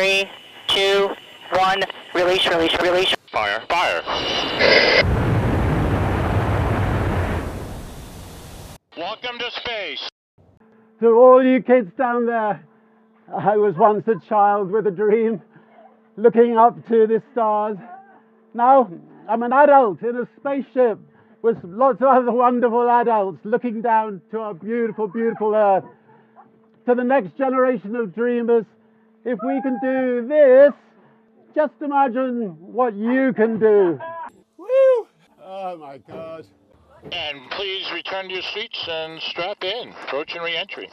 Three, 0.00 0.30
two, 0.68 1.10
one. 1.52 1.82
Release, 2.14 2.46
release, 2.46 2.74
release. 2.80 3.14
Fire, 3.30 3.62
fire. 3.68 4.02
Welcome 8.96 9.38
to 9.40 9.50
space. 9.50 10.08
To 11.00 11.08
all 11.08 11.44
you 11.44 11.62
kids 11.62 11.90
down 11.98 12.24
there, 12.24 12.66
I 13.28 13.58
was 13.58 13.74
once 13.76 14.08
a 14.08 14.18
child 14.26 14.70
with 14.70 14.86
a 14.86 14.90
dream, 14.90 15.42
looking 16.16 16.56
up 16.56 16.76
to 16.88 17.06
the 17.06 17.22
stars. 17.32 17.76
Now 18.54 18.90
I'm 19.28 19.42
an 19.42 19.52
adult 19.52 20.00
in 20.00 20.16
a 20.16 20.26
spaceship 20.38 20.98
with 21.42 21.58
lots 21.62 22.00
of 22.00 22.08
other 22.08 22.32
wonderful 22.32 22.88
adults 22.88 23.40
looking 23.44 23.82
down 23.82 24.22
to 24.30 24.38
our 24.38 24.54
beautiful, 24.54 25.08
beautiful 25.08 25.54
Earth. 25.54 25.84
To 26.86 26.94
the 26.94 27.04
next 27.04 27.36
generation 27.36 27.94
of 27.96 28.14
dreamers, 28.14 28.64
if 29.24 29.38
we 29.44 29.60
can 29.62 29.78
do 29.82 30.26
this, 30.26 30.72
just 31.54 31.72
imagine 31.80 32.56
what 32.60 32.94
you 32.94 33.32
can 33.34 33.58
do. 33.58 33.98
Woo! 34.56 35.06
Oh 35.42 35.76
my 35.78 35.98
God. 35.98 36.46
And 37.12 37.50
please 37.50 37.90
return 37.92 38.28
to 38.28 38.34
your 38.34 38.42
seats 38.54 38.84
and 38.88 39.20
strap 39.22 39.64
in. 39.64 39.88
Approach 40.04 40.34
and 40.34 40.44
re-entry. 40.44 40.88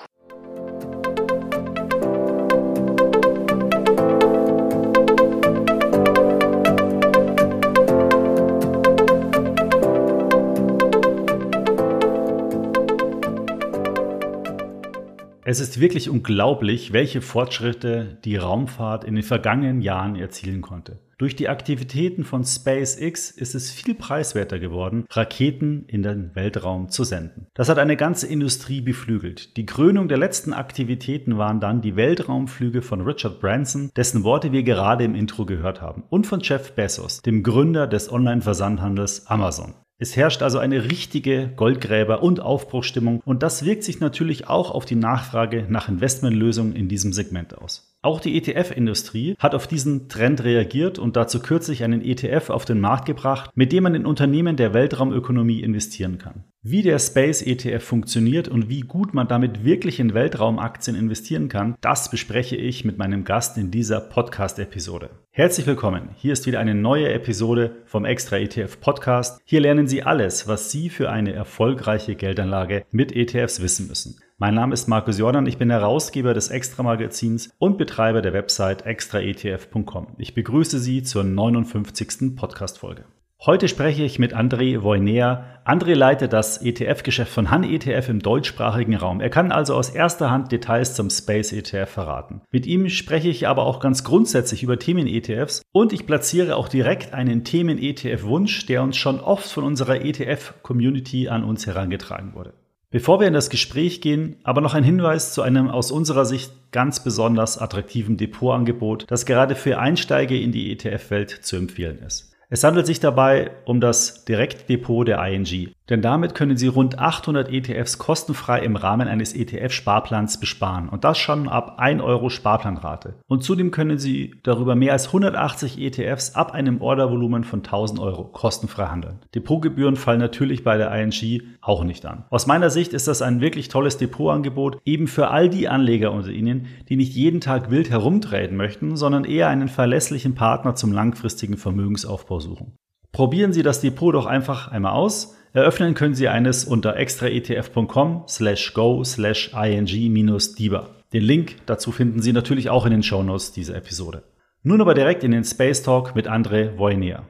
Es 15.50 15.62
ist 15.62 15.80
wirklich 15.80 16.10
unglaublich, 16.10 16.92
welche 16.92 17.22
Fortschritte 17.22 18.18
die 18.26 18.36
Raumfahrt 18.36 19.06
in 19.06 19.16
den 19.16 19.24
vergangenen 19.24 19.82
Jahren 19.82 20.18
erzielen 20.18 20.60
konnte. 20.60 21.00
Durch 21.18 21.38
die 21.38 21.48
Aktivitäten 21.48 22.26
von 22.26 22.44
SpaceX 22.44 23.32
ist 23.32 23.56
es 23.56 23.72
viel 23.72 23.96
preiswerter 23.96 24.60
geworden, 24.60 25.06
Raketen 25.10 25.86
in 25.88 26.04
den 26.04 26.36
Weltraum 26.36 26.90
zu 26.90 27.06
senden. 27.06 27.48
Das 27.54 27.70
hat 27.70 27.80
eine 27.80 27.96
ganze 27.96 28.28
Industrie 28.28 28.82
beflügelt. 28.82 29.56
Die 29.56 29.66
Krönung 29.66 30.10
der 30.10 30.18
letzten 30.18 30.52
Aktivitäten 30.52 31.38
waren 31.38 31.62
dann 31.62 31.82
die 31.82 31.96
Weltraumflüge 31.96 32.82
von 32.82 33.00
Richard 33.00 33.40
Branson, 33.40 33.90
dessen 33.96 34.26
Worte 34.26 34.52
wir 34.52 34.64
gerade 34.64 35.06
im 35.06 35.16
Intro 35.16 35.46
gehört 35.46 35.82
haben, 35.82 36.04
und 36.10 36.28
von 36.28 36.42
Jeff 36.42 36.74
Bezos, 36.74 37.22
dem 37.22 37.42
Gründer 37.42 37.88
des 37.88 38.12
Online-Versandhandels 38.12 39.28
Amazon. 39.28 39.76
Es 40.00 40.16
herrscht 40.16 40.44
also 40.44 40.60
eine 40.60 40.92
richtige 40.92 41.52
Goldgräber- 41.56 42.22
und 42.22 42.40
Aufbruchstimmung 42.40 43.22
und 43.26 43.42
das 43.42 43.66
wirkt 43.66 43.84
sich 43.84 44.00
natürlich 44.00 44.48
auch 44.48 44.70
auf 44.70 44.86
die 44.86 44.96
Nachfrage 44.96 45.66
nach 45.70 45.90
Investmentlösungen 45.90 46.76
in 46.76 46.88
diesem 46.88 47.14
Segment 47.14 47.58
aus. 47.58 47.87
Auch 48.04 48.20
die 48.20 48.38
ETF-Industrie 48.38 49.36
hat 49.40 49.56
auf 49.56 49.66
diesen 49.66 50.08
Trend 50.08 50.44
reagiert 50.44 51.00
und 51.00 51.16
dazu 51.16 51.42
kürzlich 51.42 51.84
einen 51.84 52.02
ETF 52.02 52.52
auf 52.52 52.64
den 52.64 52.80
Markt 52.80 53.06
gebracht, 53.08 53.50
mit 53.56 53.72
dem 53.72 53.84
man 53.84 53.96
in 53.96 54.06
Unternehmen 54.06 54.56
der 54.56 54.76
Weltraumökonomie 54.76 55.62
investieren 55.62 56.20
kann. 56.20 56.44
Wie 56.62 56.84
der 56.84 57.00
Space 57.00 57.42
ETF 57.42 57.84
funktioniert 57.84 58.48
und 58.48 58.70
wie 58.70 58.82
gut 58.82 59.16
man 59.16 59.28
damit 59.28 59.66
wirklich 59.66 60.00
in 60.00 60.14
Weltraumaktien 60.14 60.96
investieren 60.96 61.50
kann, 61.50 61.76
das 61.82 62.12
bespreche 62.12 62.56
ich 62.56 62.86
mit 62.86 63.00
meinem 63.00 63.24
Gast 63.24 63.58
in 63.58 63.72
dieser 63.72 64.00
Podcast-Episode. 64.00 65.10
Herzlich 65.32 65.66
willkommen. 65.66 66.10
Hier 66.18 66.34
ist 66.34 66.46
wieder 66.46 66.60
eine 66.60 66.76
neue 66.76 67.12
Episode 67.12 67.78
vom 67.86 68.06
Extra 68.06 68.38
ETF 68.38 68.80
Podcast. 68.80 69.42
Hier 69.44 69.62
lernen 69.62 69.88
Sie 69.88 70.04
alles, 70.04 70.48
was 70.48 70.72
Sie 70.72 70.90
für 70.90 71.10
eine 71.10 71.34
erfolgreiche 71.34 72.16
Geldanlage 72.16 72.86
mit 72.92 73.16
ETFs 73.16 73.62
wissen 73.62 73.88
müssen. 73.88 74.20
Mein 74.40 74.54
Name 74.54 74.76
ist 74.76 74.88
Markus 74.88 75.18
Jordan, 75.18 75.48
ich 75.48 75.58
bin 75.58 75.72
Herausgeber 75.72 76.36
des 76.36 76.50
Extra 76.50 76.84
Magazins 76.84 77.50
und 77.58 77.80
Betreiber 77.80 78.22
der 78.22 78.34
Website 78.34 78.86
extraetf.com. 78.86 80.10
Ich 80.20 80.36
begrüße 80.36 80.78
Sie 80.78 81.02
zur 81.02 81.24
59. 81.24 82.36
Podcast-Folge. 82.36 83.06
Heute 83.44 83.68
spreche 83.68 84.04
ich 84.04 84.20
mit 84.20 84.36
André 84.36 84.84
Voynea. 84.84 85.44
André 85.66 85.96
leitet 85.96 86.34
das 86.34 86.62
ETF-Geschäft 86.62 87.32
von 87.32 87.50
Han 87.50 87.64
ETF 87.64 88.10
im 88.10 88.20
deutschsprachigen 88.20 88.96
Raum. 88.96 89.22
Er 89.22 89.32
kann 89.32 89.52
also 89.52 89.74
aus 89.74 89.90
erster 89.90 90.30
Hand 90.30 90.52
Details 90.52 90.94
zum 90.94 91.10
Space 91.10 91.52
ETF 91.52 91.90
verraten. 91.90 92.42
Mit 92.52 92.68
ihm 92.68 92.90
spreche 92.90 93.30
ich 93.30 93.48
aber 93.48 93.66
auch 93.66 93.80
ganz 93.80 94.04
grundsätzlich 94.04 94.62
über 94.62 94.78
Themen-ETFs 94.78 95.64
und 95.72 95.94
ich 95.94 96.06
platziere 96.06 96.58
auch 96.58 96.68
direkt 96.68 97.12
einen 97.12 97.44
Themen-ETF-Wunsch, 97.44 98.68
der 98.68 98.84
uns 98.84 98.98
schon 98.98 99.20
oft 99.20 99.52
von 99.52 99.64
unserer 99.64 100.06
ETF-Community 100.06 101.28
an 101.28 101.44
uns 101.44 101.66
herangetragen 101.66 102.36
wurde. 102.36 102.54
Bevor 102.90 103.20
wir 103.20 103.28
in 103.28 103.34
das 103.34 103.50
Gespräch 103.50 104.00
gehen, 104.00 104.38
aber 104.44 104.62
noch 104.62 104.74
ein 104.74 104.84
Hinweis 104.84 105.34
zu 105.34 105.42
einem 105.42 105.70
aus 105.70 105.92
unserer 105.92 106.24
Sicht 106.24 106.72
ganz 106.72 107.04
besonders 107.04 107.58
attraktiven 107.58 108.16
Depotangebot, 108.16 109.06
das 109.10 109.26
gerade 109.26 109.56
für 109.56 109.78
Einsteiger 109.78 110.36
in 110.36 110.54
die 110.54 110.72
ETF-Welt 110.72 111.30
zu 111.30 111.58
empfehlen 111.58 112.00
ist. 112.00 112.37
Es 112.50 112.64
handelt 112.64 112.86
sich 112.86 113.02
dabei 113.02 113.52
um 113.66 113.82
das 113.82 114.24
Direktdepot 114.24 115.06
der 115.06 115.22
ING. 115.28 115.74
Denn 115.90 116.02
damit 116.02 116.36
können 116.36 116.58
Sie 116.58 116.68
rund 116.68 117.00
800 117.00 117.50
ETFs 117.52 117.98
kostenfrei 117.98 118.60
im 118.60 118.76
Rahmen 118.76 119.08
eines 119.08 119.34
ETF-Sparplans 119.34 120.40
besparen 120.40 120.90
und 120.90 121.04
das 121.04 121.18
schon 121.18 121.48
ab 121.48 121.76
1 121.78 122.02
Euro 122.02 122.30
Sparplanrate. 122.30 123.16
Und 123.28 123.44
zudem 123.44 123.72
können 123.72 123.98
Sie 123.98 124.36
darüber 124.44 124.76
mehr 124.76 124.94
als 124.94 125.08
180 125.08 125.80
ETFs 125.80 126.36
ab 126.36 126.54
einem 126.54 126.82
Ordervolumen 126.82 127.44
von 127.44 127.60
1000 127.60 128.00
Euro 128.00 128.26
kostenfrei 128.26 128.88
handeln. 128.88 129.20
Depotgebühren 129.34 129.96
fallen 129.96 130.20
natürlich 130.20 130.64
bei 130.64 130.78
der 130.78 130.92
ING 130.92 131.42
auch 131.62 131.84
nicht 131.84 132.06
an. 132.06 132.26
Aus 132.30 132.48
meiner 132.48 132.70
Sicht 132.70 132.94
ist 132.94 133.08
das 133.08 133.22
ein 133.22 133.40
wirklich 133.40 133.70
tolles 133.70 133.98
Depotangebot, 133.98 134.80
eben 134.86 135.08
für 135.08 135.30
all 135.30 135.50
die 135.50 135.68
Anleger 135.68 136.12
unter 136.12 136.30
Ihnen, 136.30 136.68
die 136.90 136.98
nicht 136.98 137.14
jeden 137.14 137.40
Tag 137.40 137.72
wild 137.72 137.90
herumtreten 137.90 138.58
möchten, 138.58 138.98
sondern 138.98 139.24
eher 139.24 139.48
einen 139.48 139.70
verlässlichen 139.70 140.36
Partner 140.36 140.76
zum 140.76 140.92
langfristigen 140.92 141.58
Vermögensaufbau 141.58 142.37
suchen. 142.40 142.78
Probieren 143.12 143.54
Sie 143.54 143.64
das 143.64 143.82
Depot 143.82 144.14
doch 144.14 144.26
einfach 144.26 144.68
einmal 144.68 144.94
aus. 144.94 145.36
Eröffnen 145.54 145.94
können 145.94 146.14
Sie 146.14 146.28
eines 146.28 146.66
unter 146.66 146.96
extraetf.com 146.98 148.26
slash 148.28 148.74
go 148.74 149.04
slash 149.04 149.52
ing-diba. 149.54 150.90
Den 151.14 151.24
Link 151.24 151.56
dazu 151.66 151.92
finden 151.92 152.22
Sie 152.22 152.34
natürlich 152.34 152.70
auch 152.70 152.86
in 152.86 152.92
den 152.92 153.04
Shownotes 153.04 153.54
dieser 153.54 153.76
Episode. 153.76 154.24
Nun 154.64 154.82
aber 154.82 154.94
direkt 154.94 155.24
in 155.24 155.32
den 155.32 155.44
Space 155.44 155.82
Talk 155.82 156.16
mit 156.16 156.28
André 156.28 156.78
Wojnier. 156.78 157.24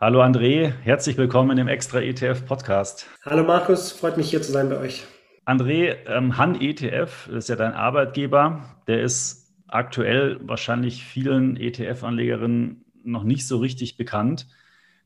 Hallo 0.00 0.22
André, 0.22 0.72
herzlich 0.82 1.16
willkommen 1.16 1.58
im 1.58 1.68
Extra 1.68 2.00
ETF 2.00 2.46
Podcast. 2.46 3.06
Hallo 3.24 3.44
Markus, 3.44 3.92
freut 3.92 4.16
mich 4.16 4.30
hier 4.30 4.42
zu 4.42 4.50
sein 4.50 4.68
bei 4.68 4.78
euch. 4.78 5.04
André, 5.46 5.96
ähm, 6.06 6.38
Han 6.38 6.60
ETF 6.60 7.28
ist 7.28 7.48
ja 7.48 7.56
dein 7.56 7.72
Arbeitgeber. 7.72 8.80
Der 8.86 9.02
ist 9.02 9.52
aktuell 9.68 10.40
wahrscheinlich 10.42 11.04
vielen 11.04 11.56
ETF-Anlegerinnen 11.56 12.83
noch 13.04 13.24
nicht 13.24 13.46
so 13.46 13.58
richtig 13.58 13.96
bekannt. 13.96 14.46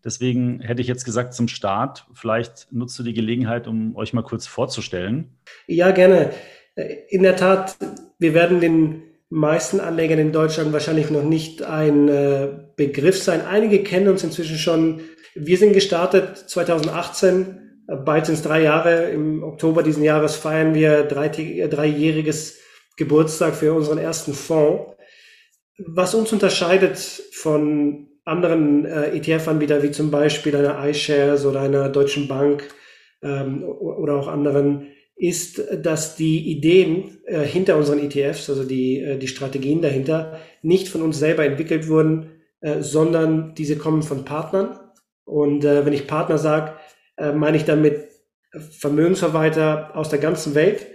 Deswegen 0.04 0.60
hätte 0.60 0.80
ich 0.80 0.88
jetzt 0.88 1.04
gesagt 1.04 1.34
zum 1.34 1.48
Start, 1.48 2.06
vielleicht 2.14 2.72
nutzt 2.72 2.98
du 2.98 3.02
die 3.02 3.14
Gelegenheit, 3.14 3.66
um 3.66 3.96
euch 3.96 4.12
mal 4.12 4.22
kurz 4.22 4.46
vorzustellen. 4.46 5.36
Ja, 5.66 5.90
gerne. 5.90 6.30
In 7.08 7.24
der 7.24 7.36
Tat, 7.36 7.76
wir 8.18 8.32
werden 8.34 8.60
den 8.60 9.02
meisten 9.30 9.80
Anlegern 9.80 10.18
in 10.18 10.32
Deutschland 10.32 10.72
wahrscheinlich 10.72 11.10
noch 11.10 11.24
nicht 11.24 11.62
ein 11.62 12.08
äh, 12.08 12.48
Begriff 12.76 13.20
sein. 13.22 13.44
Einige 13.44 13.82
kennen 13.82 14.08
uns 14.08 14.24
inzwischen 14.24 14.56
schon. 14.56 15.00
Wir 15.34 15.58
sind 15.58 15.72
gestartet 15.72 16.36
2018, 16.36 17.84
bald 18.04 18.26
sind 18.26 18.36
es 18.36 18.42
drei 18.42 18.62
Jahre. 18.62 19.10
Im 19.10 19.42
Oktober 19.42 19.82
diesen 19.82 20.02
Jahres 20.02 20.36
feiern 20.36 20.74
wir 20.74 21.02
drei, 21.02 21.28
dreijähriges 21.28 22.58
Geburtstag 22.96 23.54
für 23.54 23.74
unseren 23.74 23.98
ersten 23.98 24.32
Fonds. 24.32 24.94
Was 25.78 26.14
uns 26.14 26.32
unterscheidet 26.32 26.98
von 26.98 28.08
anderen 28.24 28.84
äh, 28.84 29.16
ETF-Anbieter 29.16 29.82
wie 29.82 29.90
zum 29.90 30.10
Beispiel 30.10 30.54
einer 30.54 30.84
iShares 30.86 31.46
oder 31.46 31.60
einer 31.60 31.88
Deutschen 31.88 32.28
Bank 32.28 32.68
ähm, 33.22 33.64
oder 33.64 34.16
auch 34.16 34.28
anderen, 34.28 34.88
ist, 35.16 35.62
dass 35.82 36.16
die 36.16 36.50
Ideen 36.50 37.18
äh, 37.26 37.40
hinter 37.40 37.76
unseren 37.76 37.98
ETFs, 37.98 38.50
also 38.50 38.64
die, 38.64 39.00
äh, 39.00 39.18
die 39.18 39.28
Strategien 39.28 39.80
dahinter, 39.80 40.40
nicht 40.62 40.88
von 40.88 41.02
uns 41.02 41.18
selber 41.18 41.44
entwickelt 41.44 41.88
wurden, 41.88 42.30
äh, 42.60 42.82
sondern 42.82 43.54
diese 43.54 43.76
kommen 43.76 44.02
von 44.02 44.24
Partnern. 44.24 44.78
Und 45.24 45.64
äh, 45.64 45.86
wenn 45.86 45.92
ich 45.92 46.06
Partner 46.06 46.38
sage, 46.38 46.74
äh, 47.16 47.32
meine 47.32 47.56
ich 47.56 47.64
damit 47.64 48.08
Vermögensverwalter 48.52 49.96
aus 49.96 50.08
der 50.08 50.18
ganzen 50.18 50.54
Welt, 50.54 50.86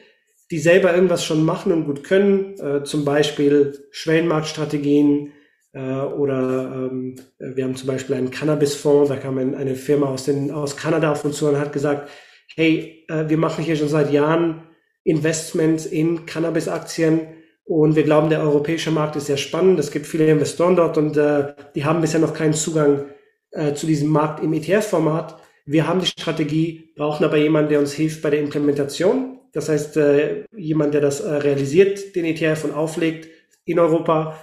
die 0.54 0.60
selber 0.60 0.94
irgendwas 0.94 1.26
schon 1.26 1.44
machen 1.44 1.72
und 1.72 1.86
gut 1.86 2.04
können, 2.04 2.54
äh, 2.60 2.84
zum 2.84 3.06
Beispiel 3.06 3.88
Schwellenmarktstrategien, 3.90 5.32
äh, 5.74 5.80
oder 5.80 6.90
ähm, 6.92 7.16
wir 7.40 7.64
haben 7.64 7.76
zum 7.76 7.88
Beispiel 7.88 8.16
einen 8.16 8.30
Cannabisfonds, 8.30 9.10
da 9.10 9.16
kam 9.16 9.40
eine 9.40 9.74
Firma 9.74 10.06
aus, 10.06 10.26
den, 10.26 10.52
aus 10.52 10.78
Kanada 10.78 11.12
auf 11.12 11.26
uns 11.26 11.38
zu 11.38 11.48
und 11.48 11.60
hat 11.60 11.74
gesagt, 11.74 12.08
hey, 12.56 13.04
äh, 13.10 13.28
wir 13.30 13.40
machen 13.40 13.64
hier 13.64 13.76
schon 13.76 13.88
seit 13.88 14.12
Jahren 14.12 14.62
Investments 15.04 15.88
in 15.88 16.28
Cannabis-Aktien 16.28 17.22
und 17.66 17.96
wir 17.96 18.04
glauben, 18.04 18.30
der 18.30 18.42
europäische 18.42 18.92
Markt 18.92 19.16
ist 19.16 19.26
sehr 19.26 19.38
spannend. 19.38 19.80
Es 19.80 19.90
gibt 19.90 20.06
viele 20.06 20.28
Investoren 20.28 20.76
dort 20.76 21.00
und 21.00 21.18
äh, 21.18 21.56
die 21.74 21.84
haben 21.84 22.02
bisher 22.02 22.20
noch 22.20 22.36
keinen 22.36 22.54
Zugang 22.54 23.06
äh, 23.50 23.74
zu 23.74 23.88
diesem 23.88 24.10
Markt 24.10 24.44
im 24.44 24.54
ETF-Format. 24.54 25.40
Wir 25.66 25.88
haben 25.88 26.00
die 26.00 26.06
Strategie, 26.06 26.94
brauchen 26.96 27.26
aber 27.26 27.38
jemanden, 27.38 27.72
der 27.72 27.80
uns 27.80 27.94
hilft 27.94 28.22
bei 28.22 28.30
der 28.30 28.42
Implementation. 28.42 29.40
Das 29.54 29.70
heißt, 29.70 29.98
äh, 29.98 30.46
jemand, 30.56 30.94
der 30.94 31.02
das 31.02 31.22
äh, 31.22 31.32
realisiert, 31.32 32.16
den 32.16 32.26
ETF 32.26 32.66
und 32.66 32.72
auflegt 32.74 33.30
in 33.66 33.80
Europa 33.80 34.38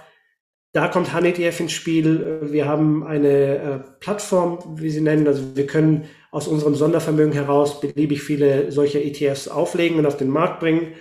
da 0.73 0.87
kommt 0.87 1.13
HoneyTF 1.13 1.59
ins 1.59 1.73
Spiel. 1.73 2.39
Wir 2.43 2.65
haben 2.65 3.05
eine 3.05 3.55
äh, 3.57 3.79
Plattform, 3.99 4.59
wie 4.77 4.89
sie 4.89 5.01
nennen. 5.01 5.27
Also 5.27 5.55
wir 5.55 5.67
können 5.67 6.05
aus 6.31 6.47
unserem 6.47 6.75
Sondervermögen 6.75 7.33
heraus 7.33 7.81
beliebig 7.81 8.21
viele 8.21 8.71
solcher 8.71 9.01
ETFs 9.01 9.49
auflegen 9.49 9.99
und 9.99 10.05
auf 10.05 10.15
den 10.15 10.29
Markt 10.29 10.61
bringen. 10.61 10.93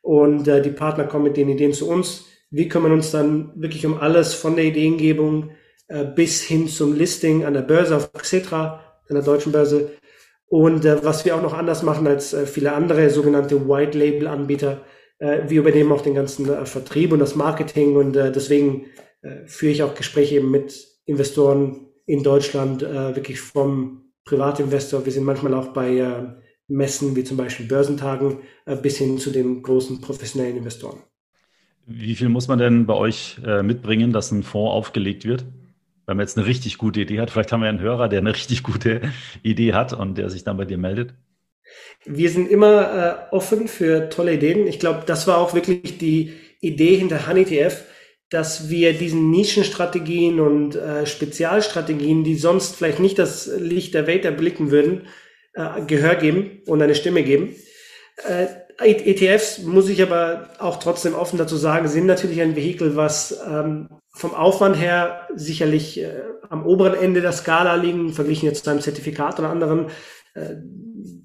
Und 0.00 0.48
äh, 0.48 0.62
die 0.62 0.70
Partner 0.70 1.04
kommen 1.04 1.24
mit 1.24 1.36
den 1.36 1.50
Ideen 1.50 1.74
zu 1.74 1.88
uns. 1.88 2.24
Wir 2.50 2.68
kümmern 2.68 2.92
uns 2.92 3.10
dann 3.10 3.52
wirklich 3.54 3.84
um 3.84 3.98
alles 3.98 4.32
von 4.32 4.56
der 4.56 4.64
Ideengebung 4.64 5.50
äh, 5.88 6.04
bis 6.04 6.42
hin 6.42 6.66
zum 6.66 6.96
Listing 6.96 7.44
an 7.44 7.52
der 7.52 7.62
Börse 7.62 7.96
auf 7.96 8.12
Xetra, 8.14 8.82
an 9.10 9.14
der 9.14 9.24
deutschen 9.24 9.52
Börse. 9.52 9.90
Und 10.48 10.84
äh, 10.84 11.04
was 11.04 11.24
wir 11.24 11.36
auch 11.36 11.42
noch 11.42 11.52
anders 11.52 11.82
machen 11.82 12.06
als 12.06 12.32
äh, 12.32 12.46
viele 12.46 12.72
andere 12.72 13.10
sogenannte 13.10 13.68
White 13.68 13.98
Label 13.98 14.26
Anbieter, 14.26 14.82
äh, 15.18 15.42
wir 15.48 15.60
übernehmen 15.60 15.92
auch 15.92 16.00
den 16.00 16.14
ganzen 16.14 16.48
äh, 16.48 16.64
Vertrieb 16.64 17.12
und 17.12 17.18
das 17.18 17.34
Marketing 17.34 17.96
und 17.96 18.16
äh, 18.16 18.32
deswegen 18.32 18.86
äh, 19.22 19.46
führe 19.46 19.72
ich 19.72 19.82
auch 19.82 19.94
Gespräche 19.94 20.36
eben 20.36 20.50
mit 20.50 20.86
Investoren 21.04 21.88
in 22.06 22.22
Deutschland, 22.22 22.82
äh, 22.82 23.14
wirklich 23.14 23.40
vom 23.40 24.12
Privatinvestor. 24.24 25.04
Wir 25.04 25.12
sind 25.12 25.24
manchmal 25.24 25.54
auch 25.54 25.68
bei 25.68 25.98
äh, 25.98 26.22
Messen 26.68 27.16
wie 27.16 27.24
zum 27.24 27.36
Beispiel 27.36 27.66
Börsentagen 27.66 28.38
äh, 28.66 28.76
bis 28.76 28.98
hin 28.98 29.18
zu 29.18 29.30
den 29.30 29.62
großen 29.62 30.00
professionellen 30.00 30.56
Investoren. 30.56 31.02
Wie 31.86 32.14
viel 32.14 32.28
muss 32.28 32.48
man 32.48 32.58
denn 32.58 32.86
bei 32.86 32.94
euch 32.94 33.38
äh, 33.44 33.62
mitbringen, 33.62 34.12
dass 34.12 34.30
ein 34.30 34.42
Fonds 34.42 34.72
aufgelegt 34.72 35.24
wird? 35.24 35.46
Wenn 36.08 36.16
man 36.16 36.24
jetzt 36.24 36.38
eine 36.38 36.46
richtig 36.46 36.78
gute 36.78 37.02
Idee 37.02 37.20
hat, 37.20 37.30
vielleicht 37.30 37.52
haben 37.52 37.60
wir 37.60 37.68
einen 37.68 37.82
Hörer, 37.82 38.08
der 38.08 38.20
eine 38.20 38.32
richtig 38.32 38.62
gute 38.62 39.02
Idee 39.42 39.74
hat 39.74 39.92
und 39.92 40.16
der 40.16 40.30
sich 40.30 40.42
dann 40.42 40.56
bei 40.56 40.64
dir 40.64 40.78
meldet. 40.78 41.12
Wir 42.06 42.30
sind 42.30 42.50
immer 42.50 43.28
äh, 43.30 43.34
offen 43.34 43.68
für 43.68 44.08
tolle 44.08 44.32
Ideen. 44.32 44.66
Ich 44.66 44.80
glaube, 44.80 45.02
das 45.04 45.26
war 45.26 45.36
auch 45.36 45.52
wirklich 45.52 45.98
die 45.98 46.32
Idee 46.62 46.96
hinter 46.96 47.28
HoneyTF, 47.28 47.84
dass 48.30 48.70
wir 48.70 48.94
diesen 48.94 49.30
Nischenstrategien 49.30 50.40
und 50.40 50.76
äh, 50.76 51.04
Spezialstrategien, 51.04 52.24
die 52.24 52.36
sonst 52.36 52.76
vielleicht 52.76 53.00
nicht 53.00 53.18
das 53.18 53.46
Licht 53.58 53.92
der 53.92 54.06
Welt 54.06 54.24
erblicken 54.24 54.70
würden, 54.70 55.08
äh, 55.52 55.82
Gehör 55.86 56.14
geben 56.14 56.62
und 56.64 56.80
eine 56.80 56.94
Stimme 56.94 57.22
geben. 57.22 57.54
Äh, 58.26 58.46
ETFs, 58.80 59.58
muss 59.58 59.90
ich 59.90 60.02
aber 60.02 60.48
auch 60.58 60.78
trotzdem 60.78 61.14
offen 61.14 61.36
dazu 61.36 61.56
sagen, 61.56 61.86
sind 61.88 62.06
natürlich 62.06 62.40
ein 62.40 62.56
Vehikel, 62.56 62.96
was 62.96 63.38
ähm, 63.46 63.90
vom 64.18 64.34
Aufwand 64.34 64.76
her 64.76 65.28
sicherlich 65.36 66.00
äh, 66.00 66.10
am 66.50 66.66
oberen 66.66 66.94
Ende 66.94 67.20
der 67.20 67.30
Skala 67.30 67.76
liegen, 67.76 68.12
verglichen 68.12 68.46
jetzt 68.46 68.64
zu 68.64 68.70
einem 68.70 68.80
Zertifikat 68.80 69.38
oder 69.38 69.48
anderen. 69.48 69.86
Äh, 70.34 70.56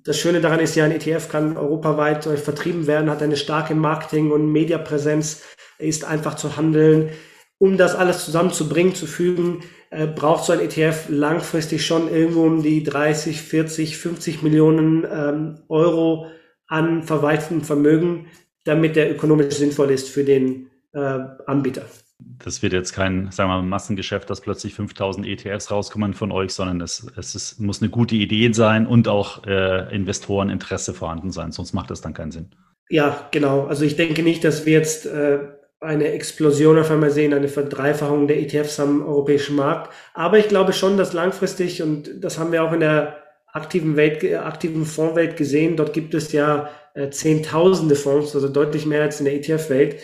das 0.03 0.19
Schöne 0.19 0.41
daran 0.41 0.59
ist 0.59 0.75
ja, 0.75 0.85
ein 0.85 0.91
ETF 0.91 1.27
kann 1.27 1.57
europaweit 1.57 2.27
äh, 2.27 2.37
vertrieben 2.37 2.85
werden, 2.85 3.09
hat 3.09 3.23
eine 3.23 3.35
starke 3.35 3.73
Marketing- 3.73 4.31
und 4.31 4.51
Mediapräsenz, 4.51 5.41
ist 5.79 6.05
einfach 6.05 6.35
zu 6.35 6.55
handeln. 6.55 7.09
Um 7.57 7.77
das 7.77 7.95
alles 7.95 8.25
zusammenzubringen, 8.25 8.93
zu 8.93 9.07
fügen, 9.07 9.61
äh, 9.89 10.05
braucht 10.05 10.45
so 10.45 10.53
ein 10.53 10.59
ETF 10.59 11.05
langfristig 11.09 11.83
schon 11.83 12.13
irgendwo 12.13 12.43
um 12.43 12.61
die 12.61 12.83
30, 12.83 13.41
40, 13.41 13.97
50 13.97 14.43
Millionen 14.43 15.03
ähm, 15.11 15.59
Euro 15.67 16.27
an 16.67 17.01
verwaltetem 17.01 17.61
Vermögen, 17.63 18.27
damit 18.65 18.95
der 18.95 19.09
ökonomisch 19.09 19.55
sinnvoll 19.55 19.89
ist 19.89 20.09
für 20.09 20.23
den 20.23 20.69
äh, 20.93 21.19
Anbieter. 21.47 21.85
Das 22.19 22.61
wird 22.61 22.73
jetzt 22.73 22.93
kein, 22.93 23.31
sagen 23.31 23.49
wir 23.49 23.57
mal, 23.57 23.63
Massengeschäft, 23.63 24.29
dass 24.29 24.41
plötzlich 24.41 24.75
5000 24.75 25.27
ETFs 25.27 25.71
rauskommen 25.71 26.13
von 26.13 26.31
euch, 26.31 26.53
sondern 26.53 26.79
es, 26.81 27.05
es 27.17 27.35
ist, 27.35 27.59
muss 27.59 27.81
eine 27.81 27.89
gute 27.89 28.15
Idee 28.15 28.51
sein 28.53 28.87
und 28.87 29.07
auch 29.07 29.45
äh, 29.45 29.93
Investoreninteresse 29.93 30.93
vorhanden 30.93 31.31
sein, 31.31 31.51
sonst 31.51 31.73
macht 31.73 31.89
das 31.89 32.01
dann 32.01 32.13
keinen 32.13 32.31
Sinn. 32.31 32.55
Ja, 32.89 33.27
genau. 33.31 33.65
Also 33.65 33.85
ich 33.85 33.95
denke 33.95 34.23
nicht, 34.23 34.43
dass 34.43 34.65
wir 34.65 34.73
jetzt 34.73 35.05
äh, 35.05 35.39
eine 35.83 36.11
Explosion 36.11 36.79
auf 36.79 36.91
einmal 36.91 37.11
sehen, 37.11 37.33
eine 37.33 37.47
Verdreifachung 37.47 38.27
der 38.27 38.39
ETFs 38.39 38.79
am 38.79 39.05
europäischen 39.05 39.55
Markt. 39.55 39.91
Aber 40.13 40.37
ich 40.37 40.47
glaube 40.47 40.73
schon, 40.73 40.97
dass 40.97 41.13
langfristig, 41.13 41.81
und 41.81 42.23
das 42.23 42.39
haben 42.39 42.51
wir 42.51 42.63
auch 42.63 42.71
in 42.71 42.79
der 42.79 43.17
aktiven 43.51 43.95
Welt, 43.95 44.23
aktiven 44.35 44.85
Fondswelt 44.85 45.37
gesehen, 45.37 45.75
dort 45.75 45.93
gibt 45.93 46.13
es 46.13 46.31
ja 46.31 46.69
äh, 46.95 47.09
Zehntausende 47.09 47.95
Fonds, 47.95 48.35
also 48.35 48.47
deutlich 48.47 48.85
mehr 48.85 49.03
als 49.03 49.19
in 49.19 49.25
der 49.25 49.35
ETF-Welt, 49.35 49.95
äh, 49.95 49.97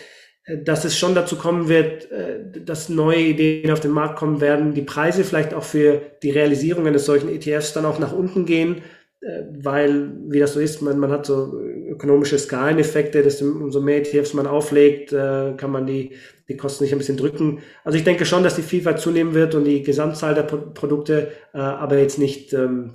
dass 0.58 0.84
es 0.84 0.96
schon 0.96 1.14
dazu 1.14 1.36
kommen 1.36 1.68
wird, 1.68 2.10
äh, 2.10 2.40
dass 2.64 2.88
neue 2.88 3.20
Ideen 3.20 3.70
auf 3.70 3.80
den 3.80 3.90
Markt 3.90 4.16
kommen 4.16 4.40
werden, 4.40 4.74
die 4.74 4.82
Preise 4.82 5.24
vielleicht 5.24 5.54
auch 5.54 5.64
für 5.64 6.00
die 6.22 6.30
Realisierung 6.30 6.86
eines 6.86 7.04
solchen 7.04 7.28
ETFs 7.28 7.72
dann 7.72 7.86
auch 7.86 7.98
nach 7.98 8.12
unten 8.12 8.46
gehen, 8.46 8.82
äh, 9.20 9.42
weil, 9.62 10.12
wie 10.28 10.40
das 10.40 10.54
so 10.54 10.60
ist, 10.60 10.82
man, 10.82 10.98
man 10.98 11.10
hat 11.10 11.26
so 11.26 11.58
ökonomische 11.88 12.38
Skaleneffekte, 12.38 13.22
desto 13.22 13.44
umso 13.44 13.80
mehr 13.80 13.98
ETFs 13.98 14.34
man 14.34 14.46
auflegt, 14.46 15.12
äh, 15.12 15.52
kann 15.56 15.70
man 15.70 15.86
die, 15.86 16.12
die 16.50 16.56
Kosten 16.56 16.82
nicht 16.82 16.92
ein 16.92 16.98
bisschen 16.98 17.16
drücken. 17.16 17.60
Also 17.84 17.96
ich 17.96 18.02
denke 18.02 18.26
schon, 18.26 18.42
dass 18.42 18.56
die 18.56 18.62
Vielfalt 18.62 18.98
zunehmen 18.98 19.34
wird 19.34 19.54
und 19.54 19.64
die 19.64 19.82
Gesamtzahl 19.82 20.34
der 20.34 20.42
Pro 20.42 20.56
Produkte, 20.58 21.30
äh, 21.54 21.58
aber 21.58 21.96
jetzt 21.98 22.18
nicht, 22.18 22.52
ähm, 22.52 22.90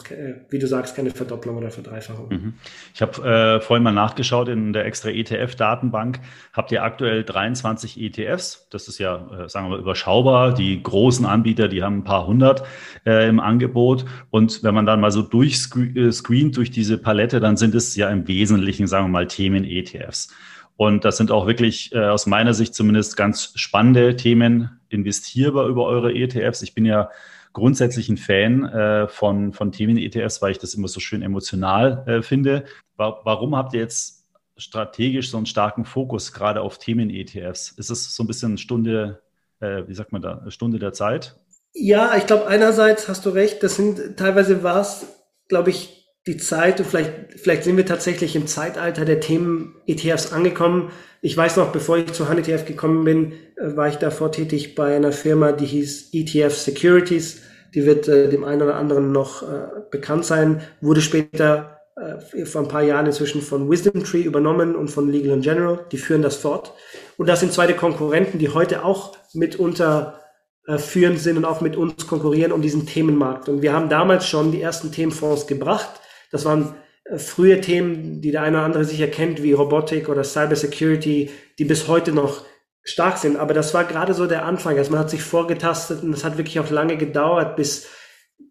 wie 0.50 0.60
du 0.60 0.68
sagst, 0.68 0.96
keine 0.96 1.12
Verdopplung 1.12 1.56
oder 1.56 1.72
Verdreifachung. 1.72 2.28
Mhm. 2.30 2.54
Ich 2.94 3.02
habe 3.02 3.24
äh, 3.24 3.62
vorhin 3.62 3.84
mal 3.84 3.94
nachgeschaut 3.94 4.50
in 4.50 4.74
der 4.74 4.86
extra 4.86 5.10
ETF-Datenbank. 5.10 6.20
Habt 6.52 6.72
ihr 6.74 6.84
aktuell 6.84 7.24
23 7.24 8.00
ETFs? 8.00 8.68
Das 8.72 8.90
ist 8.90 9.00
ja, 9.00 9.46
äh, 9.46 9.50
sagen 9.50 9.68
wir 9.68 9.78
mal, 9.78 9.80
überschaubar. 9.80 10.54
Die 10.54 10.84
großen 10.84 11.26
Anbieter, 11.26 11.70
die 11.70 11.82
haben 11.82 12.00
ein 12.00 12.04
paar 12.04 12.28
hundert 12.28 12.64
äh, 13.06 13.30
im 13.30 13.40
Angebot. 13.40 14.06
Und 14.32 14.64
wenn 14.64 14.76
man 14.76 14.86
dann 14.86 15.00
mal 15.00 15.12
so 15.12 15.22
durchscreent 15.22 16.58
durch 16.58 16.72
diese 16.72 16.98
Palette, 16.98 17.40
dann 17.40 17.56
sind 17.56 17.74
es 17.74 17.96
ja 17.96 18.10
im 18.10 18.28
Wesentlichen, 18.28 18.88
sagen 18.88 19.06
wir 19.06 19.12
mal, 19.12 19.28
Themen-ETFs. 19.28 20.34
Und 20.78 21.06
das 21.06 21.18
sind 21.18 21.32
auch 21.32 21.48
wirklich 21.48 21.94
äh, 21.94 22.06
aus 22.06 22.26
meiner 22.26 22.54
Sicht 22.54 22.76
zumindest 22.76 23.16
ganz 23.16 23.54
spannende 23.56 24.16
Themen, 24.16 24.82
investierbar 24.90 25.68
über 25.68 25.86
eure 25.86 26.14
ETFs. 26.14 26.62
Ich 26.62 26.74
bin 26.74 26.86
ja 26.86 27.10
grundsätzlich 27.54 28.10
ein 28.10 28.18
Fan 28.18 28.66
äh, 28.66 29.08
von, 29.08 29.54
von 29.54 29.72
Themen-ETFs, 29.72 30.42
weil 30.42 30.52
ich 30.52 30.60
das 30.60 30.74
immer 30.74 30.90
so 30.90 31.00
schön 31.00 31.22
emotional 31.22 32.04
äh, 32.08 32.22
finde. 32.22 32.66
Wa 32.98 33.22
warum 33.24 33.56
habt 33.56 33.74
ihr 33.74 33.80
jetzt 33.80 34.26
strategisch 34.58 35.30
so 35.32 35.38
einen 35.38 35.46
starken 35.46 35.86
Fokus 35.86 36.34
gerade 36.34 36.62
auf 36.62 36.78
Themen-ETFs? 36.78 37.72
Ist 37.72 37.90
es 37.90 38.14
so 38.14 38.24
ein 38.24 38.28
bisschen 38.28 38.58
Stunde, 38.58 39.22
äh, 39.62 39.84
wie 39.88 39.94
sagt 39.94 40.12
man 40.12 40.22
da, 40.22 40.44
Stunde 40.50 40.80
der 40.80 40.94
Zeit? 40.94 41.36
Ja, 41.74 42.16
ich 42.18 42.28
glaube, 42.28 42.48
einerseits 42.48 43.08
hast 43.08 43.26
du 43.26 43.30
recht, 43.30 43.64
das 43.64 43.76
sind 43.76 44.18
teilweise 44.18 44.64
war 44.64 44.80
es, 44.82 45.08
glaube 45.48 45.70
ich, 45.70 46.05
die 46.28 46.38
Zeit 46.38 46.80
und 46.80 46.88
vielleicht, 46.88 47.12
vielleicht 47.36 47.64
sind 47.64 47.78
wir 47.78 47.86
tatsächlich 47.86 48.36
im 48.36 48.48
Zeitalter 48.48 49.06
der 49.06 49.20
Themen 49.20 49.76
ETFs 49.86 50.34
angekommen. 50.34 50.92
Ich 51.22 51.38
weiß 51.38 51.58
noch, 51.58 51.72
bevor 51.72 51.98
ich 51.98 52.14
zu 52.14 52.28
HAN-ETF 52.28 52.66
gekommen 52.66 53.04
bin, 53.04 53.34
äh, 53.58 53.76
war 53.76 53.88
ich 53.88 53.96
davor 53.98 54.32
tätig 54.32 54.76
bei 54.76 54.96
einer 54.96 55.12
Firma, 55.12 55.52
die 55.52 55.66
hieß 55.66 56.10
ETF 56.14 56.56
Securities. 56.56 57.42
Die 57.76 57.86
wird 57.86 58.08
äh, 58.08 58.30
dem 58.30 58.44
einen 58.44 58.64
oder 58.64 58.76
anderen 58.76 59.12
noch 59.12 59.44
äh, 59.44 59.68
bekannt 59.92 60.26
sein, 60.26 60.62
wurde 60.82 61.02
später 61.02 61.82
äh, 61.96 62.46
vor 62.46 62.62
ein 62.62 62.70
paar 62.70 62.84
Jahren 62.84 63.06
inzwischen 63.06 63.42
von 63.42 63.70
Wisdom 63.70 64.04
Tree 64.04 64.22
übernommen 64.22 64.76
und 64.76 64.90
von 64.90 65.12
Legal 65.12 65.40
General. 65.42 65.86
Die 65.92 65.98
führen 65.98 66.24
das 66.24 66.38
fort. 66.38 66.74
Und 67.18 67.28
das 67.28 67.40
sind 67.42 67.54
zweite 67.54 67.76
Konkurrenten, 67.76 68.40
die 68.40 68.50
heute 68.50 68.84
auch 68.84 69.16
mitunter 69.34 70.22
äh, 70.66 70.80
führend 70.80 71.20
sind 71.20 71.38
und 71.38 71.46
auch 71.46 71.62
mit 71.62 71.76
uns 71.76 72.08
konkurrieren 72.08 72.52
um 72.52 72.64
diesen 72.64 72.88
Themenmarkt. 72.88 73.48
Und 73.48 73.62
wir 73.62 73.74
haben 73.74 73.90
damals 73.90 74.26
schon 74.26 74.52
die 74.52 74.62
ersten 74.62 74.92
Themenfonds 74.92 75.46
gebracht 75.46 76.02
das 76.32 76.46
waren 76.46 76.76
äh, 77.06 77.18
frühe 77.18 77.62
Themen, 77.62 78.22
die 78.22 78.32
der 78.32 78.42
eine 78.42 78.58
oder 78.58 78.66
andere 78.66 78.86
sicher 78.86 79.08
kennt, 79.08 79.44
wie 79.44 79.54
Robotik 79.54 80.10
oder 80.10 80.24
Cybersecurity, 80.24 81.30
die 81.60 81.66
bis 81.66 81.88
heute 81.88 82.12
noch 82.12 82.46
stark 82.84 83.18
sind. 83.18 83.38
Aber 83.38 83.54
das 83.54 83.74
war 83.74 83.84
gerade 83.86 84.14
so 84.14 84.28
der 84.28 84.46
Anfang. 84.46 84.78
Also 84.78 84.92
man 84.92 85.00
hat 85.00 85.10
sich 85.10 85.24
vorgetastet 85.24 86.04
und 86.04 86.14
es 86.14 86.24
hat 86.24 86.38
wirklich 86.38 86.60
auch 86.60 86.70
lange 86.70 86.98
gedauert, 86.98 87.56
bis 87.56 87.88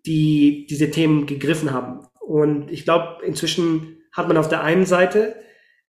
die 0.07 0.67
diese 0.69 0.91
Themen 0.91 1.27
gegriffen 1.27 1.73
haben. 1.73 2.07
Und 2.21 2.71
ich 2.71 2.85
glaube, 2.85 3.25
inzwischen 3.25 4.03
hat 4.13 4.29
man 4.29 4.37
auf 4.37 4.49
der 4.49 4.63
einen 4.63 4.87
Seite 4.87 5.37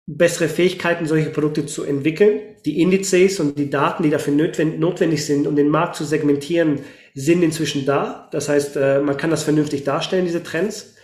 bessere 0.06 0.50
Fähigkeiten, 0.50 1.06
solche 1.06 1.30
Produkte 1.30 1.68
zu 1.68 1.84
entwickeln. 1.84 2.40
Die 2.66 2.82
Indizes 2.82 3.40
und 3.40 3.58
die 3.60 3.70
Daten, 3.70 4.02
die 4.02 4.10
dafür 4.10 4.34
notwendig 4.34 5.26
sind, 5.26 5.46
um 5.46 5.56
den 5.56 5.70
Markt 5.70 5.96
zu 5.96 6.04
segmentieren, 6.04 6.80
sind 7.14 7.44
inzwischen 7.44 7.86
da. 7.86 8.28
Das 8.32 8.50
heißt, 8.50 8.76
äh, 8.76 9.00
man 9.02 9.18
kann 9.18 9.30
das 9.30 9.44
vernünftig 9.44 9.84
darstellen, 9.84 10.26
diese 10.26 10.42
Trends. 10.42 10.96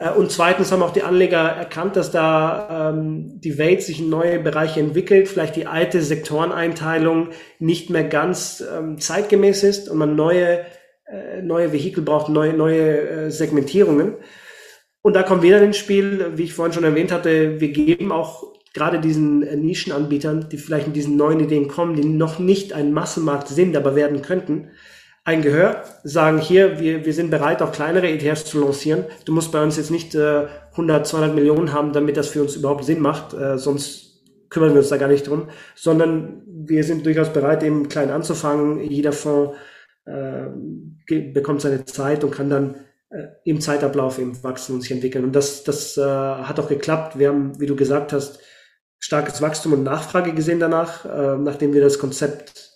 Äh, 0.00 0.10
und 0.10 0.32
zweitens 0.32 0.72
haben 0.72 0.82
auch 0.82 0.92
die 0.92 1.02
Anleger 1.02 1.38
erkannt, 1.38 1.94
dass 1.94 2.10
da 2.10 2.90
ähm, 2.90 3.40
die 3.40 3.58
Welt 3.58 3.82
sich 3.82 4.00
in 4.00 4.08
neue 4.08 4.40
Bereiche 4.40 4.80
entwickelt, 4.80 5.28
vielleicht 5.28 5.54
die 5.54 5.66
alte 5.66 6.02
Sektoreneinteilung 6.02 7.28
nicht 7.60 7.90
mehr 7.90 8.04
ganz 8.04 8.64
ähm, 8.76 8.98
zeitgemäß 8.98 9.62
ist 9.62 9.88
und 9.88 9.98
man 9.98 10.16
neue, 10.16 10.64
äh, 11.06 11.42
neue 11.42 11.72
Vehikel 11.72 12.02
braucht, 12.02 12.28
neue, 12.30 12.54
neue 12.54 13.00
äh, 13.00 13.30
Segmentierungen. 13.30 14.16
Und 15.02 15.14
da 15.14 15.22
kommen 15.22 15.42
wir 15.42 15.54
dann 15.54 15.64
ins 15.64 15.78
Spiel, 15.78 16.32
wie 16.34 16.44
ich 16.44 16.54
vorhin 16.54 16.74
schon 16.74 16.84
erwähnt 16.84 17.12
hatte, 17.12 17.60
wir 17.60 17.68
geben 17.68 18.12
auch 18.12 18.50
gerade 18.74 19.00
diesen 19.00 19.42
äh, 19.42 19.56
Nischenanbietern, 19.56 20.48
die 20.50 20.58
vielleicht 20.58 20.86
mit 20.86 20.96
diesen 20.96 21.16
neuen 21.16 21.40
Ideen 21.40 21.68
kommen, 21.68 21.96
die 21.96 22.06
noch 22.06 22.38
nicht 22.38 22.72
ein 22.72 22.92
Massenmarkt 22.92 23.48
sind, 23.48 23.76
aber 23.76 23.96
werden 23.96 24.22
könnten, 24.22 24.70
ein 25.30 25.42
Gehör, 25.42 25.84
sagen 26.02 26.38
hier, 26.38 26.80
wir, 26.80 27.04
wir 27.04 27.14
sind 27.14 27.30
bereit, 27.30 27.62
auch 27.62 27.70
kleinere 27.70 28.08
ETFs 28.08 28.44
zu 28.44 28.60
lancieren. 28.60 29.04
Du 29.24 29.32
musst 29.32 29.52
bei 29.52 29.62
uns 29.62 29.76
jetzt 29.76 29.90
nicht 29.90 30.14
äh, 30.14 30.48
100, 30.72 31.06
200 31.06 31.34
Millionen 31.34 31.72
haben, 31.72 31.92
damit 31.92 32.16
das 32.16 32.28
für 32.28 32.42
uns 32.42 32.56
überhaupt 32.56 32.84
Sinn 32.84 33.00
macht. 33.00 33.32
Äh, 33.32 33.56
sonst 33.56 34.24
kümmern 34.48 34.72
wir 34.72 34.80
uns 34.80 34.88
da 34.88 34.96
gar 34.96 35.08
nicht 35.08 35.28
drum, 35.28 35.48
sondern 35.76 36.42
wir 36.46 36.82
sind 36.82 37.06
durchaus 37.06 37.32
bereit, 37.32 37.62
eben 37.62 37.88
klein 37.88 38.10
anzufangen. 38.10 38.80
Jeder 38.80 39.12
Fonds 39.12 39.56
äh, 40.04 40.48
bekommt 41.32 41.60
seine 41.60 41.84
Zeit 41.84 42.24
und 42.24 42.32
kann 42.32 42.50
dann 42.50 42.74
äh, 43.10 43.28
im 43.44 43.60
Zeitablauf 43.60 44.18
eben 44.18 44.42
wachsen 44.42 44.74
und 44.74 44.80
sich 44.80 44.90
entwickeln. 44.90 45.24
Und 45.24 45.36
das, 45.36 45.62
das 45.62 45.96
äh, 45.96 46.02
hat 46.02 46.58
auch 46.58 46.68
geklappt. 46.68 47.18
Wir 47.18 47.28
haben, 47.28 47.60
wie 47.60 47.66
du 47.66 47.76
gesagt 47.76 48.12
hast, 48.12 48.40
starkes 48.98 49.40
Wachstum 49.40 49.74
und 49.74 49.84
Nachfrage 49.84 50.32
gesehen 50.32 50.58
danach, 50.58 51.04
äh, 51.04 51.36
nachdem 51.38 51.72
wir 51.72 51.80
das 51.80 52.00
Konzept 52.00 52.69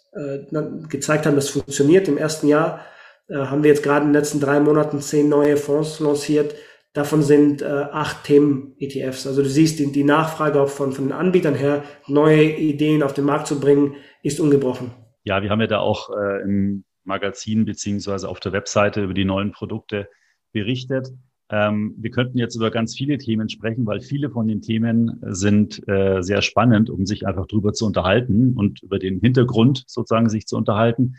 gezeigt 0.89 1.27
haben, 1.27 1.37
das 1.37 1.51
funktioniert. 1.51 2.09
Im 2.09 2.19
ersten 2.19 2.49
Jahr 2.49 2.85
äh, 3.29 3.37
haben 3.37 3.63
wir 3.63 3.71
jetzt 3.71 3.83
gerade 3.83 4.05
in 4.05 4.13
den 4.13 4.21
letzten 4.21 4.41
drei 4.41 4.61
Monaten 4.61 5.01
zehn 5.01 5.29
neue 5.29 5.57
Fonds 5.57 6.01
lanciert. 6.01 6.55
Davon 6.93 7.23
sind 7.23 7.61
äh, 7.61 7.67
acht 7.67 8.25
Themen-ETFs. 8.25 9.27
Also 9.27 9.43
du 9.43 9.49
siehst, 9.49 9.81
die, 9.81 9.91
die 9.91 10.05
Nachfrage 10.05 10.61
auch 10.61 10.69
von, 10.69 10.93
von 10.93 11.07
den 11.07 11.13
Anbietern 11.13 11.55
her, 11.55 11.83
neue 12.07 12.45
Ideen 12.45 13.03
auf 13.03 13.15
den 13.15 13.25
Markt 13.25 13.49
zu 13.49 13.59
bringen, 13.59 13.97
ist 14.23 14.39
ungebrochen. 14.39 14.93
Ja, 15.25 15.43
wir 15.43 15.51
haben 15.51 15.61
ja 15.61 15.67
da 15.67 15.79
auch 15.81 16.11
äh, 16.11 16.43
im 16.43 16.85
Magazin 17.03 17.65
beziehungsweise 17.65 18.29
auf 18.29 18.41
der 18.41 18.53
Webseite 18.53 19.03
über 19.03 19.15
die 19.15 19.25
neuen 19.25 19.53
Produkte 19.53 20.09
berichtet. 20.53 21.09
Ähm, 21.51 21.95
wir 21.99 22.11
könnten 22.11 22.39
jetzt 22.39 22.57
über 22.57 22.71
ganz 22.71 22.97
viele 22.97 23.19
Themen 23.19 23.49
sprechen, 23.49 23.85
weil 23.87 24.01
viele 24.01 24.31
von 24.31 24.49
den 24.49 24.63
Themen 24.63 25.21
sind 25.23 25.87
äh, 25.89 26.23
sehr 26.23 26.43
spannend, 26.43 26.89
um 26.89 27.05
sich 27.05 27.27
einfach 27.27 27.47
drüber 27.47 27.73
zu 27.73 27.87
unterhalten 27.87 28.55
und 28.57 28.83
über 28.83 28.99
den 28.99 29.21
Hintergrund 29.21 29.85
sozusagen 29.87 30.29
sich 30.29 30.47
zu 30.47 30.57
unterhalten. 30.57 31.17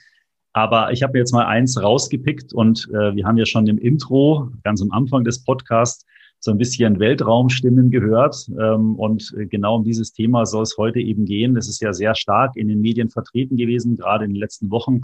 Aber 0.54 0.92
ich 0.94 1.04
habe 1.04 1.18
jetzt 1.18 1.34
mal 1.34 1.46
eins 1.46 1.82
rausgepickt 1.82 2.54
und 2.54 2.90
äh, 2.94 3.16
wir 3.16 3.26
haben 3.26 3.38
ja 3.38 3.46
schon 3.46 3.68
im 3.68 3.78
Intro, 3.78 4.50
ganz 4.64 4.82
am 4.82 4.92
Anfang 4.92 5.24
des 5.24 5.44
Podcasts, 5.44 6.06
so 6.40 6.52
ein 6.52 6.58
bisschen 6.58 7.00
Weltraumstimmen 7.00 7.92
gehört. 7.92 8.50
Ähm, 8.60 8.96
und 8.96 9.36
genau 9.50 9.76
um 9.76 9.84
dieses 9.84 10.14
Thema 10.14 10.46
soll 10.46 10.64
es 10.64 10.78
heute 10.78 11.00
eben 11.00 11.26
gehen. 11.26 11.56
Das 11.56 11.68
ist 11.68 11.82
ja 11.82 11.92
sehr 11.92 12.16
stark 12.16 12.56
in 12.56 12.68
den 12.68 12.82
Medien 12.82 13.10
vertreten 13.10 13.58
gewesen, 13.58 13.98
gerade 13.98 14.26
in 14.26 14.32
den 14.32 14.40
letzten 14.40 14.72
Wochen, 14.72 15.02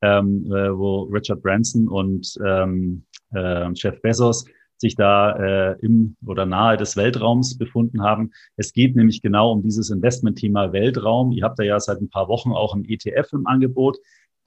ähm, 0.00 0.46
äh, 0.46 0.76
wo 0.76 1.02
Richard 1.04 1.42
Branson 1.42 1.88
und 1.88 2.38
ähm, 2.44 3.04
äh, 3.34 3.70
Jeff 3.74 4.00
Bezos 4.02 4.44
sich 4.76 4.96
da 4.96 5.36
äh, 5.36 5.76
im 5.80 6.16
oder 6.26 6.46
nahe 6.46 6.76
des 6.76 6.96
Weltraums 6.96 7.56
befunden 7.56 8.02
haben. 8.02 8.32
Es 8.56 8.72
geht 8.72 8.96
nämlich 8.96 9.22
genau 9.22 9.52
um 9.52 9.62
dieses 9.62 9.90
Investmentthema 9.90 10.72
Weltraum. 10.72 11.32
Ihr 11.32 11.44
habt 11.44 11.58
da 11.58 11.62
ja 11.62 11.78
seit 11.78 12.00
ein 12.00 12.10
paar 12.10 12.28
Wochen 12.28 12.52
auch 12.52 12.74
ein 12.74 12.84
ETF 12.84 13.32
im 13.32 13.46
Angebot 13.46 13.98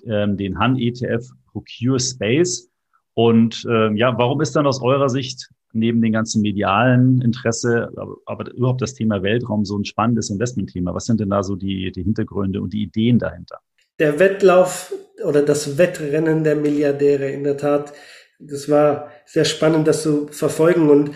ähm, 0.05 0.37
den 0.37 0.59
Han-ETF 0.59 1.29
Procure 1.51 1.99
Space. 1.99 2.69
Und 3.13 3.65
ähm, 3.69 3.95
ja, 3.95 4.15
warum 4.17 4.41
ist 4.41 4.55
dann 4.55 4.67
aus 4.67 4.81
eurer 4.81 5.09
Sicht 5.09 5.49
neben 5.73 6.01
dem 6.01 6.11
ganzen 6.11 6.41
medialen 6.41 7.21
Interesse, 7.21 7.89
aber, 7.95 8.15
aber, 8.25 8.53
überhaupt 8.53 8.81
das 8.81 8.93
Thema 8.93 9.23
Weltraum 9.23 9.65
so 9.65 9.77
ein 9.77 9.85
spannendes 9.85 10.29
Investmentthema? 10.29 10.93
Was 10.93 11.05
sind 11.05 11.19
denn 11.19 11.29
da 11.29 11.43
so 11.43 11.55
die, 11.55 11.91
die 11.91 12.03
Hintergründe 12.03 12.61
und 12.61 12.73
die 12.73 12.83
Ideen 12.83 13.19
dahinter? 13.19 13.59
Der 13.99 14.19
Wettlauf 14.19 14.93
oder 15.25 15.41
das 15.41 15.77
Wettrennen 15.77 16.43
der 16.43 16.55
Milliardäre, 16.55 17.29
in 17.29 17.43
der 17.43 17.57
Tat, 17.57 17.93
das 18.39 18.69
war 18.69 19.11
sehr 19.25 19.45
spannend, 19.45 19.87
das 19.87 20.03
zu 20.03 20.27
verfolgen. 20.27 20.89
Und 20.89 21.11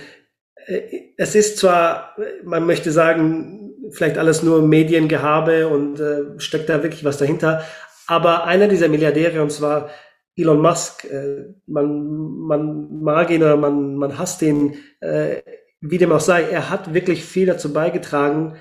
äh, 0.67 0.81
es 1.17 1.35
ist 1.35 1.57
zwar, 1.57 2.15
man 2.43 2.65
möchte 2.65 2.91
sagen, 2.91 3.73
vielleicht 3.91 4.17
alles 4.17 4.43
nur 4.43 4.61
Mediengehabe 4.61 5.67
und 5.67 5.99
äh, 5.99 6.39
steckt 6.39 6.69
da 6.69 6.83
wirklich 6.83 7.03
was 7.03 7.17
dahinter, 7.17 7.63
aber 8.07 8.45
einer 8.45 8.67
dieser 8.67 8.89
Milliardäre, 8.89 9.41
und 9.41 9.51
zwar 9.51 9.89
Elon 10.35 10.61
Musk, 10.61 11.05
äh, 11.05 11.53
man, 11.65 12.05
man 12.39 13.01
mag 13.01 13.29
ihn 13.29 13.41
oder 13.41 13.57
man, 13.57 13.95
man 13.95 14.17
hasst 14.17 14.41
ihn, 14.41 14.75
äh, 14.99 15.41
wie 15.81 15.97
dem 15.97 16.11
auch 16.11 16.19
sei, 16.19 16.43
er 16.43 16.69
hat 16.69 16.93
wirklich 16.93 17.23
viel 17.23 17.45
dazu 17.45 17.73
beigetragen, 17.73 18.55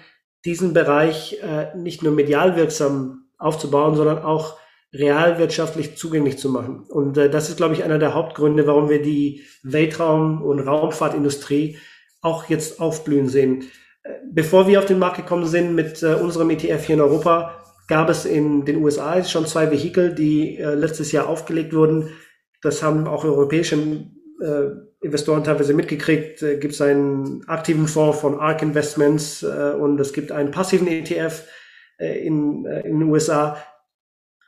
diesen 0.45 0.73
Bereich 0.73 1.41
äh, 1.43 1.77
nicht 1.77 2.03
nur 2.03 2.13
medial 2.13 2.57
wirksam 2.57 3.31
aufzubauen, 3.39 3.95
sondern 3.95 4.19
auch 4.19 4.59
realwirtschaftlich 4.93 5.97
zugänglich 5.97 6.39
zu 6.39 6.49
machen. 6.49 6.85
Und 6.89 7.17
äh, 7.17 7.31
das 7.31 7.49
ist, 7.49 7.57
glaube 7.57 7.75
ich, 7.75 7.85
einer 7.85 7.99
der 7.99 8.15
Hauptgründe, 8.15 8.67
warum 8.67 8.89
wir 8.89 9.03
die 9.03 9.43
Weltraum- 9.63 10.43
und 10.43 10.61
Raumfahrtindustrie 10.61 11.79
auch 12.23 12.49
jetzt 12.49 12.81
aufblühen 12.81 13.29
sehen. 13.29 13.65
Äh, 14.03 14.15
bevor 14.31 14.67
wir 14.67 14.79
auf 14.79 14.87
den 14.87 14.99
Markt 14.99 15.17
gekommen 15.17 15.47
sind 15.47 15.75
mit 15.75 16.03
äh, 16.03 16.15
unserem 16.15 16.51
ETF 16.51 16.85
hier 16.85 16.97
in 16.97 17.01
Europa, 17.01 17.57
gab 17.87 18.09
es 18.09 18.25
in 18.25 18.65
den 18.65 18.83
USA 18.83 19.23
schon 19.25 19.47
zwei 19.47 19.71
Vehikel, 19.71 20.15
die 20.15 20.57
äh, 20.57 20.75
letztes 20.75 21.13
Jahr 21.13 21.29
aufgelegt 21.29 21.73
wurden. 21.73 22.11
Das 22.63 22.83
haben 22.83 23.07
auch 23.07 23.25
europäische 23.25 23.77
äh, 23.77 24.71
Investoren 25.03 25.45
teilweise 25.45 25.75
mitgekriegt. 25.75 26.43
Äh, 26.43 26.59
gibt 26.59 26.81
einen 26.81 27.45
aktiven 27.47 27.87
Fonds 27.87 28.21
von 28.21 28.39
ARK 28.39 28.63
Investments 28.63 29.43
äh, 29.43 29.73
und 29.79 30.01
es 30.01 30.13
gibt 30.13 30.33
einen 30.33 30.51
passiven 30.51 30.89
ETF 30.89 31.45
äh, 31.99 32.27
in, 32.27 32.67
äh, 32.67 32.81
in 32.81 33.01
den 33.01 33.09
USA. 33.09 33.57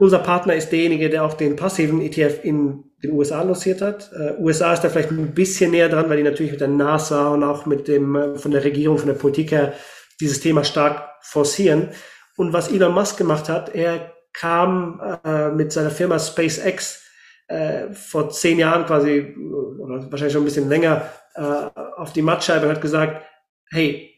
Unser 0.03 0.19
Partner 0.19 0.57
ist 0.57 0.71
derjenige, 0.71 1.09
der 1.11 1.23
auch 1.23 1.35
den 1.35 1.55
passiven 1.55 2.01
ETF 2.01 2.43
in 2.43 2.83
den 3.05 3.13
USA 3.13 3.41
lanciert 3.41 3.81
hat. 3.81 4.11
Äh, 4.13 4.33
USA 4.41 4.73
ist 4.73 4.81
da 4.81 4.89
vielleicht 4.89 5.13
ein 5.13 5.33
bisschen 5.33 5.71
näher 5.71 5.89
dran, 5.89 6.11
weil 6.11 6.17
die 6.17 6.25
natürlich 6.25 6.51
mit 6.51 6.61
der 6.61 6.67
NASA 6.67 7.29
und 7.29 7.45
auch 7.45 7.67
mit 7.67 7.87
dem 7.87 8.17
äh, 8.17 8.37
von 8.37 8.51
der 8.51 8.65
Regierung, 8.65 8.99
von 8.99 9.07
der 9.07 9.15
Politik 9.15 9.53
her 9.53 9.75
dieses 10.21 10.41
Thema 10.41 10.65
stark 10.65 11.09
forcieren. 11.21 11.91
Und 12.37 12.53
was 12.53 12.73
Elon 12.73 12.93
Musk 12.93 13.17
gemacht 13.17 13.49
hat, 13.49 13.77
er 13.77 14.13
kam 14.33 15.01
äh, 15.25 15.51
mit 15.51 15.71
seiner 15.71 15.93
Firma 15.93 16.19
SpaceX 16.19 17.05
äh, 17.47 17.93
vor 17.93 18.29
zehn 18.31 18.59
Jahren 18.59 18.85
quasi, 18.87 19.37
oder 19.79 20.11
wahrscheinlich 20.11 20.33
schon 20.33 20.43
ein 20.43 20.47
bisschen 20.47 20.69
länger, 20.69 21.09
äh, 21.37 21.43
auf 21.43 22.13
die 22.13 22.23
Mattscheibe 22.23 22.67
und 22.67 22.75
hat 22.75 22.83
gesagt, 22.83 23.25
hey, 23.71 24.11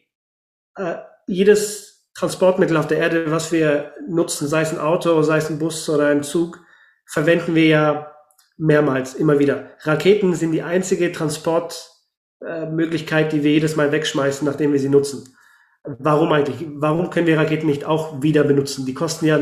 äh, 0.77 0.95
jedes 1.27 1.94
Transportmittel 2.15 2.75
auf 2.77 2.87
der 2.87 2.97
Erde, 2.99 3.29
was 3.29 3.51
wir 3.51 3.91
nutzen, 4.07 4.47
sei 4.47 4.61
es 4.61 4.71
ein 4.71 4.79
Auto, 4.79 5.21
sei 5.21 5.35
es 5.37 5.49
ein 5.49 5.59
Bus 5.59 5.89
oder 5.89 6.07
ein 6.07 6.23
Zug, 6.23 6.61
verwenden 7.05 7.55
wir 7.55 7.67
ja 7.67 8.13
mehrmals, 8.57 9.15
immer 9.15 9.37
wieder. 9.37 9.71
Raketen 9.81 10.33
sind 10.33 10.53
die 10.53 10.63
einzige 10.63 11.11
Transportmöglichkeit, 11.11 13.33
die 13.33 13.43
wir 13.43 13.51
jedes 13.51 13.75
Mal 13.75 13.91
wegschmeißen, 13.91 14.47
nachdem 14.47 14.71
wir 14.71 14.79
sie 14.79 14.87
nutzen. 14.87 15.35
Warum 15.83 16.31
eigentlich? 16.31 16.65
Warum 16.75 17.09
können 17.09 17.27
wir 17.27 17.37
Raketen 17.37 17.67
nicht 17.67 17.83
auch 17.85 18.21
wieder 18.21 18.45
benutzen? 18.45 18.85
Die 18.85 18.93
kosten 18.93 19.25
ja 19.25 19.41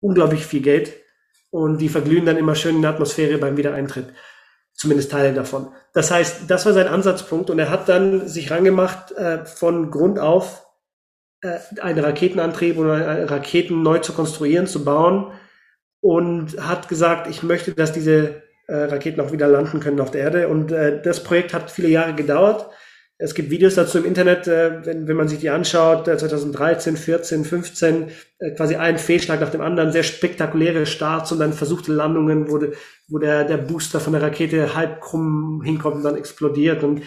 unglaublich 0.00 0.44
viel 0.44 0.60
Geld 0.60 0.92
und 1.50 1.78
die 1.78 1.88
verglühen 1.88 2.26
dann 2.26 2.36
immer 2.36 2.54
schön 2.54 2.76
in 2.76 2.82
der 2.82 2.90
Atmosphäre 2.90 3.38
beim 3.38 3.56
Wiedereintritt. 3.56 4.12
Zumindest 4.74 5.10
Teile 5.10 5.32
davon. 5.32 5.68
Das 5.94 6.10
heißt, 6.10 6.42
das 6.48 6.66
war 6.66 6.74
sein 6.74 6.88
Ansatzpunkt 6.88 7.48
und 7.48 7.58
er 7.60 7.70
hat 7.70 7.88
dann 7.88 8.28
sich 8.28 8.50
rangemacht, 8.50 9.12
äh, 9.12 9.46
von 9.46 9.90
Grund 9.90 10.18
auf 10.18 10.60
äh, 10.60 10.63
einen 11.80 11.98
Raketenantrieb 11.98 12.78
oder 12.78 13.30
Raketen 13.30 13.82
neu 13.82 13.98
zu 13.98 14.12
konstruieren, 14.12 14.66
zu 14.66 14.84
bauen 14.84 15.32
und 16.00 16.60
hat 16.60 16.88
gesagt, 16.88 17.28
ich 17.28 17.42
möchte, 17.42 17.72
dass 17.72 17.92
diese 17.92 18.42
äh, 18.66 18.74
Raketen 18.74 19.20
auch 19.20 19.32
wieder 19.32 19.48
landen 19.48 19.80
können 19.80 20.00
auf 20.00 20.10
der 20.10 20.22
Erde. 20.22 20.48
Und 20.48 20.72
äh, 20.72 21.02
das 21.02 21.22
Projekt 21.22 21.52
hat 21.52 21.70
viele 21.70 21.88
Jahre 21.88 22.14
gedauert. 22.14 22.68
Es 23.16 23.34
gibt 23.34 23.50
Videos 23.50 23.74
dazu 23.74 23.98
im 23.98 24.04
Internet, 24.04 24.46
äh, 24.48 24.84
wenn, 24.84 25.06
wenn 25.06 25.16
man 25.16 25.28
sich 25.28 25.38
die 25.38 25.50
anschaut, 25.50 26.06
2013, 26.06 26.96
14, 26.96 27.44
15, 27.44 28.10
quasi 28.56 28.76
ein 28.76 28.98
Fehlschlag 28.98 29.40
nach 29.40 29.50
dem 29.50 29.60
anderen, 29.60 29.92
sehr 29.92 30.02
spektakuläre 30.02 30.86
Starts 30.86 31.30
und 31.32 31.38
dann 31.38 31.52
versuchte 31.52 31.92
Landungen, 31.92 32.50
wo, 32.50 32.58
de, 32.58 32.72
wo 33.08 33.18
der, 33.18 33.44
der 33.44 33.58
Booster 33.58 34.00
von 34.00 34.12
der 34.12 34.22
Rakete 34.22 34.74
halb 34.74 35.00
krumm 35.00 35.62
hinkommt 35.62 35.96
und 35.96 36.04
dann 36.04 36.16
explodiert. 36.16 36.82
Und 36.82 36.98
äh, 37.00 37.04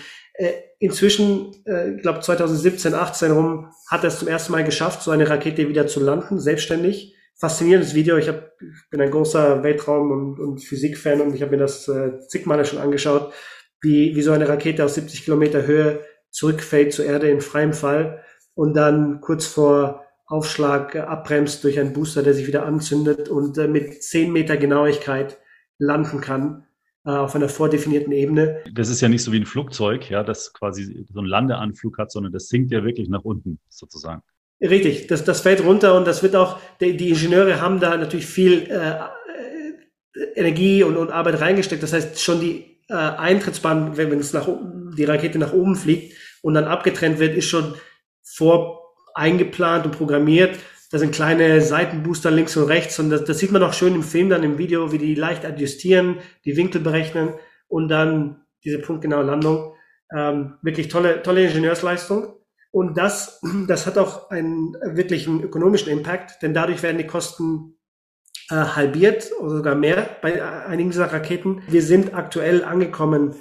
inzwischen, 0.80 1.54
äh, 1.66 1.96
ich 1.96 2.02
glaube 2.02 2.20
2017, 2.20 2.94
18 2.94 3.32
rum, 3.32 3.72
hat 3.90 4.04
er 4.04 4.10
es 4.10 4.20
zum 4.20 4.28
ersten 4.28 4.52
Mal 4.52 4.64
geschafft, 4.64 5.02
so 5.02 5.12
eine 5.12 5.30
Rakete 5.30 5.68
wieder 5.70 5.88
zu 5.88 6.00
landen, 6.00 6.40
selbstständig. 6.40 7.16
Faszinierendes 7.40 7.94
Video. 7.94 8.18
Ich, 8.18 8.28
hab, 8.30 8.52
ich 8.62 8.90
bin 8.90 9.02
ein 9.02 9.12
großer 9.12 9.64
Weltraum- 9.64 10.12
und, 10.12 10.40
und 10.40 10.64
Physik-Fan 10.64 11.22
und 11.22 11.36
ich 11.36 11.42
habe 11.42 11.52
mir 11.52 11.58
das 11.58 11.88
äh, 11.88 12.18
zigmal 12.28 12.66
schon 12.66 12.80
angeschaut 12.80 13.32
wie, 13.82 14.16
wie 14.16 14.22
so 14.22 14.32
eine 14.32 14.50
Rakete 14.50 14.84
aus 14.84 14.96
70 14.96 15.24
Kilometer 15.24 15.66
Höhe 15.66 16.02
zurückfällt 16.32 16.94
zur 16.94 17.06
Erde 17.06 17.30
in 17.30 17.42
freiem 17.42 17.74
Fall 17.74 18.24
und 18.56 18.76
dann 18.76 19.22
kurz 19.22 19.46
vor 19.46 20.04
Aufschlag 20.26 20.96
abbremst 20.96 21.64
durch 21.64 21.80
einen 21.80 21.94
Booster, 21.94 22.24
der 22.24 22.34
sich 22.34 22.48
wieder 22.48 22.66
anzündet 22.66 23.30
und 23.30 23.58
äh, 23.58 23.68
mit 23.68 24.04
10 24.04 24.34
Meter 24.34 24.58
Genauigkeit 24.58 25.38
landen 25.78 26.22
kann 26.22 26.64
äh, 26.64 26.67
auf 27.08 27.36
einer 27.36 27.50
vordefinierten 27.50 28.12
Ebene. 28.12 28.62
Das 28.74 28.90
ist 28.90 29.02
ja 29.02 29.10
nicht 29.10 29.24
so 29.24 29.32
wie 29.32 29.40
ein 29.40 29.46
Flugzeug, 29.46 30.10
ja, 30.10 30.24
das 30.24 30.54
quasi 30.54 31.06
so 31.12 31.20
einen 31.20 31.28
Landeanflug 31.28 31.98
hat, 31.98 32.12
sondern 32.12 32.34
das 32.34 32.50
sinkt 32.50 32.72
ja 32.72 32.84
wirklich 32.84 33.10
nach 33.10 33.24
unten 33.24 33.60
sozusagen. 33.70 34.22
Richtig, 34.60 35.08
das, 35.08 35.24
das 35.24 35.42
fällt 35.42 35.64
runter 35.64 35.96
und 35.96 36.06
das 36.08 36.24
wird 36.24 36.36
auch, 36.36 36.60
die, 36.82 36.98
die 36.98 37.10
Ingenieure 37.10 37.62
haben 37.62 37.80
da 37.80 37.96
natürlich 37.96 38.26
viel 38.26 38.70
äh, 38.70 38.90
äh 38.92 39.04
Energie 40.36 40.84
und, 40.84 40.98
und 40.98 41.12
Arbeit 41.12 41.40
reingesteckt. 41.40 41.84
Das 41.84 41.94
heißt, 41.94 42.20
schon 42.20 42.42
die 42.42 42.82
äh, 42.90 42.94
Eintrittsbahn, 42.94 43.98
wenn, 43.98 44.10
wenn 44.10 44.20
es 44.20 44.34
nach 44.34 44.50
die 44.98 45.04
Rakete 45.04 45.38
nach 45.38 45.54
oben 45.54 45.76
fliegt 45.76 46.16
und 46.42 46.56
dann 46.56 46.66
abgetrennt 46.66 47.20
wird, 47.20 47.38
ist 47.38 47.46
schon 47.46 47.76
vor 48.24 48.96
eingeplant 49.14 49.86
und 49.86 49.92
programmiert. 49.96 50.58
Da 50.90 51.00
sind 51.00 51.14
kleine 51.14 51.62
Seitenbooster 51.62 52.32
links 52.32 52.56
und 52.56 52.66
rechts 52.66 52.98
und 53.00 53.10
das, 53.10 53.26
das 53.26 53.40
sieht 53.40 53.52
man 53.52 53.64
auch 53.64 53.74
schön 53.74 53.96
im 53.96 54.04
Film 54.04 54.30
dann 54.30 54.44
im 54.44 54.58
Video, 54.58 54.92
wie 54.92 54.98
die 54.98 55.16
leicht 55.16 55.46
adjustieren, 55.46 56.20
die 56.46 56.56
Winkel 56.56 56.80
berechnen 56.80 57.34
und 57.68 57.90
dann 57.90 58.46
diese 58.64 58.80
punktgenaue 58.80 59.24
Landung. 59.24 59.74
Ähm, 60.16 60.56
wirklich 60.62 60.88
tolle, 60.88 61.22
tolle 61.22 61.46
Ingenieursleistung. 61.46 62.34
Und 62.72 62.98
das, 62.98 63.42
das 63.68 63.86
hat 63.86 63.98
auch 63.98 64.30
einen 64.30 64.74
wirklichen 64.94 65.44
ökonomischen 65.44 65.92
Impact, 65.92 66.42
denn 66.42 66.54
dadurch 66.54 66.84
werden 66.84 66.98
die 66.98 67.08
Kosten 67.08 67.78
äh, 68.50 68.56
halbiert 68.56 69.32
oder 69.40 69.58
sogar 69.58 69.76
mehr 69.76 70.10
bei 70.22 70.42
einigen 70.42 70.92
dieser 70.92 71.12
Raketen. 71.12 71.64
Wir 71.68 71.82
sind 71.82 72.14
aktuell 72.14 72.64
angekommen 72.64 73.36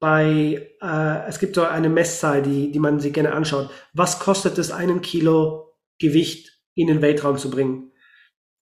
bei, 0.00 0.68
äh, 0.80 1.28
es 1.28 1.38
gibt 1.38 1.54
so 1.54 1.62
eine 1.62 1.88
Messzahl, 1.88 2.42
die, 2.42 2.72
die 2.72 2.78
man 2.78 3.00
sich 3.00 3.12
gerne 3.12 3.32
anschaut. 3.32 3.70
Was 3.94 4.18
kostet 4.18 4.58
es, 4.58 4.70
einen 4.70 5.00
Kilo 5.00 5.76
Gewicht 6.00 6.57
in 6.78 6.86
den 6.86 7.02
Weltraum 7.02 7.36
zu 7.36 7.50
bringen? 7.50 7.92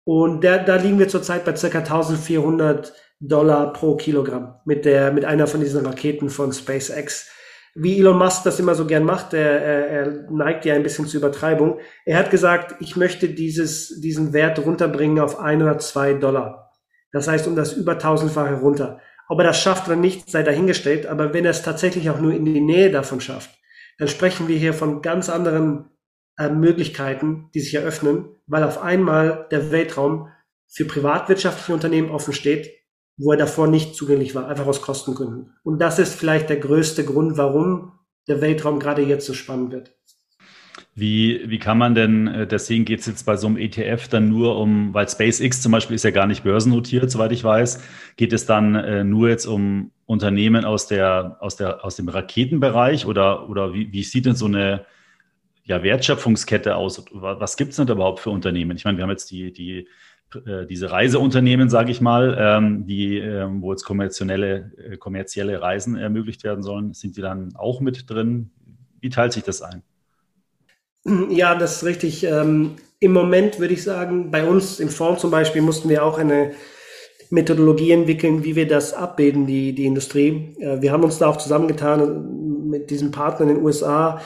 Und 0.06 0.44
der, 0.44 0.64
da 0.64 0.76
liegen 0.76 1.00
wir 1.00 1.08
zurzeit 1.08 1.46
bei 1.46 1.56
circa 1.56 1.80
1400 1.80 2.94
Dollar 3.20 3.72
pro 3.72 3.96
Kilogramm 3.96 4.56
mit 4.66 4.86
der, 4.86 5.14
mit 5.14 5.24
einer 5.24 5.48
von 5.48 5.62
diesen 5.62 5.86
Raketen 5.86 6.30
von 6.30 6.52
SpaceX. 6.52 7.30
Wie 7.76 8.00
Elon 8.00 8.18
Musk 8.18 8.44
das 8.44 8.60
immer 8.60 8.76
so 8.76 8.86
gern 8.86 9.06
macht, 9.06 9.34
er, 9.34 9.62
er, 9.62 9.88
er 9.88 10.32
neigt 10.32 10.66
ja 10.66 10.76
ein 10.76 10.84
bisschen 10.84 11.08
zur 11.08 11.20
Übertreibung. 11.20 11.80
Er 12.06 12.18
hat 12.18 12.30
gesagt, 12.30 12.76
ich 12.82 12.96
möchte 12.98 13.30
dieses, 13.30 14.00
diesen 14.02 14.34
Wert 14.34 14.60
runterbringen 14.60 15.20
auf 15.20 15.40
ein 15.40 15.62
oder 15.62 15.80
zwei 15.80 16.14
Dollar. 16.14 16.72
Das 17.12 17.28
heißt, 17.28 17.48
um 17.48 17.56
das 17.56 17.74
über 17.74 17.98
tausendfache 17.98 18.56
runter. 18.56 19.00
Ob 19.30 19.40
er 19.40 19.46
das 19.46 19.62
schafft 19.62 19.88
oder 19.88 19.96
nicht, 19.96 20.30
sei 20.30 20.44
dahingestellt. 20.44 21.08
Aber 21.08 21.34
wenn 21.34 21.46
er 21.46 21.52
es 21.52 21.64
tatsächlich 21.64 22.10
auch 22.10 22.20
nur 22.20 22.34
in 22.34 22.46
die 22.46 22.62
Nähe 22.62 22.92
davon 22.92 23.22
schafft, 23.22 23.52
dann 23.98 24.08
sprechen 24.08 24.48
wir 24.48 24.58
hier 24.58 24.74
von 24.74 25.02
ganz 25.02 25.30
anderen 25.30 25.86
äh, 26.38 26.50
Möglichkeiten, 26.50 27.50
die 27.54 27.60
sich 27.60 27.76
eröffnen, 27.76 28.26
weil 28.48 28.64
auf 28.64 28.82
einmal 28.82 29.48
der 29.52 29.72
Weltraum 29.72 30.30
für 30.68 30.86
privatwirtschaftliche 30.86 31.74
Unternehmen 31.74 32.10
offen 32.10 32.34
steht, 32.34 32.72
wo 33.18 33.32
er 33.32 33.38
davor 33.38 33.68
nicht 33.68 33.96
zugänglich 33.96 34.34
war, 34.34 34.48
einfach 34.48 34.66
aus 34.66 34.82
Kostengründen. 34.82 35.54
Und 35.64 35.80
das 35.80 36.00
ist 36.00 36.16
vielleicht 36.16 36.50
der 36.50 36.58
größte 36.58 37.06
Grund, 37.06 37.38
warum 37.38 37.92
der 38.28 38.42
Weltraum 38.42 38.80
gerade 38.80 39.04
jetzt 39.04 39.26
so 39.26 39.34
spannend 39.34 39.72
wird. 39.72 39.96
Wie, 40.96 41.42
wie 41.48 41.58
kann 41.58 41.78
man 41.78 41.96
denn, 41.96 42.28
äh, 42.28 42.48
deswegen 42.48 42.86
geht 42.86 43.00
es 43.00 43.08
jetzt 43.08 43.26
bei 43.26 43.36
so 43.36 43.48
einem 43.48 43.58
ETF 43.58 44.08
dann 44.10 44.30
nur 44.30 44.58
um, 44.58 44.94
weil 44.94 45.10
SpaceX 45.10 45.62
zum 45.62 45.72
Beispiel 45.72 45.96
ist 45.96 46.04
ja 46.04 46.12
gar 46.12 46.28
nicht 46.28 46.44
börsennotiert, 46.44 47.10
soweit 47.10 47.32
ich 47.32 47.44
weiß, 47.44 47.82
geht 48.16 48.32
es 48.32 48.46
dann 48.46 48.76
äh, 48.76 49.04
nur 49.04 49.30
jetzt 49.30 49.46
um 49.46 49.92
Unternehmen 50.06 50.66
aus, 50.66 50.88
der, 50.88 51.38
aus, 51.40 51.56
der, 51.56 51.84
aus 51.84 51.96
dem 51.96 52.10
Raketenbereich 52.10 53.08
oder, 53.08 53.50
oder 53.50 53.74
wie, 53.74 53.92
wie 53.92 54.04
sieht 54.04 54.28
denn 54.28 54.36
so 54.36 54.46
eine 54.46 54.86
ja, 55.66 55.82
Wertschöpfungskette 55.84 56.76
aus? 56.76 57.04
Was 57.12 57.58
gibt 57.58 57.72
es 57.72 57.78
denn 57.78 57.88
überhaupt 57.88 58.20
für 58.20 58.30
Unternehmen? 58.30 58.76
Ich 58.76 58.86
meine, 58.86 58.98
wir 58.98 59.04
haben 59.04 59.12
jetzt 59.12 59.32
die, 59.32 59.54
die, 59.54 59.88
äh, 60.46 60.66
diese 60.66 60.92
Reiseunternehmen, 60.92 61.70
sage 61.70 61.92
ich 61.92 62.02
mal, 62.02 62.38
ähm, 62.40 62.86
die, 62.86 63.18
ähm, 63.18 63.62
wo 63.62 63.72
jetzt 63.72 63.84
kommerzielle, 63.84 64.72
äh, 64.78 64.98
kommerzielle 64.98 65.62
Reisen 65.62 65.96
ermöglicht 65.96 66.44
werden 66.44 66.64
sollen. 66.64 66.94
Sind 66.94 67.18
die 67.18 67.22
dann 67.22 67.56
auch 67.56 67.80
mit 67.80 68.10
drin? 68.10 68.52
Wie 69.00 69.10
teilt 69.10 69.34
sich 69.34 69.44
das 69.44 69.62
ein? 69.62 69.84
Ja, 71.30 71.56
das 71.56 71.78
ist 71.78 71.84
richtig. 71.84 72.24
Ähm, 72.24 72.76
Im 73.00 73.12
Moment 73.12 73.60
würde 73.60 73.74
ich 73.74 73.84
sagen, 73.84 74.32
bei 74.32 74.46
uns 74.46 74.80
im 74.80 74.90
Fonds 74.90 75.22
zum 75.22 75.32
Beispiel 75.32 75.62
mussten 75.62 75.90
wir 75.90 76.06
auch 76.06 76.18
eine 76.18 76.54
Methodologie 77.30 77.92
entwickeln, 77.92 78.44
wie 78.44 78.56
wir 78.56 78.68
das 78.68 78.94
abbilden, 78.94 79.46
die, 79.46 79.74
die 79.74 79.86
Industrie. 79.86 80.56
Äh, 80.60 80.82
wir 80.82 80.92
haben 80.92 81.04
uns 81.04 81.18
da 81.18 81.28
auch 81.28 81.38
zusammengetan 81.38 82.70
mit 82.70 82.90
diesem 82.90 83.12
Partner 83.12 83.50
in 83.50 83.56
den 83.56 83.64
USA. 83.64 84.22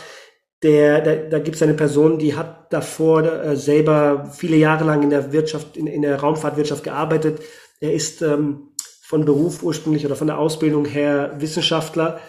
Der, 0.63 1.01
da, 1.01 1.15
da 1.15 1.39
gibt 1.39 1.55
es 1.55 1.61
eine 1.61 1.75
Person, 1.75 2.17
die 2.17 2.35
hat 2.35 2.73
davor 2.73 3.23
äh, 3.23 3.55
selber 3.55 4.31
viele 4.35 4.57
Jahre 4.57 4.85
lang 4.85 5.03
in 5.03 5.11
der 5.11 5.31
Wirtschaft, 5.31 5.77
in, 5.77 5.87
in 5.87 6.01
der 6.01 6.19
Raumfahrtwirtschaft 6.19 6.83
gearbeitet. 6.83 7.41
Er 7.79 7.93
ist 7.93 8.21
ähm, 8.21 8.71
von 9.03 9.23
Beruf 9.23 9.61
ursprünglich 9.61 10.05
oder 10.05 10.15
von 10.15 10.27
der 10.27 10.39
Ausbildung 10.39 10.85
her 10.85 11.35
Wissenschaftler 11.37 12.19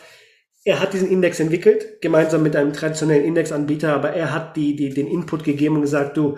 er 0.69 0.81
hat 0.81 0.93
diesen 0.93 1.11
Index 1.11 1.41
entwickelt, 1.41 2.03
gemeinsam 2.03 2.43
mit 2.43 2.55
einem 2.55 2.75
traditionellen 2.75 3.25
Indexanbieter, 3.25 3.95
aber 3.95 4.11
er 4.11 4.35
hat 4.35 4.55
die, 4.55 4.77
die, 4.77 4.91
den 4.91 5.07
Input 5.07 5.43
gegeben 5.43 5.77
und 5.77 5.81
gesagt, 5.81 6.19
du, 6.19 6.37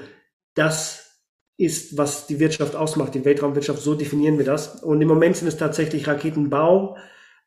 das 0.55 1.19
ist, 1.57 1.99
was 1.99 2.29
die 2.29 2.39
Wirtschaft 2.39 2.77
ausmacht, 2.77 3.15
die 3.15 3.25
Weltraumwirtschaft, 3.25 3.83
so 3.83 3.97
definieren 3.97 4.39
wir 4.39 4.45
das. 4.45 4.85
Und 4.85 5.01
im 5.01 5.09
Moment 5.09 5.37
sind 5.37 5.49
es 5.49 5.57
tatsächlich 5.57 6.07
Raketenbau, 6.07 6.97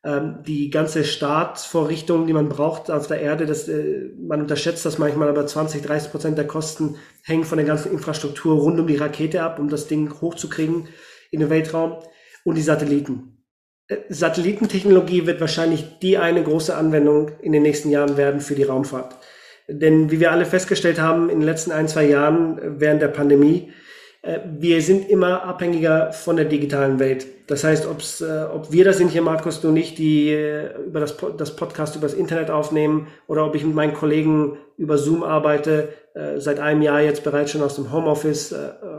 die 0.04 0.68
ganze 0.68 1.02
Startvorrichtung, 1.02 2.26
die 2.26 2.34
man 2.34 2.50
braucht 2.50 2.90
auf 2.90 3.06
der 3.06 3.20
Erde, 3.20 3.46
das, 3.46 3.68
äh, 3.68 4.10
man 4.18 4.42
unterschätzt 4.42 4.84
das 4.84 4.98
manchmal, 4.98 5.28
aber 5.28 5.46
20, 5.46 5.82
30 5.82 6.10
Prozent 6.10 6.36
der 6.36 6.46
Kosten 6.46 6.96
hängen 7.22 7.44
von 7.44 7.56
der 7.56 7.66
ganzen 7.66 7.90
Infrastruktur 7.90 8.56
rund 8.56 8.78
um 8.78 8.86
die 8.86 8.96
Rakete 8.96 9.42
ab, 9.42 9.58
um 9.58 9.70
das 9.70 9.86
Ding 9.86 10.12
hochzukriegen 10.20 10.88
in 11.30 11.40
den 11.40 11.48
Weltraum 11.48 11.96
und 12.44 12.56
die 12.56 12.62
Satelliten. 12.62 13.38
Satellitentechnologie 14.10 15.26
wird 15.26 15.40
wahrscheinlich 15.40 15.98
die 16.00 16.18
eine 16.18 16.42
große 16.42 16.76
Anwendung 16.76 17.30
in 17.40 17.52
den 17.52 17.62
nächsten 17.62 17.90
Jahren 17.90 18.16
werden 18.18 18.40
für 18.40 18.54
die 18.54 18.62
Raumfahrt. 18.62 19.16
Denn 19.68 20.10
wie 20.10 20.20
wir 20.20 20.32
alle 20.32 20.44
festgestellt 20.44 21.00
haben 21.00 21.30
in 21.30 21.40
den 21.40 21.46
letzten 21.46 21.72
ein, 21.72 21.88
zwei 21.88 22.04
Jahren 22.04 22.80
während 22.80 23.00
der 23.00 23.08
Pandemie, 23.08 23.70
äh, 23.70 23.83
wir 24.58 24.80
sind 24.80 25.10
immer 25.10 25.44
abhängiger 25.44 26.12
von 26.12 26.36
der 26.36 26.46
digitalen 26.46 26.98
Welt. 26.98 27.26
Das 27.46 27.62
heißt, 27.62 27.86
ob's, 27.86 28.22
äh, 28.22 28.46
ob 28.52 28.72
wir 28.72 28.84
das 28.84 28.98
sind 28.98 29.10
hier, 29.10 29.22
Markus, 29.22 29.60
du 29.60 29.70
nicht, 29.70 29.98
die 29.98 30.30
äh, 30.30 30.74
über 30.86 31.00
das, 31.00 31.16
das 31.36 31.56
Podcast 31.56 31.96
über 31.96 32.06
das 32.06 32.16
Internet 32.16 32.50
aufnehmen 32.50 33.08
oder 33.26 33.44
ob 33.46 33.54
ich 33.54 33.64
mit 33.64 33.74
meinen 33.74 33.94
Kollegen 33.94 34.58
über 34.76 34.98
Zoom 34.98 35.22
arbeite, 35.22 35.90
seit 36.36 36.60
einem 36.60 36.82
Jahr 36.82 37.00
jetzt 37.00 37.24
bereits 37.24 37.50
schon 37.50 37.62
aus 37.62 37.74
dem 37.74 37.92
Homeoffice 37.92 38.54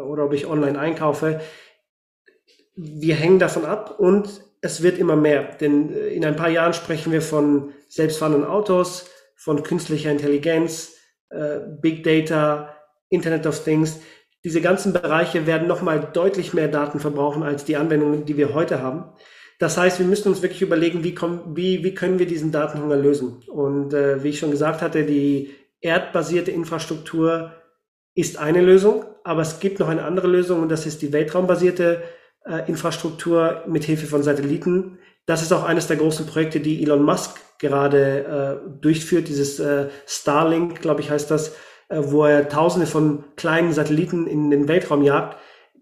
oder 0.05 0.25
ob 0.25 0.33
ich 0.33 0.47
online 0.47 0.77
einkaufe. 0.77 1.39
Wir 2.75 3.15
hängen 3.15 3.39
davon 3.39 3.63
ab 3.63 3.99
und 3.99 4.41
es 4.65 4.81
wird 4.81 4.97
immer 4.97 5.15
mehr. 5.15 5.43
Denn 5.61 5.93
äh, 5.93 6.07
in 6.07 6.25
ein 6.25 6.35
paar 6.35 6.49
Jahren 6.49 6.73
sprechen 6.73 7.11
wir 7.11 7.21
von 7.21 7.73
selbstfahrenden 7.87 8.43
Autos, 8.43 9.09
von 9.35 9.61
künstlicher 9.63 10.11
Intelligenz, 10.11 10.93
äh, 11.29 11.59
Big 11.81 12.03
Data, 12.03 12.75
Internet 13.09 13.45
of 13.45 13.63
Things. 13.63 13.99
Diese 14.45 14.61
ganzen 14.61 14.93
Bereiche 14.93 15.47
werden 15.47 15.67
nochmal 15.67 16.07
deutlich 16.13 16.53
mehr 16.53 16.67
Daten 16.67 16.99
verbrauchen 16.99 17.41
als 17.41 17.65
die 17.65 17.77
Anwendungen, 17.77 18.25
die 18.25 18.37
wir 18.37 18.53
heute 18.53 18.79
haben. 18.79 19.05
Das 19.57 19.75
heißt, 19.75 19.97
wir 19.97 20.05
müssen 20.05 20.29
uns 20.29 20.43
wirklich 20.43 20.61
überlegen, 20.61 21.03
wie, 21.03 21.15
kommen, 21.15 21.55
wie, 21.55 21.83
wie 21.83 21.95
können 21.95 22.19
wir 22.19 22.27
diesen 22.27 22.51
Datenhunger 22.51 22.95
lösen. 22.95 23.41
Und 23.47 23.95
äh, 23.95 24.23
wie 24.23 24.29
ich 24.29 24.37
schon 24.37 24.51
gesagt 24.51 24.83
hatte, 24.83 25.03
die 25.03 25.55
erdbasierte 25.81 26.51
Infrastruktur 26.51 27.53
ist 28.13 28.37
eine 28.37 28.61
Lösung, 28.61 29.05
aber 29.23 29.41
es 29.41 29.59
gibt 29.59 29.79
noch 29.79 29.89
eine 29.89 30.03
andere 30.03 30.27
Lösung 30.27 30.61
und 30.61 30.69
das 30.69 30.85
ist 30.85 31.01
die 31.01 31.11
weltraumbasierte 31.11 32.03
äh, 32.45 32.69
Infrastruktur 32.69 33.63
mit 33.67 33.83
Hilfe 33.83 34.05
von 34.05 34.21
Satelliten. 34.21 34.99
Das 35.25 35.41
ist 35.41 35.53
auch 35.53 35.63
eines 35.63 35.87
der 35.87 35.97
großen 35.97 36.27
Projekte, 36.27 36.59
die 36.59 36.83
Elon 36.83 37.01
Musk 37.01 37.39
gerade 37.57 38.61
äh, 38.67 38.79
durchführt, 38.79 39.27
dieses 39.27 39.59
äh, 39.59 39.87
Starlink, 40.05 40.81
glaube 40.81 41.01
ich, 41.01 41.09
heißt 41.09 41.31
das, 41.31 41.55
wo 41.89 42.25
er 42.25 42.49
tausende 42.49 42.87
von 42.87 43.23
kleinen 43.35 43.73
Satelliten 43.73 44.27
in 44.27 44.49
den 44.51 44.67
Weltraum 44.67 45.03
jagt, 45.03 45.37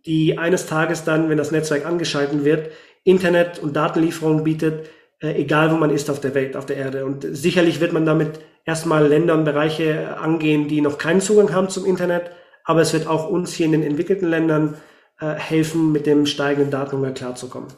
die 0.06 0.38
eines 0.38 0.66
Tages 0.66 1.04
dann, 1.04 1.30
wenn 1.30 1.38
das 1.38 1.52
Netzwerk 1.52 1.86
angeschalten 1.86 2.44
wird, 2.44 2.72
Internet 3.04 3.60
und 3.60 3.76
Datenlieferung 3.76 4.44
bietet, 4.44 4.90
äh, 5.22 5.34
egal 5.42 5.72
wo 5.72 5.76
man 5.76 5.90
ist 5.90 6.10
auf 6.10 6.20
der 6.20 6.36
Welt, 6.36 6.56
auf 6.56 6.66
der 6.66 6.78
Erde. 6.78 7.06
Und 7.06 7.26
sicherlich 7.30 7.80
wird 7.80 7.94
man 7.94 8.06
damit 8.06 8.40
erstmal 8.66 9.08
Länder 9.08 9.34
und 9.34 9.46
Bereiche 9.46 10.18
angehen, 10.18 10.68
die 10.68 10.82
noch 10.82 10.98
keinen 10.98 11.22
Zugang 11.22 11.54
haben 11.54 11.70
zum 11.70 11.86
Internet, 11.86 12.32
aber 12.66 12.82
es 12.82 12.94
wird 12.94 13.08
auch 13.08 13.30
uns 13.30 13.54
hier 13.54 13.66
in 13.66 13.74
den 13.74 13.84
entwickelten 13.84 14.30
Ländern 14.30 14.76
äh, 15.20 15.34
helfen, 15.34 15.92
mit 15.92 16.06
dem 16.06 16.26
steigenden 16.26 16.72
Datenhunger 16.72 17.12
klarzukommen. 17.12 17.70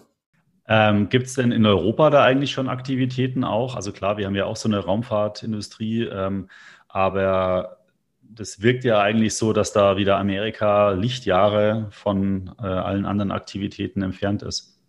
Ähm, 0.67 1.09
Gibt 1.09 1.27
es 1.27 1.35
denn 1.35 1.51
in 1.51 1.65
Europa 1.65 2.09
da 2.09 2.23
eigentlich 2.23 2.51
schon 2.51 2.69
Aktivitäten 2.69 3.43
auch? 3.43 3.75
Also 3.75 3.91
klar, 3.91 4.17
wir 4.17 4.25
haben 4.25 4.35
ja 4.35 4.45
auch 4.45 4.55
so 4.55 4.67
eine 4.67 4.79
Raumfahrtindustrie, 4.79 6.05
ähm, 6.05 6.49
aber 6.87 7.77
das 8.33 8.61
wirkt 8.61 8.83
ja 8.83 8.99
eigentlich 8.99 9.35
so, 9.35 9.53
dass 9.53 9.73
da 9.73 9.97
wieder 9.97 10.17
Amerika 10.17 10.91
Lichtjahre 10.91 11.87
von 11.91 12.51
äh, 12.59 12.63
allen 12.65 13.05
anderen 13.05 13.31
Aktivitäten 13.31 14.01
entfernt 14.01 14.43
ist. 14.43 14.79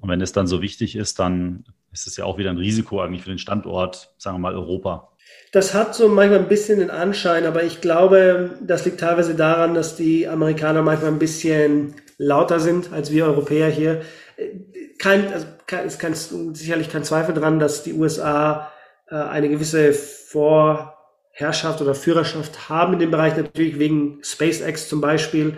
Und 0.00 0.08
wenn 0.08 0.20
es 0.20 0.32
dann 0.32 0.46
so 0.46 0.62
wichtig 0.62 0.96
ist, 0.96 1.18
dann 1.18 1.64
ist 1.92 2.06
es 2.06 2.16
ja 2.16 2.24
auch 2.24 2.38
wieder 2.38 2.50
ein 2.50 2.58
Risiko 2.58 3.00
eigentlich 3.00 3.22
für 3.22 3.30
den 3.30 3.38
Standort, 3.38 4.14
sagen 4.18 4.36
wir 4.36 4.40
mal 4.40 4.54
Europa. 4.54 5.10
Das 5.52 5.74
hat 5.74 5.94
so 5.94 6.08
manchmal 6.08 6.40
ein 6.40 6.48
bisschen 6.48 6.78
den 6.78 6.90
Anschein, 6.90 7.46
aber 7.46 7.64
ich 7.64 7.80
glaube, 7.80 8.58
das 8.62 8.84
liegt 8.84 9.00
teilweise 9.00 9.34
daran, 9.34 9.74
dass 9.74 9.96
die 9.96 10.28
Amerikaner 10.28 10.82
manchmal 10.82 11.10
ein 11.10 11.18
bisschen 11.18 11.94
lauter 12.18 12.60
sind 12.60 12.92
als 12.92 13.10
wir 13.10 13.26
Europäer 13.26 13.68
hier. 13.68 14.02
Kein, 14.98 15.32
also 15.32 15.46
ist 15.86 15.98
kein, 15.98 16.14
sicherlich 16.14 16.90
kein 16.90 17.04
Zweifel 17.04 17.34
dran, 17.34 17.58
dass 17.58 17.82
die 17.82 17.94
USA 17.94 18.70
äh, 19.10 19.14
eine 19.14 19.48
gewisse 19.48 19.92
Vorherrschaft 21.38 21.80
oder 21.80 21.94
Führerschaft 21.94 22.68
haben 22.68 22.94
in 22.94 22.98
dem 22.98 23.10
Bereich, 23.12 23.36
natürlich 23.36 23.78
wegen 23.78 24.18
SpaceX 24.22 24.88
zum 24.88 25.00
Beispiel. 25.00 25.54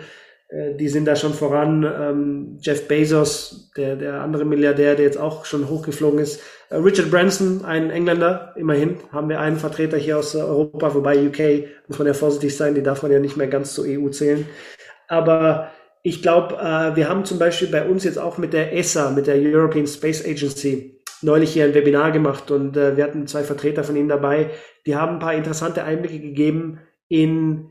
Äh, 0.49 0.75
die 0.75 0.89
sind 0.89 1.05
da 1.05 1.15
schon 1.15 1.33
voran. 1.33 1.83
Ähm, 1.83 2.57
Jeff 2.61 2.87
Bezos, 2.87 3.71
der, 3.75 3.95
der 3.95 4.21
andere 4.21 4.45
Milliardär, 4.45 4.95
der 4.95 5.05
jetzt 5.05 5.17
auch 5.17 5.45
schon 5.45 5.67
hochgeflogen 5.69 6.19
ist. 6.19 6.39
Äh, 6.69 6.75
Richard 6.75 7.09
Branson, 7.09 7.65
ein 7.65 7.89
Engländer, 7.89 8.53
immerhin 8.55 8.97
haben 9.11 9.27
wir 9.29 9.39
einen 9.39 9.57
Vertreter 9.57 9.97
hier 9.97 10.19
aus 10.19 10.35
Europa, 10.35 10.93
wobei 10.93 11.17
UK, 11.27 11.67
muss 11.87 11.97
man 11.97 12.07
ja 12.07 12.13
vorsichtig 12.13 12.55
sein, 12.55 12.75
die 12.75 12.83
darf 12.83 13.01
man 13.01 13.11
ja 13.11 13.19
nicht 13.19 13.37
mehr 13.37 13.47
ganz 13.47 13.73
zur 13.73 13.85
EU 13.87 14.09
zählen. 14.09 14.47
Aber 15.07 15.71
ich 16.03 16.21
glaube, 16.21 16.57
äh, 16.57 16.95
wir 16.95 17.09
haben 17.09 17.25
zum 17.25 17.39
Beispiel 17.39 17.69
bei 17.69 17.85
uns 17.87 18.03
jetzt 18.03 18.19
auch 18.19 18.37
mit 18.37 18.53
der 18.53 18.77
ESA, 18.77 19.09
mit 19.09 19.25
der 19.25 19.37
European 19.37 19.87
Space 19.87 20.23
Agency, 20.23 21.00
neulich 21.21 21.53
hier 21.53 21.65
ein 21.65 21.73
Webinar 21.73 22.11
gemacht 22.11 22.51
und 22.51 22.77
äh, 22.77 22.97
wir 22.97 23.03
hatten 23.03 23.27
zwei 23.27 23.43
Vertreter 23.43 23.83
von 23.83 23.95
Ihnen 23.95 24.09
dabei, 24.09 24.51
die 24.85 24.95
haben 24.95 25.13
ein 25.13 25.19
paar 25.19 25.33
interessante 25.33 25.83
Einblicke 25.83 26.19
gegeben 26.19 26.79
in 27.07 27.69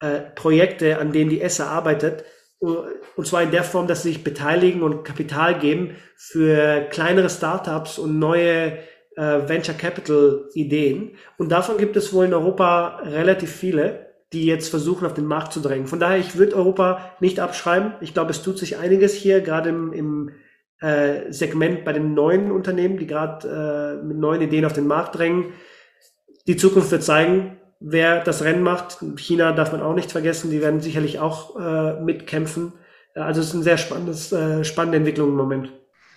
äh, 0.00 0.20
Projekte, 0.34 0.98
an 0.98 1.12
denen 1.12 1.30
die 1.30 1.40
ESSA 1.40 1.66
arbeitet. 1.66 2.24
Und 2.60 3.26
zwar 3.26 3.42
in 3.42 3.50
der 3.50 3.64
Form, 3.64 3.88
dass 3.88 4.04
sie 4.04 4.10
sich 4.10 4.22
beteiligen 4.22 4.82
und 4.82 5.02
Kapital 5.02 5.58
geben 5.58 5.96
für 6.14 6.86
kleinere 6.90 7.28
Startups 7.28 7.98
und 7.98 8.20
neue 8.20 8.78
äh, 9.16 9.48
Venture 9.48 9.74
Capital 9.74 10.48
Ideen. 10.54 11.16
Und 11.38 11.50
davon 11.50 11.76
gibt 11.76 11.96
es 11.96 12.12
wohl 12.12 12.26
in 12.26 12.34
Europa 12.34 13.00
relativ 13.04 13.50
viele, 13.50 14.12
die 14.32 14.46
jetzt 14.46 14.68
versuchen, 14.68 15.06
auf 15.06 15.14
den 15.14 15.26
Markt 15.26 15.52
zu 15.52 15.60
drängen. 15.60 15.86
Von 15.86 16.00
daher, 16.00 16.18
ich 16.18 16.36
würde 16.36 16.56
Europa 16.56 17.12
nicht 17.20 17.40
abschreiben. 17.40 17.94
Ich 18.00 18.14
glaube, 18.14 18.30
es 18.30 18.42
tut 18.42 18.58
sich 18.58 18.78
einiges 18.78 19.14
hier, 19.14 19.40
gerade 19.40 19.70
im, 19.70 19.92
im 19.92 20.30
äh, 20.82 21.32
Segment 21.32 21.84
bei 21.84 21.92
den 21.92 22.14
neuen 22.14 22.50
Unternehmen, 22.50 22.98
die 22.98 23.06
gerade 23.06 24.00
äh, 24.02 24.04
mit 24.04 24.18
neuen 24.18 24.42
Ideen 24.42 24.64
auf 24.64 24.72
den 24.72 24.86
Markt 24.86 25.16
drängen. 25.16 25.52
Die 26.46 26.56
Zukunft 26.56 26.90
wird 26.90 27.04
zeigen, 27.04 27.56
wer 27.80 28.22
das 28.22 28.42
Rennen 28.42 28.62
macht. 28.62 28.98
China 29.16 29.52
darf 29.52 29.72
man 29.72 29.80
auch 29.80 29.94
nicht 29.94 30.10
vergessen, 30.10 30.50
die 30.50 30.60
werden 30.60 30.80
sicherlich 30.80 31.20
auch 31.20 31.58
äh, 31.58 32.00
mitkämpfen. 32.00 32.72
Also 33.14 33.40
es 33.40 33.48
ist 33.48 33.54
eine 33.54 33.62
sehr 33.62 33.78
spannendes, 33.78 34.32
äh, 34.32 34.64
spannende 34.64 34.98
Entwicklung 34.98 35.28
im 35.28 35.36
Moment. 35.36 35.72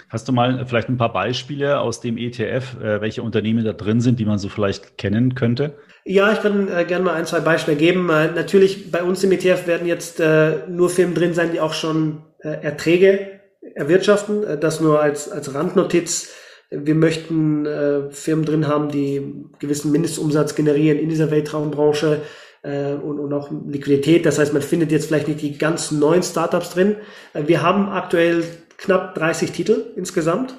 Hast 0.09 0.27
du 0.27 0.31
mal 0.31 0.65
vielleicht 0.65 0.87
ein 0.87 0.97
paar 0.97 1.11
Beispiele 1.11 1.79
aus 1.79 1.99
dem 1.99 2.17
ETF, 2.17 2.79
äh, 2.81 3.01
welche 3.01 3.21
Unternehmen 3.21 3.65
da 3.65 3.73
drin 3.73 4.01
sind, 4.01 4.19
die 4.19 4.25
man 4.25 4.37
so 4.37 4.49
vielleicht 4.49 4.97
kennen 4.97 5.35
könnte? 5.35 5.75
Ja, 6.05 6.31
ich 6.31 6.41
kann 6.41 6.67
äh, 6.69 6.85
gerne 6.85 7.05
mal 7.05 7.15
ein, 7.15 7.25
zwei 7.25 7.39
Beispiele 7.39 7.75
geben. 7.77 8.09
Äh, 8.09 8.31
natürlich, 8.31 8.91
bei 8.91 9.03
uns 9.03 9.23
im 9.23 9.31
ETF 9.31 9.67
werden 9.67 9.87
jetzt 9.87 10.19
äh, 10.19 10.67
nur 10.69 10.89
Firmen 10.89 11.15
drin 11.15 11.33
sein, 11.33 11.51
die 11.51 11.59
auch 11.59 11.73
schon 11.73 12.23
äh, 12.39 12.49
Erträge 12.49 13.35
erwirtschaften. 13.75 14.43
Äh, 14.43 14.57
das 14.57 14.79
nur 14.81 14.99
als, 14.99 15.29
als 15.29 15.53
Randnotiz. 15.53 16.31
Wir 16.71 16.95
möchten 16.95 17.65
äh, 17.67 18.09
Firmen 18.11 18.45
drin 18.45 18.67
haben, 18.67 18.89
die 18.89 19.45
gewissen 19.59 19.91
Mindestumsatz 19.91 20.55
generieren 20.55 20.97
in 20.97 21.09
dieser 21.09 21.29
Weltraumbranche 21.29 22.21
äh, 22.63 22.93
und, 22.93 23.19
und 23.19 23.31
auch 23.33 23.51
Liquidität. 23.67 24.25
Das 24.25 24.39
heißt, 24.39 24.51
man 24.51 24.63
findet 24.63 24.91
jetzt 24.91 25.05
vielleicht 25.05 25.27
nicht 25.27 25.41
die 25.41 25.57
ganz 25.57 25.91
neuen 25.91 26.23
Startups 26.23 26.71
drin. 26.71 26.95
Äh, 27.33 27.43
wir 27.45 27.61
haben 27.61 27.89
aktuell 27.89 28.43
knapp 28.77 29.13
30 29.15 29.51
Titel 29.51 29.85
insgesamt. 29.95 30.55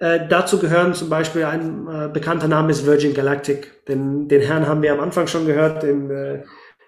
Äh, 0.00 0.26
dazu 0.28 0.58
gehören 0.58 0.92
zum 0.94 1.08
Beispiel 1.08 1.44
ein 1.44 1.86
äh, 1.86 2.08
bekannter 2.12 2.48
Name 2.48 2.72
ist 2.72 2.84
Virgin 2.84 3.14
Galactic. 3.14 3.86
Den, 3.86 4.28
den 4.28 4.40
Herrn 4.40 4.66
haben 4.66 4.82
wir 4.82 4.92
am 4.92 5.00
Anfang 5.00 5.28
schon 5.28 5.46
gehört 5.46 5.84
in 5.84 6.10
äh, 6.10 6.42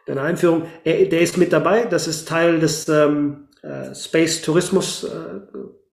der 0.09 0.23
Einführung. 0.23 0.63
Er, 0.85 1.07
der 1.07 1.21
ist 1.21 1.37
mit 1.39 1.53
dabei. 1.53 1.85
Das 1.85 2.09
ist 2.09 2.29
Teil 2.29 2.59
des 2.59 2.89
ähm, 2.89 3.47
äh, 3.63 3.95
Space 3.95 4.43
Tourismus 4.43 5.05
äh, 5.05 5.09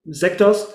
Sektors. 0.04 0.74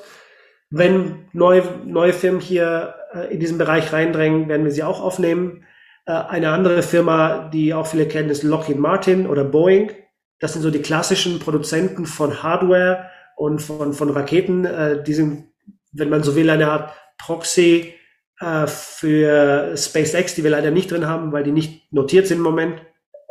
Wenn 0.69 1.25
neue, 1.33 1.63
neue 1.85 2.13
Firmen 2.13 2.41
hier 2.41 2.95
äh, 3.13 3.33
in 3.33 3.39
diesen 3.39 3.57
Bereich 3.57 3.91
reindrängen, 3.91 4.47
werden 4.49 4.65
wir 4.65 4.71
sie 4.71 4.83
auch 4.83 5.01
aufnehmen. 5.01 5.65
Äh, 6.05 6.11
eine 6.11 6.51
andere 6.51 6.83
Firma, 6.83 7.49
die 7.49 7.73
auch 7.73 7.87
viele 7.87 8.07
kennen, 8.07 8.29
ist 8.29 8.43
Lockheed 8.43 8.77
Martin 8.77 9.27
oder 9.27 9.43
Boeing. 9.43 9.91
Das 10.39 10.53
sind 10.53 10.61
so 10.61 10.71
die 10.71 10.81
klassischen 10.81 11.39
Produzenten 11.39 12.05
von 12.05 12.43
Hardware 12.43 13.09
und 13.35 13.61
von, 13.61 13.93
von 13.93 14.09
Raketen. 14.09 14.65
Äh, 14.65 15.03
die 15.03 15.13
sind, 15.13 15.45
wenn 15.91 16.09
man 16.09 16.23
so 16.23 16.35
will, 16.35 16.49
eine 16.49 16.69
Art 16.69 16.93
Proxy 17.17 17.93
äh, 18.39 18.67
für 18.67 19.75
SpaceX, 19.75 20.35
die 20.35 20.43
wir 20.43 20.51
leider 20.51 20.71
nicht 20.71 20.91
drin 20.91 21.07
haben, 21.07 21.31
weil 21.31 21.43
die 21.43 21.51
nicht 21.51 21.91
notiert 21.91 22.27
sind 22.27 22.37
im 22.37 22.43
Moment. 22.43 22.81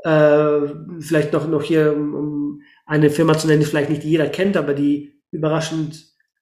Äh, 0.04 0.72
vielleicht 1.00 1.32
noch, 1.32 1.46
noch 1.48 1.62
hier, 1.62 1.92
um, 1.92 2.62
eine 2.86 3.10
Firma 3.10 3.36
zu 3.36 3.46
nennen, 3.46 3.60
die 3.60 3.66
vielleicht 3.66 3.90
nicht 3.90 4.04
jeder 4.04 4.28
kennt, 4.28 4.56
aber 4.56 4.74
die 4.74 5.17
überraschend 5.30 6.08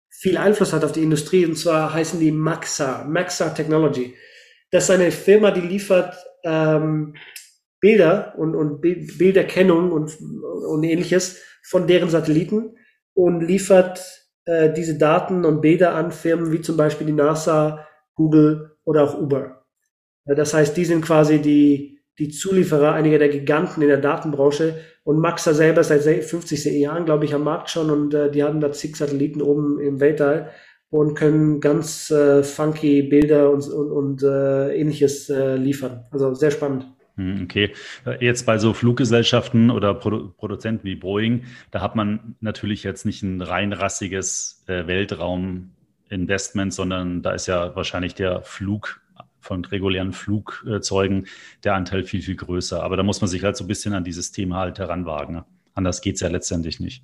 viel 0.09 0.37
Einfluss 0.37 0.73
hat 0.73 0.83
auf 0.83 0.91
die 0.91 1.03
Industrie. 1.03 1.45
Und 1.45 1.57
zwar 1.57 1.93
heißen 1.93 2.19
die 2.19 2.31
Maxa, 2.31 3.05
Maxa 3.05 3.49
Technology. 3.49 4.15
Das 4.71 4.85
ist 4.85 4.91
eine 4.91 5.11
Firma, 5.11 5.51
die 5.51 5.61
liefert 5.61 6.15
ähm, 6.43 7.15
Bilder 7.79 8.33
und, 8.37 8.55
und 8.55 8.81
Bilderkennung 8.81 9.91
und, 9.91 10.17
und 10.19 10.83
ähnliches 10.83 11.41
von 11.63 11.87
deren 11.87 12.09
Satelliten 12.09 12.77
und 13.13 13.41
liefert 13.41 14.25
äh, 14.45 14.71
diese 14.73 14.97
Daten 14.97 15.45
und 15.45 15.61
Bilder 15.61 15.95
an 15.95 16.11
Firmen 16.11 16.51
wie 16.51 16.61
zum 16.61 16.77
Beispiel 16.77 17.07
die 17.07 17.13
NASA, 17.13 17.87
Google 18.15 18.77
oder 18.85 19.03
auch 19.03 19.19
Uber. 19.19 19.65
Das 20.25 20.53
heißt, 20.53 20.75
die 20.75 20.85
sind 20.85 21.03
quasi 21.03 21.39
die, 21.39 21.94
die 22.19 22.29
Zulieferer 22.29 22.93
einiger 22.93 23.19
der 23.19 23.29
Giganten 23.29 23.81
in 23.81 23.89
der 23.89 23.97
Datenbranche. 23.97 24.75
Und 25.03 25.19
Maxa 25.19 25.53
selber 25.53 25.83
seit 25.83 26.03
50 26.03 26.65
Jahren, 26.79 27.05
glaube 27.05 27.25
ich, 27.25 27.33
am 27.33 27.43
Markt 27.43 27.69
schon 27.69 27.89
und 27.89 28.13
äh, 28.13 28.31
die 28.31 28.43
haben 28.43 28.59
da 28.59 28.71
zig 28.71 28.95
Satelliten 28.95 29.41
oben 29.41 29.79
im 29.79 29.99
Weltall 29.99 30.49
und 30.89 31.15
können 31.15 31.59
ganz 31.59 32.09
äh, 32.11 32.43
funky 32.43 33.03
Bilder 33.03 33.51
und, 33.51 33.67
und, 33.67 33.91
und 33.91 34.23
äh, 34.23 34.75
ähnliches 34.75 35.29
äh, 35.29 35.55
liefern. 35.57 36.05
Also 36.11 36.33
sehr 36.33 36.51
spannend. 36.51 36.87
Hm, 37.17 37.43
okay, 37.43 37.71
jetzt 38.19 38.45
bei 38.45 38.57
so 38.57 38.73
Fluggesellschaften 38.73 39.71
oder 39.71 39.93
Produ 39.93 40.31
Produzenten 40.35 40.83
wie 40.83 40.95
Boeing, 40.95 41.43
da 41.71 41.81
hat 41.81 41.95
man 41.95 42.35
natürlich 42.41 42.83
jetzt 42.83 43.05
nicht 43.05 43.23
ein 43.23 43.41
rein 43.41 43.71
rassiges 43.73 44.63
äh, 44.67 44.85
Weltrauminvestment, 44.85 46.73
sondern 46.73 47.21
da 47.21 47.31
ist 47.31 47.47
ja 47.47 47.75
wahrscheinlich 47.75 48.15
der 48.15 48.41
Flug 48.41 49.01
von 49.45 49.63
regulären 49.63 50.11
Flugzeugen 50.11 51.27
der 51.63 51.75
Anteil 51.75 52.03
viel, 52.03 52.21
viel 52.21 52.35
größer. 52.35 52.81
Aber 52.81 52.97
da 52.97 53.03
muss 53.03 53.21
man 53.21 53.29
sich 53.29 53.43
halt 53.43 53.55
so 53.55 53.63
ein 53.63 53.67
bisschen 53.67 53.93
an 53.93 54.03
dieses 54.03 54.31
Thema 54.31 54.57
halt 54.57 54.79
heranwagen. 54.79 55.35
Ne? 55.35 55.45
Anders 55.73 56.01
geht 56.01 56.15
es 56.15 56.21
ja 56.21 56.29
letztendlich 56.29 56.79
nicht. 56.79 57.03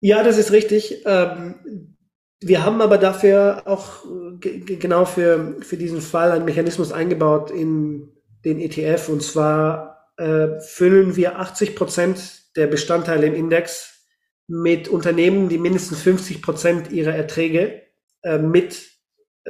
Ja, 0.00 0.22
das 0.22 0.38
ist 0.38 0.52
richtig. 0.52 1.02
Ähm, 1.06 1.96
wir 2.40 2.64
haben 2.64 2.80
aber 2.80 2.98
dafür 2.98 3.62
auch 3.66 4.04
genau 4.40 5.04
für, 5.04 5.56
für 5.60 5.76
diesen 5.76 6.00
Fall 6.00 6.32
einen 6.32 6.44
Mechanismus 6.44 6.92
eingebaut 6.92 7.50
in 7.50 8.08
den 8.44 8.60
ETF. 8.60 9.08
Und 9.08 9.22
zwar 9.22 10.12
äh, 10.16 10.60
füllen 10.60 11.16
wir 11.16 11.38
80 11.38 11.76
Prozent 11.76 12.56
der 12.56 12.66
Bestandteile 12.66 13.26
im 13.26 13.34
Index 13.34 14.04
mit 14.48 14.88
Unternehmen, 14.88 15.48
die 15.48 15.58
mindestens 15.58 16.02
50 16.02 16.42
Prozent 16.42 16.90
ihrer 16.90 17.14
Erträge 17.14 17.82
äh, 18.22 18.38
mit 18.38 18.97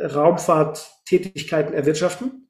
Raumfahrttätigkeiten 0.04 1.74
erwirtschaften. 1.74 2.48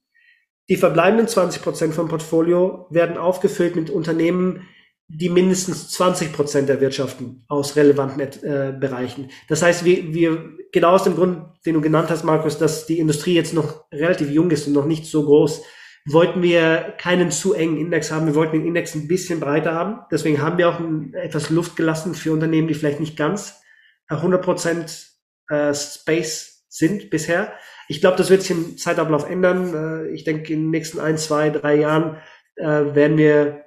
Die 0.69 0.77
verbleibenden 0.77 1.29
20 1.29 1.63
Prozent 1.63 1.95
vom 1.95 2.09
Portfolio 2.09 2.87
werden 2.91 3.17
aufgefüllt 3.17 3.75
mit 3.75 3.89
Unternehmen, 3.89 4.69
die 5.09 5.31
mindestens 5.31 5.91
20 5.91 6.35
Prozent 6.35 6.69
erwirtschaften 6.69 7.45
aus 7.49 7.77
relevanten 7.77 8.21
äh, 8.21 8.77
Bereichen. 8.79 9.31
Das 9.49 9.63
heißt, 9.63 9.85
wir, 9.87 10.13
wir, 10.13 10.51
genau 10.71 10.91
aus 10.91 11.05
dem 11.05 11.17
Grund, 11.17 11.47
den 11.65 11.75
du 11.75 11.81
genannt 11.81 12.11
hast, 12.11 12.25
Markus, 12.25 12.59
dass 12.59 12.85
die 12.85 12.99
Industrie 12.99 13.35
jetzt 13.35 13.55
noch 13.55 13.91
relativ 13.91 14.31
jung 14.31 14.51
ist 14.51 14.67
und 14.67 14.75
noch 14.75 14.85
nicht 14.85 15.07
so 15.07 15.25
groß, 15.25 15.63
wollten 16.07 16.43
wir 16.43 16.95
keinen 16.99 17.31
zu 17.31 17.55
engen 17.55 17.79
Index 17.79 18.13
haben. 18.13 18.27
Wir 18.27 18.35
wollten 18.35 18.59
den 18.59 18.67
Index 18.67 18.95
ein 18.95 19.09
bisschen 19.09 19.41
breiter 19.41 19.73
haben. 19.73 20.01
Deswegen 20.11 20.43
haben 20.43 20.59
wir 20.59 20.69
auch 20.69 20.79
ein, 20.79 21.15
etwas 21.15 21.49
Luft 21.49 21.77
gelassen 21.77 22.15
für 22.15 22.33
Unternehmen, 22.33 22.69
die 22.69 22.75
vielleicht 22.75 23.01
nicht 23.01 23.17
ganz 23.17 23.63
100 24.09 24.43
Prozent 24.43 25.09
äh, 25.49 25.73
Space 25.75 26.58
sind 26.79 27.11
bisher. 27.11 27.53
Ich 27.89 28.01
glaube, 28.01 28.17
das 28.17 28.31
wird 28.31 28.43
sich 28.43 28.53
im 28.53 28.79
Zeitablauf 28.79 29.29
ändern. 29.29 29.75
Äh, 29.75 30.11
ich 30.11 30.25
denke, 30.25 30.53
in 30.53 30.65
den 30.65 30.71
nächsten 30.71 31.01
ein, 31.01 31.19
zwei, 31.19 31.51
drei 31.51 31.77
Jahren 31.77 32.17
äh, 32.57 32.65
werden 32.65 33.19
wir 33.19 33.65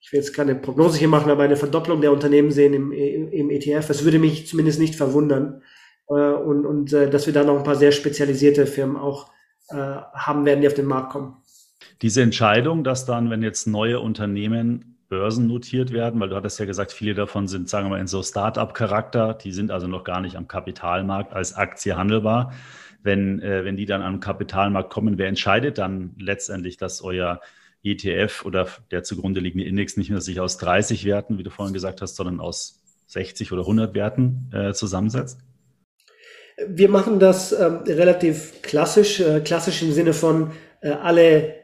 ich 0.00 0.12
will 0.12 0.20
jetzt 0.20 0.32
keine 0.32 0.54
Prognose 0.54 0.96
hier 0.96 1.08
machen, 1.08 1.28
aber 1.28 1.42
eine 1.42 1.56
Verdopplung 1.56 2.00
der 2.00 2.12
Unternehmen 2.12 2.52
sehen 2.52 2.72
im, 2.72 2.92
im 2.92 3.50
ETF. 3.50 3.88
Das 3.88 4.04
würde 4.04 4.20
mich 4.20 4.46
zumindest 4.46 4.78
nicht 4.78 4.94
verwundern. 4.94 5.62
Äh, 6.08 6.12
und, 6.12 6.64
und 6.64 6.92
dass 6.92 7.26
wir 7.26 7.34
da 7.34 7.42
noch 7.42 7.58
ein 7.58 7.64
paar 7.64 7.74
sehr 7.74 7.92
spezialisierte 7.92 8.66
Firmen 8.66 8.96
auch 8.96 9.30
haben 9.70 10.46
werden, 10.46 10.62
die 10.62 10.66
auf 10.66 10.72
den 10.72 10.86
Markt 10.86 11.12
kommen. 11.12 11.42
Diese 12.00 12.22
Entscheidung, 12.22 12.84
dass 12.84 13.04
dann, 13.04 13.28
wenn 13.28 13.42
jetzt 13.42 13.66
neue 13.66 14.00
Unternehmen 14.00 14.87
börsennotiert 15.08 15.92
werden, 15.92 16.20
weil 16.20 16.28
du 16.28 16.36
hattest 16.36 16.58
ja 16.58 16.66
gesagt, 16.66 16.92
viele 16.92 17.14
davon 17.14 17.48
sind, 17.48 17.68
sagen 17.68 17.86
wir 17.86 17.90
mal, 17.90 18.00
in 18.00 18.06
so 18.06 18.22
Start-up-Charakter, 18.22 19.34
die 19.34 19.52
sind 19.52 19.70
also 19.70 19.86
noch 19.86 20.04
gar 20.04 20.20
nicht 20.20 20.36
am 20.36 20.48
Kapitalmarkt 20.48 21.32
als 21.32 21.54
Aktie 21.54 21.96
handelbar. 21.96 22.52
Wenn, 23.02 23.40
äh, 23.40 23.64
wenn 23.64 23.76
die 23.76 23.86
dann 23.86 24.02
am 24.02 24.20
Kapitalmarkt 24.20 24.90
kommen, 24.90 25.18
wer 25.18 25.28
entscheidet 25.28 25.78
dann 25.78 26.14
letztendlich, 26.18 26.76
dass 26.76 27.02
euer 27.02 27.40
ETF 27.82 28.44
oder 28.44 28.68
der 28.90 29.02
zugrunde 29.02 29.40
liegende 29.40 29.64
Index 29.64 29.96
nicht 29.96 30.10
mehr 30.10 30.20
sich 30.20 30.40
aus 30.40 30.58
30 30.58 31.04
Werten, 31.04 31.38
wie 31.38 31.42
du 31.42 31.50
vorhin 31.50 31.72
gesagt 31.72 32.02
hast, 32.02 32.16
sondern 32.16 32.40
aus 32.40 32.82
60 33.06 33.52
oder 33.52 33.62
100 33.62 33.94
Werten 33.94 34.50
äh, 34.52 34.72
zusammensetzt? 34.72 35.38
Wir 36.66 36.88
machen 36.88 37.20
das 37.20 37.52
äh, 37.52 37.64
relativ 37.64 38.62
klassisch, 38.62 39.20
äh, 39.20 39.40
klassisch 39.40 39.82
im 39.82 39.92
Sinne 39.92 40.12
von 40.12 40.50
äh, 40.80 40.90
alle 40.90 41.54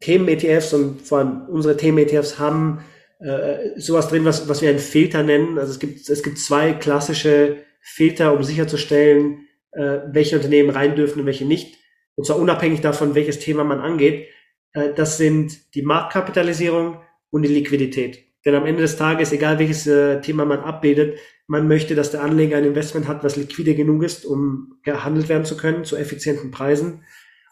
Themen-ETFs 0.00 0.74
und 0.74 1.00
vor 1.00 1.18
allem 1.18 1.42
unsere 1.48 1.76
Themen-ETFs 1.76 2.38
haben 2.38 2.84
äh, 3.22 3.78
sowas 3.80 4.08
drin, 4.08 4.24
was, 4.24 4.48
was 4.48 4.62
wir 4.62 4.70
einen 4.70 4.78
Filter 4.78 5.22
nennen. 5.22 5.58
Also 5.58 5.72
es 5.72 5.78
gibt, 5.78 6.08
es 6.08 6.22
gibt 6.22 6.38
zwei 6.38 6.72
klassische 6.72 7.58
Filter, 7.80 8.32
um 8.32 8.42
sicherzustellen, 8.42 9.46
äh, 9.72 9.98
welche 10.10 10.36
Unternehmen 10.36 10.70
rein 10.70 10.96
dürfen 10.96 11.20
und 11.20 11.26
welche 11.26 11.44
nicht. 11.44 11.78
Und 12.14 12.26
zwar 12.26 12.38
unabhängig 12.38 12.80
davon, 12.80 13.14
welches 13.14 13.38
Thema 13.38 13.64
man 13.64 13.80
angeht. 13.80 14.28
Äh, 14.72 14.92
das 14.94 15.18
sind 15.18 15.74
die 15.74 15.82
Marktkapitalisierung 15.82 17.00
und 17.30 17.42
die 17.42 17.48
Liquidität. 17.48 18.24
Denn 18.44 18.54
am 18.56 18.66
Ende 18.66 18.82
des 18.82 18.96
Tages, 18.96 19.32
egal 19.32 19.58
welches 19.58 19.86
äh, 19.86 20.20
Thema 20.20 20.44
man 20.44 20.60
abbildet, 20.60 21.18
Man 21.48 21.68
möchte, 21.68 21.94
dass 21.94 22.10
der 22.10 22.22
Anleger 22.22 22.56
ein 22.56 22.64
Investment 22.64 23.08
hat, 23.08 23.24
was 23.24 23.36
liquide 23.36 23.74
genug 23.74 24.04
ist, 24.04 24.24
um 24.24 24.78
gehandelt 24.84 25.28
werden 25.28 25.44
zu 25.44 25.56
können 25.56 25.84
zu 25.84 25.96
effizienten 25.96 26.50
Preisen. 26.50 27.04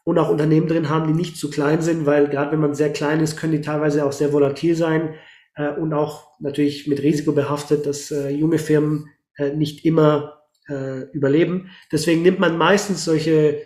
Und 0.04 0.18
auch 0.18 0.30
Unternehmen 0.30 0.68
drin 0.68 0.88
haben, 0.88 1.06
die 1.06 1.12
nicht 1.12 1.36
zu 1.36 1.50
klein 1.50 1.82
sind, 1.82 2.06
weil 2.06 2.28
gerade 2.28 2.52
wenn 2.52 2.60
man 2.60 2.74
sehr 2.74 2.92
klein 2.92 3.20
ist, 3.20 3.36
können 3.36 3.52
die 3.52 3.60
teilweise 3.60 4.06
auch 4.06 4.12
sehr 4.12 4.32
volatil 4.32 4.74
sein 4.74 5.14
äh, 5.54 5.70
und 5.70 5.92
auch 5.92 6.38
natürlich 6.40 6.86
mit 6.86 7.02
Risiko 7.02 7.32
behaftet, 7.32 7.86
dass 7.86 8.10
äh, 8.10 8.30
junge 8.30 8.58
Firmen 8.58 9.08
äh, 9.36 9.50
nicht 9.50 9.84
immer 9.84 10.42
äh, 10.68 11.02
überleben. 11.12 11.70
Deswegen 11.92 12.22
nimmt 12.22 12.38
man 12.38 12.56
meistens 12.56 13.04
solche 13.04 13.32
äh, 13.32 13.62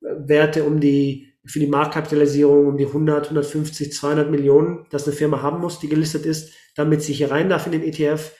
Werte 0.00 0.64
um 0.64 0.80
die 0.80 1.28
für 1.44 1.60
die 1.60 1.66
Marktkapitalisierung 1.66 2.66
um 2.66 2.76
die 2.76 2.86
100, 2.86 3.24
150, 3.24 3.92
200 3.92 4.30
Millionen, 4.30 4.86
dass 4.90 5.06
eine 5.06 5.16
Firma 5.16 5.40
haben 5.40 5.60
muss, 5.60 5.78
die 5.78 5.88
gelistet 5.88 6.26
ist, 6.26 6.52
damit 6.76 7.02
sie 7.02 7.14
hier 7.14 7.30
rein 7.30 7.48
darf 7.48 7.64
in 7.66 7.72
den 7.72 7.82
ETF 7.82 8.32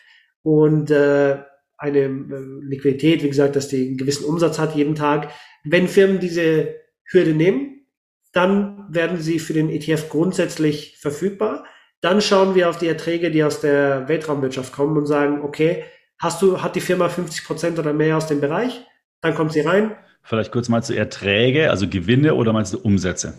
und 0.43 0.91
äh, 0.91 1.39
eine 1.79 1.99
äh, 1.99 2.65
Liquidität, 2.65 3.23
wie 3.23 3.29
gesagt, 3.29 3.57
dass 3.57 3.69
die 3.69 3.89
einen 3.89 3.97
gewissen 3.97 4.25
Umsatz 4.25 4.59
hat 4.59 4.75
jeden 4.75 4.95
Tag. 4.95 5.33
Wenn 5.65 5.89
Firmen 5.89 6.21
diese 6.21 6.75
Hürde 7.11 7.35
nehmen, 7.35 7.87
dann 8.33 8.87
werden 8.91 9.19
sie 9.19 9.39
für 9.39 9.55
den 9.55 9.71
ETF 9.71 10.09
grundsätzlich 10.11 10.99
verfügbar. 10.99 11.65
Dann 12.01 12.21
schauen 12.21 12.55
wir 12.55 12.69
auf 12.69 12.79
die 12.79 12.87
Erträge, 12.87 13.31
die 13.31 13.43
aus 13.43 13.61
der 13.61 14.09
Weltraumwirtschaft 14.09 14.73
kommen 14.73 14.97
und 14.97 15.07
sagen, 15.07 15.43
okay, 15.43 15.85
hast 16.19 16.41
du, 16.43 16.63
hat 16.63 16.77
die 16.77 16.81
Firma 16.81 17.09
50 17.09 17.45
Prozent 17.45 17.79
oder 17.79 17.93
mehr 17.93 18.17
aus 18.17 18.27
dem 18.27 18.41
Bereich? 18.41 18.85
Dann 19.21 19.35
kommt 19.35 19.53
sie 19.53 19.61
rein. 19.61 19.97
Vielleicht 20.23 20.53
kurz 20.53 20.69
mal 20.69 20.83
zu 20.83 20.95
Erträge, 20.95 21.71
also 21.71 21.89
Gewinne 21.89 22.35
oder 22.35 22.53
meinst 22.53 22.75
du 22.75 22.79
Umsätze? 22.79 23.35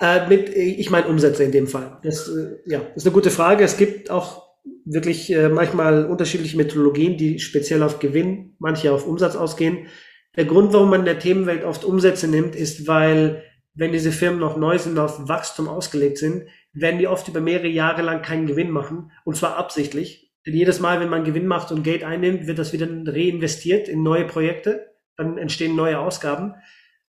Äh, 0.00 0.28
mit, 0.28 0.48
ich 0.48 0.90
meine 0.90 1.08
Umsätze 1.08 1.44
in 1.44 1.52
dem 1.52 1.66
Fall. 1.66 1.98
Das, 2.02 2.28
äh, 2.28 2.56
ja, 2.66 2.80
ist 2.94 3.06
eine 3.06 3.12
gute 3.12 3.30
Frage. 3.30 3.64
Es 3.64 3.76
gibt 3.76 4.10
auch 4.10 4.42
wirklich 4.84 5.32
äh, 5.32 5.48
manchmal 5.48 6.06
unterschiedliche 6.06 6.56
Methodologien, 6.56 7.16
die 7.16 7.38
speziell 7.38 7.82
auf 7.82 7.98
Gewinn, 7.98 8.56
manche 8.58 8.92
auf 8.92 9.06
Umsatz 9.06 9.36
ausgehen. 9.36 9.86
Der 10.36 10.44
Grund, 10.46 10.72
warum 10.72 10.90
man 10.90 11.00
in 11.00 11.06
der 11.06 11.18
Themenwelt 11.18 11.64
oft 11.64 11.84
Umsätze 11.84 12.26
nimmt, 12.26 12.56
ist, 12.56 12.88
weil 12.88 13.42
wenn 13.74 13.92
diese 13.92 14.12
Firmen 14.12 14.40
noch 14.40 14.56
neu 14.56 14.78
sind, 14.78 14.98
auf 14.98 15.28
Wachstum 15.28 15.68
ausgelegt 15.68 16.18
sind, 16.18 16.44
werden 16.72 16.98
die 16.98 17.08
oft 17.08 17.28
über 17.28 17.40
mehrere 17.40 17.68
Jahre 17.68 18.02
lang 18.02 18.22
keinen 18.22 18.46
Gewinn 18.46 18.70
machen. 18.70 19.12
Und 19.24 19.36
zwar 19.36 19.56
absichtlich. 19.56 20.32
Denn 20.46 20.54
jedes 20.54 20.80
Mal, 20.80 21.00
wenn 21.00 21.08
man 21.08 21.24
Gewinn 21.24 21.46
macht 21.46 21.70
und 21.70 21.82
Geld 21.82 22.02
einnimmt, 22.02 22.46
wird 22.46 22.58
das 22.58 22.72
wieder 22.72 22.86
reinvestiert 22.86 23.88
in 23.88 24.02
neue 24.02 24.26
Projekte. 24.26 24.92
Dann 25.16 25.38
entstehen 25.38 25.76
neue 25.76 25.98
Ausgaben. 25.98 26.54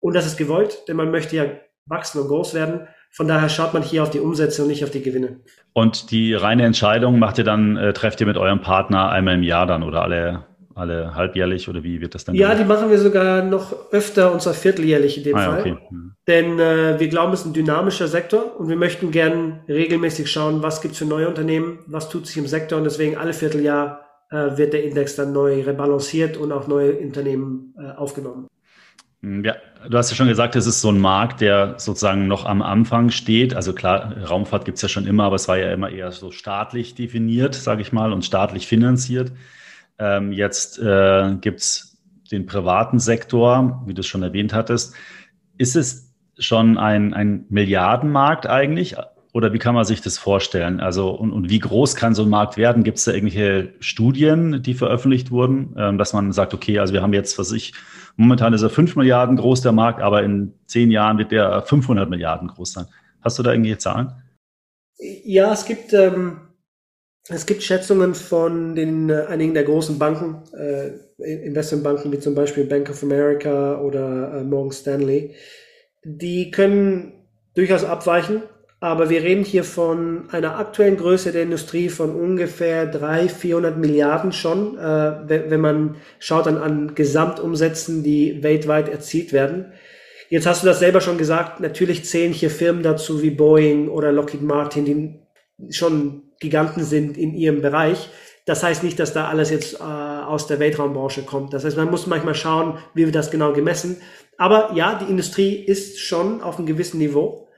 Und 0.01 0.15
das 0.15 0.27
ist 0.27 0.37
gewollt, 0.37 0.89
denn 0.89 0.97
man 0.97 1.11
möchte 1.11 1.37
ja 1.37 1.45
wachsen 1.87 2.21
und 2.21 2.29
groß 2.29 2.55
werden. 2.55 2.89
Von 3.11 3.29
daher 3.29 3.49
schaut 3.49 3.75
man 3.75 3.83
hier 3.83 4.03
auf 4.03 4.11
die 4.11 4.21
Umsätze 4.21 4.63
und 4.63 4.69
nicht 4.69 4.85
auf 4.85 4.91
die 4.91 5.03
Gewinne. 5.03 5.41
Und 5.75 6.11
die 6.11 6.35
reine 6.35 6.65
Entscheidung 6.65 7.19
macht 7.19 7.39
ihr 7.39 7.45
dann, 7.45 7.77
äh, 7.77 7.93
trefft 7.93 8.21
ihr 8.21 8.27
mit 8.27 8.37
eurem 8.37 8.61
Partner 8.61 9.11
einmal 9.11 9.35
im 9.35 9.43
Jahr 9.43 9.67
dann 9.67 9.83
oder 9.83 10.03
alle 10.03 10.47
alle 10.75 11.15
halbjährlich 11.15 11.69
oder 11.69 11.83
wie 11.83 12.01
wird 12.01 12.15
das 12.15 12.25
dann? 12.25 12.35
Ja, 12.35 12.49
gemacht? 12.49 12.61
die 12.61 12.69
machen 12.69 12.91
wir 12.91 12.99
sogar 12.99 13.43
noch 13.43 13.75
öfter 13.93 14.33
und 14.33 14.43
zwar 14.43 14.55
vierteljährlich 14.55 15.19
in 15.19 15.25
dem 15.25 15.37
ah, 15.37 15.45
Fall. 15.45 15.61
Okay. 15.61 15.77
Mhm. 15.91 16.13
Denn 16.27 16.59
äh, 16.59 16.99
wir 16.99 17.09
glauben, 17.09 17.33
es 17.33 17.41
ist 17.41 17.47
ein 17.47 17.53
dynamischer 17.53 18.09
Sektor 18.09 18.59
und 18.59 18.69
wir 18.69 18.77
möchten 18.77 19.11
gern 19.11 19.61
regelmäßig 19.69 20.31
schauen, 20.31 20.63
was 20.63 20.81
gibt's 20.81 20.99
für 20.99 21.05
neue 21.05 21.29
Unternehmen, 21.29 21.81
was 21.87 22.09
tut 22.09 22.27
sich 22.27 22.37
im 22.37 22.47
Sektor 22.47 22.79
und 22.79 22.85
deswegen 22.85 23.17
alle 23.17 23.33
Vierteljahr 23.33 24.03
äh, 24.31 24.57
wird 24.57 24.73
der 24.73 24.85
Index 24.85 25.17
dann 25.17 25.33
neu 25.33 25.63
rebalanciert 25.63 26.37
und 26.37 26.53
auch 26.53 26.67
neue 26.67 26.93
Unternehmen 26.95 27.75
äh, 27.79 27.91
aufgenommen. 27.97 28.47
Hm, 29.23 29.45
ja, 29.45 29.55
du 29.89 29.97
hast 29.97 30.11
ja 30.11 30.17
schon 30.17 30.29
gesagt, 30.29 30.57
es 30.57 30.67
ist 30.67 30.81
so 30.81 30.91
ein 30.91 31.01
Markt, 31.01 31.41
der 31.41 31.75
sozusagen 31.79 32.27
noch 32.27 32.45
am 32.45 32.61
Anfang 32.61 33.11
steht. 33.11 33.55
Also 33.55 33.73
klar, 33.73 34.17
Raumfahrt 34.29 34.65
gibt's 34.65 34.83
ja 34.83 34.89
schon 34.89 35.07
immer, 35.07 35.25
aber 35.25 35.37
es 35.37 35.49
war 35.49 35.59
ja 35.59 35.73
immer 35.73 35.91
eher 35.91 36.11
so 36.13 36.31
staatlich 36.31 36.95
definiert, 36.95 37.55
sage 37.55 37.83
ich 37.83 37.93
mal, 37.93 38.13
und 38.13 38.25
staatlich 38.25 38.67
finanziert. 38.67 39.33
Ähm, 40.03 40.33
jetzt 40.33 40.81
äh, 40.81 41.37
gibt 41.41 41.61
es 41.61 41.97
den 42.33 42.47
privaten 42.47 42.99
Sektor, 42.99 43.83
wie 43.87 43.95
du 43.95 44.01
es 44.01 44.07
schon 44.07 44.25
erwähnt 44.25 44.53
hattest. 44.53 44.95
Ist 45.59 45.77
es 45.77 46.13
schon 46.39 46.77
ein, 46.77 47.15
ein 47.15 47.47
Milliardenmarkt 47.51 48.49
eigentlich? 48.49 48.97
Oder 49.33 49.53
wie 49.53 49.59
kann 49.59 49.75
man 49.75 49.85
sich 49.85 50.01
das 50.01 50.19
vorstellen? 50.19 50.81
Also, 50.81 51.11
und, 51.11 51.33
und 51.33 51.51
wie 51.51 51.61
groß 51.61 51.95
kann 51.95 52.15
so 52.15 52.25
ein 52.25 52.29
Markt 52.29 52.57
werden? 52.57 52.83
Gibt 52.83 52.99
es 52.99 53.05
da 53.05 53.13
irgendwelche 53.13 53.73
Studien, 53.79 54.63
die 54.63 54.75
veröffentlicht 54.75 55.31
wurden, 55.31 55.75
ähm, 55.79 55.99
dass 55.99 56.13
man 56.13 56.33
sagt, 56.33 56.53
okay, 56.53 56.81
also 56.81 56.93
wir 56.93 57.01
haben 57.01 57.15
jetzt, 57.15 57.39
was 57.39 57.53
ich, 57.53 57.73
momentan 58.17 58.53
ist 58.55 58.63
er 58.63 58.71
5 58.71 58.97
Milliarden 58.97 59.37
groß, 59.37 59.63
der 59.63 59.73
Markt, 59.73 60.03
aber 60.03 60.25
in 60.25 60.53
zehn 60.67 60.91
Jahren 60.91 61.17
wird 61.19 61.31
der 61.31 61.63
500 61.63 62.11
Milliarden 62.11 62.49
groß 62.49 62.73
sein. 62.73 62.87
Hast 63.23 63.39
du 63.39 63.43
da 63.45 63.53
irgendwelche 63.53 63.79
Zahlen? 63.79 64.13
Ja, 64.99 65.53
es 65.53 65.65
gibt 65.65 65.93
ähm, 65.93 66.41
es 67.29 67.47
gibt 67.47 67.63
Schätzungen 67.63 68.15
von 68.15 68.75
den 68.75 69.09
äh, 69.09 69.25
einigen 69.29 69.55
der 69.55 69.63
großen 69.63 69.99
Banken, 69.99 70.43
äh, 70.57 70.91
Investmentbanken 71.47 72.11
wie 72.11 72.19
zum 72.19 72.35
Beispiel 72.35 72.65
Bank 72.65 72.91
of 72.91 73.03
America 73.03 73.81
oder 73.81 74.39
äh, 74.39 74.45
Morgan 74.45 74.73
Stanley. 74.73 75.35
Die 76.05 76.51
können 76.51 77.13
durchaus 77.55 77.85
abweichen, 77.85 78.43
aber 78.81 79.09
wir 79.09 79.23
reden 79.23 79.45
hier 79.45 79.63
von 79.63 80.29
einer 80.33 80.59
aktuellen 80.59 80.97
Größe 80.97 81.31
der 81.31 81.45
Industrie 81.45 81.89
von 81.89 82.17
ungefähr 82.17 82.87
300, 82.87 83.31
400 83.31 83.79
Milliarden 83.79 84.33
schon, 84.33 84.77
äh, 84.77 85.29
wenn 85.29 85.61
man 85.61 85.97
schaut 86.19 86.49
an, 86.49 86.59
an 86.59 86.97
Gesamtumsätzen, 86.97 88.03
die 88.03 88.43
weltweit 88.43 88.89
erzielt 88.89 89.33
werden. 89.33 89.73
Jetzt 90.29 90.47
hast 90.47 90.63
du 90.63 90.67
das 90.67 90.81
selber 90.81 91.01
schon 91.01 91.19
gesagt, 91.19 91.61
natürlich 91.61 92.05
zählen 92.05 92.33
hier 92.33 92.51
Firmen 92.51 92.83
dazu 92.83 93.23
wie 93.23 93.31
Boeing 93.31 93.89
oder 93.89 94.11
Lockheed 94.11 94.43
Martin, 94.43 94.85
die 94.87 95.73
schon 95.73 96.32
Giganten 96.43 96.85
sind 96.85 97.17
in 97.17 97.35
ihrem 97.35 97.63
Bereich. 97.63 98.11
Das 98.45 98.63
heißt 98.63 98.83
nicht, 98.83 98.99
dass 98.99 99.13
da 99.13 99.29
alles 99.29 99.51
jetzt 99.51 99.75
äh, 99.75 99.83
aus 99.83 100.47
der 100.47 100.59
Weltraumbranche 100.59 101.23
kommt. 101.23 101.55
Das 101.55 101.65
heißt, 101.65 101.77
man 101.77 101.91
muss 101.91 102.07
manchmal 102.07 102.35
schauen, 102.35 102.79
wie 102.95 103.05
wird 103.05 103.15
das 103.15 103.31
genau 103.31 103.53
gemessen. 103.53 103.97
Aber 104.37 104.73
ja, 104.75 104.99
die 104.99 105.11
Industrie 105.11 105.55
ist 105.55 106.01
schon 106.01 106.43
auf 106.43 106.59
einem 106.59 106.67
gewissen 106.67 106.99
Niveau. 106.99 107.49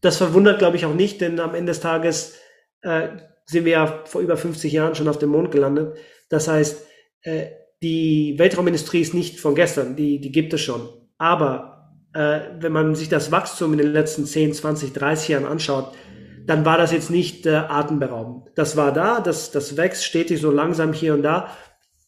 Das 0.00 0.16
verwundert, 0.16 0.58
glaube 0.58 0.76
ich, 0.76 0.84
auch 0.84 0.94
nicht, 0.94 1.20
denn 1.20 1.40
am 1.40 1.54
Ende 1.54 1.70
des 1.70 1.80
Tages 1.80 2.34
äh, 2.82 3.08
sind 3.46 3.64
wir 3.64 3.72
ja 3.72 4.02
vor 4.04 4.20
über 4.20 4.36
50 4.36 4.72
Jahren 4.72 4.94
schon 4.94 5.08
auf 5.08 5.18
dem 5.18 5.30
Mond 5.30 5.52
gelandet. 5.52 5.96
Das 6.28 6.48
heißt, 6.48 6.84
äh, 7.22 7.46
die 7.82 8.34
Weltraumindustrie 8.38 9.00
ist 9.00 9.14
nicht 9.14 9.38
von 9.38 9.54
gestern, 9.54 9.96
die, 9.96 10.20
die 10.20 10.32
gibt 10.32 10.52
es 10.52 10.60
schon. 10.60 10.88
Aber 11.18 11.92
äh, 12.14 12.40
wenn 12.58 12.72
man 12.72 12.94
sich 12.94 13.08
das 13.08 13.30
Wachstum 13.30 13.72
in 13.72 13.78
den 13.78 13.92
letzten 13.92 14.26
10, 14.26 14.54
20, 14.54 14.92
30 14.92 15.28
Jahren 15.28 15.44
anschaut, 15.44 15.92
dann 16.46 16.64
war 16.64 16.78
das 16.78 16.92
jetzt 16.92 17.10
nicht 17.10 17.46
äh, 17.46 17.54
atemberaubend. 17.54 18.52
Das 18.54 18.76
war 18.76 18.92
da, 18.92 19.20
das, 19.20 19.50
das 19.50 19.76
wächst 19.76 20.04
stetig 20.04 20.40
so 20.40 20.50
langsam 20.50 20.92
hier 20.92 21.14
und 21.14 21.22
da. 21.22 21.48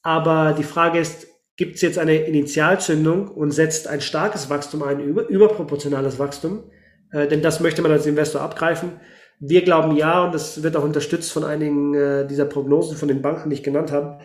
Aber 0.03 0.55
die 0.57 0.65
Frage 0.65 0.99
ist, 0.99 1.27
gibt 1.57 1.75
es 1.75 1.83
jetzt 1.83 1.99
eine 1.99 2.15
Initialzündung 2.15 3.29
und 3.29 3.51
setzt 3.51 3.89
ein 3.89 4.01
starkes 4.01 4.49
Wachstum 4.49 4.83
ein, 4.83 5.01
über, 5.01 5.29
überproportionales 5.29 6.19
Wachstum? 6.19 6.71
Äh, 7.11 7.27
denn 7.27 7.43
das 7.43 7.61
möchte 7.61 7.83
man 7.83 7.91
als 7.91 8.07
Investor 8.07 8.41
abgreifen. 8.41 9.01
Wir 9.41 9.63
glauben 9.63 9.97
ja, 9.97 10.25
und 10.25 10.35
das 10.35 10.63
wird 10.63 10.77
auch 10.77 10.85
unterstützt 10.85 11.33
von 11.33 11.45
einigen 11.45 11.95
äh, 11.95 12.27
dieser 12.27 12.45
Prognosen 12.45 12.97
von 12.97 13.09
den 13.09 13.23
Banken, 13.23 13.51
die 13.51 13.55
ich 13.55 13.63
genannt 13.63 13.93
habe. 13.93 14.21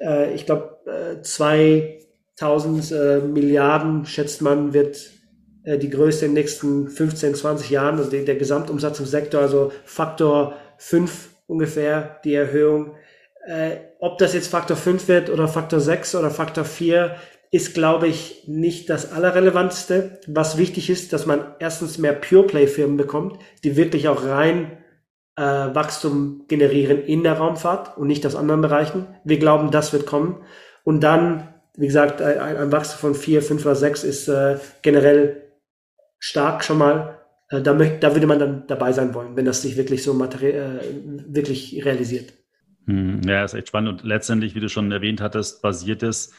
Äh, 0.00 0.34
ich 0.34 0.46
glaube, 0.46 0.78
äh, 0.86 1.20
2000 1.22 2.92
äh, 2.92 3.20
Milliarden, 3.20 4.06
schätzt 4.06 4.40
man, 4.42 4.72
wird 4.72 5.17
die 5.64 5.90
Größe 5.90 6.24
in 6.24 6.32
den 6.32 6.42
nächsten 6.42 6.88
15, 6.88 7.34
20 7.34 7.70
Jahren, 7.70 7.98
also 7.98 8.10
der 8.10 8.36
Gesamtumsatz 8.36 9.00
im 9.00 9.06
Sektor, 9.06 9.40
also 9.40 9.72
Faktor 9.84 10.56
5 10.78 11.30
ungefähr 11.46 12.20
die 12.24 12.34
Erhöhung. 12.34 12.94
Äh, 13.46 13.76
ob 13.98 14.18
das 14.18 14.34
jetzt 14.34 14.48
Faktor 14.48 14.76
5 14.76 15.08
wird 15.08 15.30
oder 15.30 15.48
Faktor 15.48 15.80
6 15.80 16.14
oder 16.14 16.30
Faktor 16.30 16.64
4, 16.64 17.16
ist, 17.50 17.74
glaube 17.74 18.08
ich, 18.08 18.44
nicht 18.46 18.90
das 18.90 19.12
Allerrelevanteste. 19.12 20.20
Was 20.26 20.58
wichtig 20.58 20.90
ist, 20.90 21.12
dass 21.12 21.24
man 21.24 21.54
erstens 21.58 21.98
mehr 21.98 22.12
Pure-Play-Firmen 22.12 22.96
bekommt, 22.96 23.38
die 23.64 23.76
wirklich 23.76 24.08
auch 24.08 24.24
rein 24.24 24.78
äh, 25.36 25.42
Wachstum 25.42 26.44
generieren 26.48 27.02
in 27.04 27.22
der 27.22 27.34
Raumfahrt 27.34 27.96
und 27.96 28.06
nicht 28.06 28.26
aus 28.26 28.36
anderen 28.36 28.60
Bereichen. 28.60 29.06
Wir 29.24 29.38
glauben, 29.38 29.70
das 29.70 29.92
wird 29.92 30.04
kommen. 30.04 30.42
Und 30.84 31.00
dann, 31.00 31.48
wie 31.76 31.86
gesagt, 31.86 32.20
ein, 32.20 32.38
ein 32.38 32.72
Wachstum 32.72 32.98
von 32.98 33.14
4, 33.14 33.40
5 33.40 33.64
oder 33.64 33.74
6 33.74 34.04
ist 34.04 34.28
äh, 34.28 34.58
generell 34.82 35.47
stark 36.18 36.64
schon 36.64 36.78
mal. 36.78 37.18
Äh, 37.50 37.62
da, 37.62 37.74
möcht, 37.74 38.02
da 38.02 38.14
würde 38.14 38.26
man 38.26 38.38
dann 38.38 38.66
dabei 38.66 38.92
sein 38.92 39.14
wollen, 39.14 39.36
wenn 39.36 39.44
das 39.44 39.62
sich 39.62 39.76
wirklich 39.76 40.02
so 40.02 40.12
äh, 40.22 40.80
wirklich 41.26 41.84
realisiert. 41.84 42.34
Hm, 42.86 43.22
ja, 43.22 43.44
ist 43.44 43.54
echt 43.54 43.68
spannend. 43.68 44.02
Und 44.02 44.04
letztendlich, 44.04 44.54
wie 44.54 44.60
du 44.60 44.68
schon 44.68 44.90
erwähnt 44.92 45.20
hattest, 45.20 45.62
basiert 45.62 46.02
es 46.02 46.32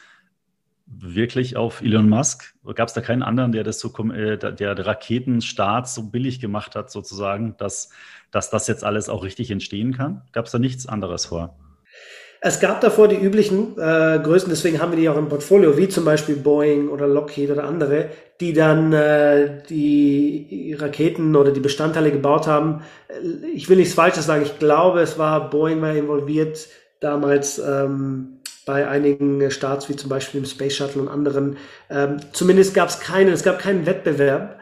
wirklich 0.86 1.56
auf 1.56 1.82
Elon 1.82 2.08
Musk? 2.08 2.54
Gab 2.74 2.88
es 2.88 2.94
da 2.94 3.00
keinen 3.00 3.22
anderen, 3.22 3.52
der 3.52 3.62
das 3.62 3.78
so, 3.78 3.92
äh, 4.10 4.36
der 4.36 4.86
Raketenstart 4.86 5.88
so 5.88 6.10
billig 6.10 6.40
gemacht 6.40 6.74
hat, 6.74 6.90
sozusagen, 6.90 7.56
dass, 7.58 7.90
dass 8.30 8.50
das 8.50 8.66
jetzt 8.66 8.84
alles 8.84 9.08
auch 9.08 9.22
richtig 9.22 9.50
entstehen 9.50 9.94
kann? 9.94 10.22
Gab 10.32 10.46
es 10.46 10.52
da 10.52 10.58
nichts 10.58 10.86
anderes 10.86 11.26
vor? 11.26 11.56
Es 12.42 12.58
gab 12.58 12.80
davor 12.80 13.06
die 13.06 13.16
üblichen 13.16 13.76
äh, 13.76 14.18
Größen, 14.18 14.48
deswegen 14.48 14.80
haben 14.80 14.92
wir 14.92 14.98
die 14.98 15.10
auch 15.10 15.18
im 15.18 15.28
Portfolio, 15.28 15.76
wie 15.76 15.88
zum 15.88 16.06
Beispiel 16.06 16.36
Boeing 16.36 16.88
oder 16.88 17.06
Lockheed 17.06 17.50
oder 17.50 17.64
andere, 17.64 18.08
die 18.40 18.54
dann 18.54 18.94
äh, 18.94 19.62
die 19.68 20.74
Raketen 20.78 21.36
oder 21.36 21.52
die 21.52 21.60
Bestandteile 21.60 22.10
gebaut 22.10 22.46
haben. 22.46 22.82
Ich 23.54 23.68
will 23.68 23.76
nichts 23.76 23.92
Falsches 23.92 24.24
sagen, 24.24 24.42
ich 24.42 24.58
glaube, 24.58 25.00
es 25.00 25.18
war 25.18 25.50
Boeing 25.50 25.82
war 25.82 25.94
involviert 25.94 26.66
damals 27.00 27.58
ähm, 27.58 28.40
bei 28.64 28.88
einigen 28.88 29.50
Starts, 29.50 29.90
wie 29.90 29.96
zum 29.96 30.08
Beispiel 30.08 30.40
im 30.40 30.46
Space 30.46 30.76
Shuttle 30.76 31.02
und 31.02 31.08
anderen. 31.08 31.58
Ähm, 31.90 32.20
zumindest 32.32 32.72
gab 32.72 32.88
es 32.88 33.00
keinen, 33.00 33.34
es 33.34 33.42
gab 33.42 33.58
keinen 33.58 33.84
Wettbewerb, 33.84 34.58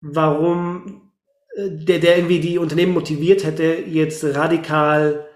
warum 0.00 1.10
äh, 1.56 1.70
der, 1.70 1.98
der 1.98 2.18
irgendwie 2.18 2.38
die 2.38 2.58
Unternehmen 2.58 2.94
motiviert 2.94 3.44
hätte, 3.44 3.64
jetzt 3.64 4.22
radikal 4.22 5.26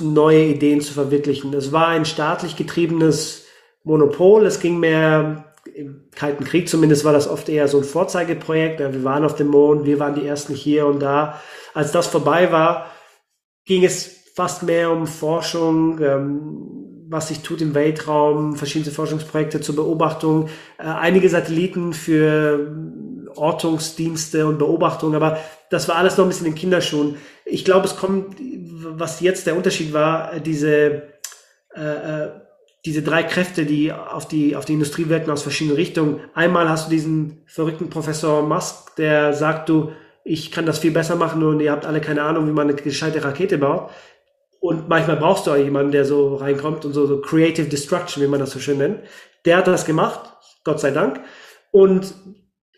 neue 0.00 0.44
Ideen 0.44 0.80
zu 0.80 0.92
verwirklichen. 0.92 1.52
Es 1.54 1.72
war 1.72 1.88
ein 1.88 2.04
staatlich 2.04 2.56
getriebenes 2.56 3.44
Monopol. 3.82 4.46
Es 4.46 4.60
ging 4.60 4.78
mehr 4.78 5.54
im 5.74 6.10
Kalten 6.14 6.44
Krieg 6.44 6.68
zumindest 6.68 7.04
war 7.04 7.12
das 7.12 7.28
oft 7.28 7.48
eher 7.48 7.68
so 7.68 7.78
ein 7.78 7.84
Vorzeigeprojekt. 7.84 8.80
Wir 8.80 9.04
waren 9.04 9.24
auf 9.24 9.34
dem 9.34 9.48
Mond, 9.48 9.86
wir 9.86 9.98
waren 9.98 10.14
die 10.14 10.26
ersten 10.26 10.54
hier 10.54 10.86
und 10.86 11.00
da. 11.00 11.40
Als 11.72 11.92
das 11.92 12.06
vorbei 12.06 12.52
war, 12.52 12.90
ging 13.64 13.84
es 13.84 14.24
fast 14.34 14.62
mehr 14.62 14.90
um 14.90 15.06
Forschung, 15.06 16.00
ähm, 16.00 17.06
was 17.08 17.28
sich 17.28 17.40
tut 17.40 17.60
im 17.60 17.74
Weltraum, 17.74 18.56
verschiedene 18.56 18.92
Forschungsprojekte 18.92 19.60
zur 19.60 19.76
Beobachtung, 19.76 20.48
äh, 20.78 20.82
einige 20.82 21.28
Satelliten 21.28 21.92
für 21.92 22.76
Ortungsdienste 23.36 24.46
und 24.46 24.58
Beobachtung, 24.58 25.14
aber 25.14 25.38
das 25.74 25.88
war 25.88 25.96
alles 25.96 26.16
noch 26.16 26.24
ein 26.24 26.28
bisschen 26.28 26.46
in 26.46 26.54
Kinderschuhen. 26.54 27.16
Ich 27.44 27.64
glaube, 27.64 27.86
es 27.86 27.96
kommt, 27.96 28.36
was 28.38 29.20
jetzt 29.20 29.46
der 29.46 29.56
Unterschied 29.56 29.92
war, 29.92 30.38
diese, 30.38 31.02
äh, 31.74 31.80
äh, 31.80 32.30
diese 32.84 33.02
drei 33.02 33.24
Kräfte, 33.24 33.66
die 33.66 33.92
auf 33.92 34.28
die, 34.28 34.54
auf 34.54 34.64
die 34.64 34.74
Industrie 34.74 35.08
wirken 35.08 35.32
aus 35.32 35.42
verschiedenen 35.42 35.76
Richtungen. 35.76 36.20
Einmal 36.32 36.68
hast 36.68 36.86
du 36.86 36.90
diesen 36.90 37.42
verrückten 37.46 37.90
Professor 37.90 38.42
Musk, 38.42 38.94
der 38.96 39.32
sagt, 39.32 39.68
du, 39.68 39.90
ich 40.22 40.52
kann 40.52 40.64
das 40.64 40.78
viel 40.78 40.92
besser 40.92 41.16
machen 41.16 41.42
und 41.42 41.58
ihr 41.58 41.72
habt 41.72 41.86
alle 41.86 42.00
keine 42.00 42.22
Ahnung, 42.22 42.46
wie 42.46 42.52
man 42.52 42.68
eine 42.68 42.76
gescheite 42.76 43.24
Rakete 43.24 43.58
baut. 43.58 43.90
Und 44.60 44.88
manchmal 44.88 45.16
brauchst 45.16 45.46
du 45.46 45.50
auch 45.50 45.56
jemanden, 45.56 45.90
der 45.90 46.04
so 46.04 46.36
reinkommt 46.36 46.84
und 46.84 46.92
so, 46.92 47.06
so 47.06 47.20
Creative 47.20 47.66
Destruction, 47.66 48.22
wie 48.22 48.28
man 48.28 48.40
das 48.40 48.52
so 48.52 48.60
schön 48.60 48.78
nennt. 48.78 49.00
Der 49.44 49.56
hat 49.56 49.66
das 49.66 49.84
gemacht, 49.84 50.30
Gott 50.62 50.78
sei 50.78 50.92
Dank. 50.92 51.20
Und 51.72 52.14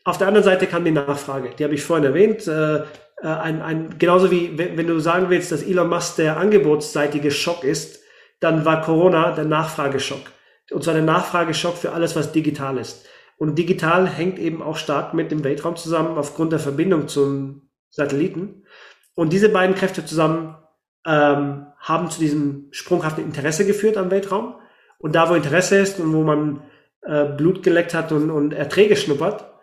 auf 0.07 0.19
der 0.19 0.29
anderen 0.29 0.45
Seite 0.45 0.69
kam 0.69 0.85
die 0.85 0.92
Nachfrage, 0.92 1.51
die 1.59 1.64
habe 1.64 1.75
ich 1.75 1.83
vorhin 1.83 2.05
erwähnt. 2.05 2.47
Äh, 2.47 2.77
äh, 2.77 2.83
ein, 3.23 3.61
ein, 3.61 3.99
genauso 3.99 4.31
wie 4.31 4.57
wenn, 4.57 4.87
du 4.87 5.01
sagen 5.01 5.31
willst, 5.31 5.51
dass 5.51 5.64
Elon 5.64 5.88
Musk 5.88 6.16
der 6.16 6.37
angebotsseitige 6.37 7.33
Schock 7.33 7.64
ist, 7.64 8.01
dann 8.38 8.64
war 8.64 8.83
Corona 8.83 9.33
der 9.33 9.47
Nachfrageschock. 9.47 10.31
Und 10.71 10.85
zwar 10.85 10.95
der 10.95 11.03
Nachfrageschock 11.03 11.77
für 11.77 11.90
alles, 11.90 12.14
was 12.14 12.31
digital 12.31 12.79
ist. 12.79 13.05
Und 13.37 13.59
digital 13.59 14.07
hängt 14.07 14.38
eben 14.38 14.62
auch 14.62 14.77
stark 14.77 15.12
mit 15.12 15.33
dem 15.33 15.42
Weltraum 15.42 15.75
zusammen 15.75 16.16
aufgrund 16.19 16.53
der 16.53 16.61
Verbindung 16.61 17.09
zum 17.09 17.69
Satelliten. 17.90 18.62
Und 19.16 19.33
diese 19.33 19.49
beiden 19.49 19.75
Kräfte 19.75 20.07
zusammen 20.07 20.57
ähm, 21.05 21.66
haben 21.81 22.11
zu 22.11 22.21
diesem 22.21 22.69
sprunghaften 22.71 23.25
Interesse 23.25 23.66
geführt 23.66 23.97
am 23.97 24.12
Weltraum. 24.12 24.55
Und 24.99 25.16
da, 25.16 25.29
wo 25.29 25.35
Interesse 25.35 25.79
ist 25.79 25.99
und 25.99 26.12
wo 26.12 26.23
man 26.23 26.62
äh, 27.03 27.25
Blut 27.25 27.64
geleckt 27.64 27.92
hat 27.92 28.12
und, 28.12 28.31
und 28.31 28.53
Erträge 28.53 28.95
schnuppert, 28.95 29.56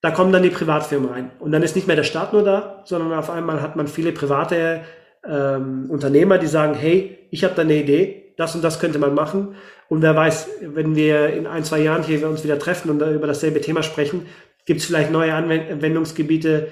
da 0.00 0.10
kommen 0.10 0.32
dann 0.32 0.42
die 0.42 0.50
Privatfirmen 0.50 1.10
rein. 1.10 1.30
Und 1.38 1.52
dann 1.52 1.62
ist 1.62 1.76
nicht 1.76 1.86
mehr 1.86 1.96
der 1.96 2.04
Staat 2.04 2.32
nur 2.32 2.42
da, 2.42 2.82
sondern 2.84 3.12
auf 3.12 3.30
einmal 3.30 3.60
hat 3.60 3.76
man 3.76 3.86
viele 3.86 4.12
private 4.12 4.80
ähm, 5.28 5.90
Unternehmer, 5.90 6.38
die 6.38 6.46
sagen, 6.46 6.74
hey, 6.74 7.18
ich 7.30 7.44
habe 7.44 7.54
da 7.54 7.62
eine 7.62 7.76
Idee, 7.76 8.32
das 8.36 8.54
und 8.54 8.64
das 8.64 8.80
könnte 8.80 8.98
man 8.98 9.14
machen. 9.14 9.56
Und 9.88 10.02
wer 10.02 10.16
weiß, 10.16 10.48
wenn 10.62 10.96
wir 10.96 11.30
in 11.30 11.46
ein, 11.46 11.64
zwei 11.64 11.80
Jahren 11.80 12.02
hier 12.02 12.26
uns 12.28 12.44
wieder 12.44 12.58
treffen 12.58 12.90
und 12.90 13.02
über 13.02 13.26
dasselbe 13.26 13.60
Thema 13.60 13.82
sprechen, 13.82 14.26
gibt 14.64 14.80
es 14.80 14.86
vielleicht 14.86 15.10
neue 15.10 15.34
Anwendungsgebiete, 15.34 16.68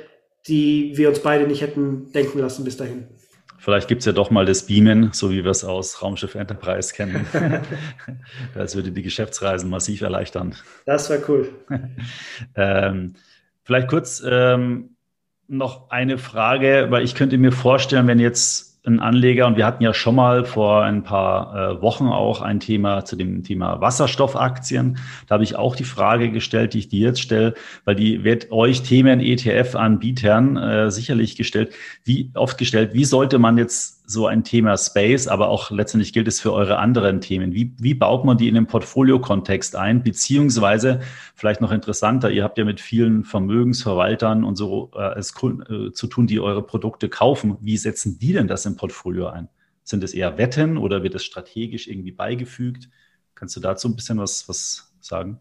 die 0.46 0.92
wir 0.94 1.08
uns 1.08 1.18
beide 1.18 1.46
nicht 1.46 1.60
hätten 1.60 2.10
denken 2.12 2.38
lassen 2.38 2.64
bis 2.64 2.76
dahin. 2.76 3.08
Vielleicht 3.58 3.88
gibt 3.88 4.00
es 4.00 4.06
ja 4.06 4.12
doch 4.12 4.30
mal 4.30 4.46
das 4.46 4.66
Beamen, 4.66 5.10
so 5.12 5.30
wie 5.30 5.42
wir 5.42 5.50
es 5.50 5.64
aus 5.64 6.00
Raumschiff 6.00 6.36
Enterprise 6.36 6.94
kennen. 6.94 7.26
das 8.54 8.76
würde 8.76 8.92
die 8.92 9.02
Geschäftsreisen 9.02 9.68
massiv 9.68 10.00
erleichtern. 10.00 10.54
Das 10.86 11.10
wäre 11.10 11.22
cool. 11.28 11.50
ähm, 12.54 13.14
vielleicht 13.64 13.88
kurz 13.88 14.22
ähm, 14.24 14.90
noch 15.48 15.90
eine 15.90 16.18
Frage, 16.18 16.86
weil 16.90 17.04
ich 17.04 17.14
könnte 17.14 17.36
mir 17.36 17.52
vorstellen, 17.52 18.06
wenn 18.06 18.20
jetzt 18.20 18.67
ein 18.88 19.00
Anleger 19.00 19.46
und 19.46 19.56
wir 19.56 19.66
hatten 19.66 19.82
ja 19.82 19.94
schon 19.94 20.14
mal 20.14 20.44
vor 20.44 20.82
ein 20.82 21.02
paar 21.02 21.54
äh, 21.54 21.82
Wochen 21.82 22.08
auch 22.08 22.40
ein 22.40 22.60
Thema 22.60 23.04
zu 23.04 23.16
dem 23.16 23.44
Thema 23.44 23.80
Wasserstoffaktien. 23.80 24.98
Da 25.26 25.34
habe 25.34 25.44
ich 25.44 25.56
auch 25.56 25.76
die 25.76 25.84
Frage 25.84 26.30
gestellt, 26.30 26.74
die 26.74 26.78
ich 26.80 26.88
dir 26.88 27.08
jetzt 27.08 27.20
stelle, 27.20 27.54
weil 27.84 27.94
die 27.94 28.24
wird 28.24 28.50
euch 28.50 28.82
Themen 28.82 29.20
ETF-Anbietern 29.20 30.56
äh, 30.56 30.90
sicherlich 30.90 31.36
gestellt. 31.36 31.72
Wie 32.04 32.30
oft 32.34 32.58
gestellt, 32.58 32.94
wie 32.94 33.04
sollte 33.04 33.38
man 33.38 33.58
jetzt 33.58 33.97
so 34.10 34.26
ein 34.26 34.42
Thema 34.42 34.78
Space, 34.78 35.28
aber 35.28 35.50
auch 35.50 35.70
letztendlich 35.70 36.14
gilt 36.14 36.28
es 36.28 36.40
für 36.40 36.54
eure 36.54 36.78
anderen 36.78 37.20
Themen. 37.20 37.52
Wie, 37.52 37.74
wie 37.78 37.92
baut 37.92 38.24
man 38.24 38.38
die 38.38 38.48
in 38.48 38.54
den 38.54 38.66
Portfolio-Kontext 38.66 39.76
ein? 39.76 40.02
Beziehungsweise, 40.02 41.00
vielleicht 41.34 41.60
noch 41.60 41.70
interessanter, 41.70 42.30
ihr 42.30 42.42
habt 42.42 42.56
ja 42.56 42.64
mit 42.64 42.80
vielen 42.80 43.24
Vermögensverwaltern 43.24 44.44
und 44.44 44.56
so 44.56 44.90
äh, 44.96 45.18
es, 45.18 45.34
äh, 45.34 45.92
zu 45.92 46.06
tun, 46.06 46.26
die 46.26 46.40
eure 46.40 46.62
Produkte 46.62 47.10
kaufen. 47.10 47.58
Wie 47.60 47.76
setzen 47.76 48.18
die 48.18 48.32
denn 48.32 48.48
das 48.48 48.64
im 48.64 48.76
Portfolio 48.76 49.26
ein? 49.26 49.50
Sind 49.84 50.02
es 50.02 50.14
eher 50.14 50.38
Wetten 50.38 50.78
oder 50.78 51.02
wird 51.02 51.14
es 51.14 51.24
strategisch 51.24 51.86
irgendwie 51.86 52.12
beigefügt? 52.12 52.88
Kannst 53.34 53.56
du 53.56 53.60
dazu 53.60 53.88
ein 53.88 53.96
bisschen 53.96 54.18
was, 54.18 54.48
was 54.48 54.90
sagen? 55.00 55.40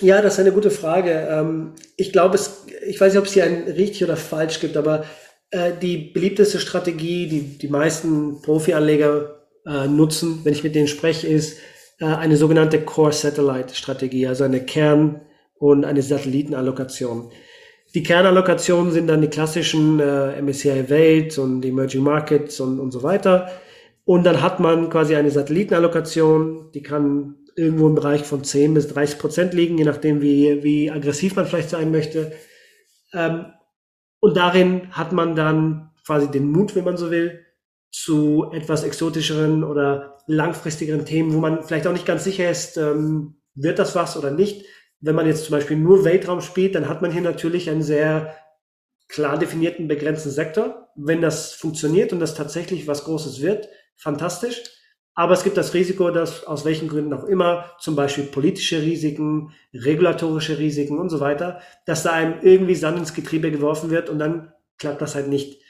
Ja, 0.00 0.22
das 0.22 0.34
ist 0.34 0.40
eine 0.40 0.52
gute 0.52 0.70
Frage. 0.70 1.28
Ähm, 1.30 1.72
ich 1.98 2.12
glaube, 2.12 2.38
ich 2.86 2.98
weiß 2.98 3.12
nicht, 3.12 3.20
ob 3.20 3.26
es 3.26 3.34
hier 3.34 3.44
ein 3.44 3.64
richtig 3.64 4.04
oder 4.04 4.16
falsch 4.16 4.60
gibt, 4.60 4.78
aber 4.78 5.04
äh, 5.54 5.72
die 5.80 5.96
beliebteste 5.96 6.58
Strategie, 6.58 7.28
die 7.28 7.58
die 7.58 7.68
meisten 7.68 8.42
Profi-Anleger 8.42 9.46
äh, 9.64 9.86
nutzen, 9.86 10.40
wenn 10.42 10.52
ich 10.52 10.64
mit 10.64 10.74
denen 10.74 10.88
spreche, 10.88 11.28
ist 11.28 11.58
äh, 12.00 12.06
eine 12.06 12.36
sogenannte 12.36 12.80
Core 12.80 13.12
Satellite 13.12 13.74
Strategie, 13.74 14.26
also 14.26 14.42
eine 14.42 14.64
Kern- 14.64 15.20
und 15.54 15.84
eine 15.84 16.02
Satellitenallokation. 16.02 17.30
Die 17.94 18.02
Kernallokationen 18.02 18.92
sind 18.92 19.06
dann 19.06 19.22
die 19.22 19.28
klassischen 19.28 20.00
äh, 20.00 20.42
MSCI 20.42 20.90
Welt 20.90 21.38
und 21.38 21.64
Emerging 21.64 22.02
Markets 22.02 22.58
und, 22.58 22.80
und 22.80 22.90
so 22.90 23.04
weiter. 23.04 23.48
Und 24.04 24.26
dann 24.26 24.42
hat 24.42 24.58
man 24.58 24.90
quasi 24.90 25.14
eine 25.14 25.30
Satellitenallokation, 25.30 26.72
die 26.74 26.82
kann 26.82 27.36
irgendwo 27.54 27.86
im 27.86 27.94
Bereich 27.94 28.24
von 28.24 28.42
10 28.42 28.74
bis 28.74 28.88
30 28.88 29.18
Prozent 29.20 29.54
liegen, 29.54 29.78
je 29.78 29.84
nachdem, 29.84 30.20
wie, 30.20 30.64
wie 30.64 30.90
aggressiv 30.90 31.36
man 31.36 31.46
vielleicht 31.46 31.70
sein 31.70 31.92
möchte. 31.92 32.32
Ähm, 33.12 33.46
und 34.24 34.38
darin 34.38 34.90
hat 34.92 35.12
man 35.12 35.36
dann 35.36 35.90
quasi 36.06 36.30
den 36.30 36.50
Mut, 36.50 36.74
wenn 36.74 36.84
man 36.84 36.96
so 36.96 37.10
will, 37.10 37.44
zu 37.90 38.50
etwas 38.54 38.82
exotischeren 38.82 39.62
oder 39.62 40.16
langfristigeren 40.26 41.04
Themen, 41.04 41.34
wo 41.34 41.40
man 41.40 41.62
vielleicht 41.62 41.86
auch 41.86 41.92
nicht 41.92 42.06
ganz 42.06 42.24
sicher 42.24 42.50
ist, 42.50 42.78
ähm, 42.78 43.36
wird 43.54 43.78
das 43.78 43.94
was 43.94 44.16
oder 44.16 44.30
nicht. 44.30 44.64
Wenn 45.00 45.14
man 45.14 45.26
jetzt 45.26 45.44
zum 45.44 45.52
Beispiel 45.52 45.76
nur 45.76 46.06
Weltraum 46.06 46.40
spielt, 46.40 46.74
dann 46.74 46.88
hat 46.88 47.02
man 47.02 47.12
hier 47.12 47.20
natürlich 47.20 47.68
einen 47.68 47.82
sehr 47.82 48.34
klar 49.08 49.38
definierten, 49.38 49.88
begrenzten 49.88 50.30
Sektor. 50.30 50.88
Wenn 50.96 51.20
das 51.20 51.52
funktioniert 51.52 52.14
und 52.14 52.20
das 52.20 52.34
tatsächlich 52.34 52.88
was 52.88 53.04
Großes 53.04 53.42
wird, 53.42 53.68
fantastisch. 53.98 54.62
Aber 55.14 55.32
es 55.32 55.44
gibt 55.44 55.56
das 55.56 55.74
Risiko, 55.74 56.10
dass 56.10 56.44
aus 56.44 56.64
welchen 56.64 56.88
Gründen 56.88 57.12
auch 57.12 57.24
immer, 57.24 57.70
zum 57.78 57.94
Beispiel 57.94 58.24
politische 58.24 58.82
Risiken, 58.82 59.52
regulatorische 59.72 60.58
Risiken 60.58 60.98
und 60.98 61.08
so 61.08 61.20
weiter, 61.20 61.60
dass 61.86 62.02
da 62.02 62.12
einem 62.12 62.40
irgendwie 62.42 62.74
Sand 62.74 62.98
ins 62.98 63.14
Getriebe 63.14 63.52
geworfen 63.52 63.90
wird 63.90 64.10
und 64.10 64.18
dann 64.18 64.52
klappt 64.78 65.00
das 65.00 65.14
halt 65.14 65.28
nicht. 65.28 65.62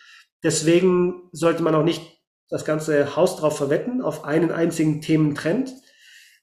Deswegen 0.43 1.29
sollte 1.33 1.63
man 1.63 1.75
auch 1.75 1.85
nicht 1.85 2.03
das 2.49 2.65
ganze 2.65 3.17
Haus 3.17 3.37
drauf 3.37 3.57
verwetten, 3.57 4.01
auf 4.01 4.25
einen 4.25 4.51
einzigen 4.51 5.01
Thementrend. 5.03 5.73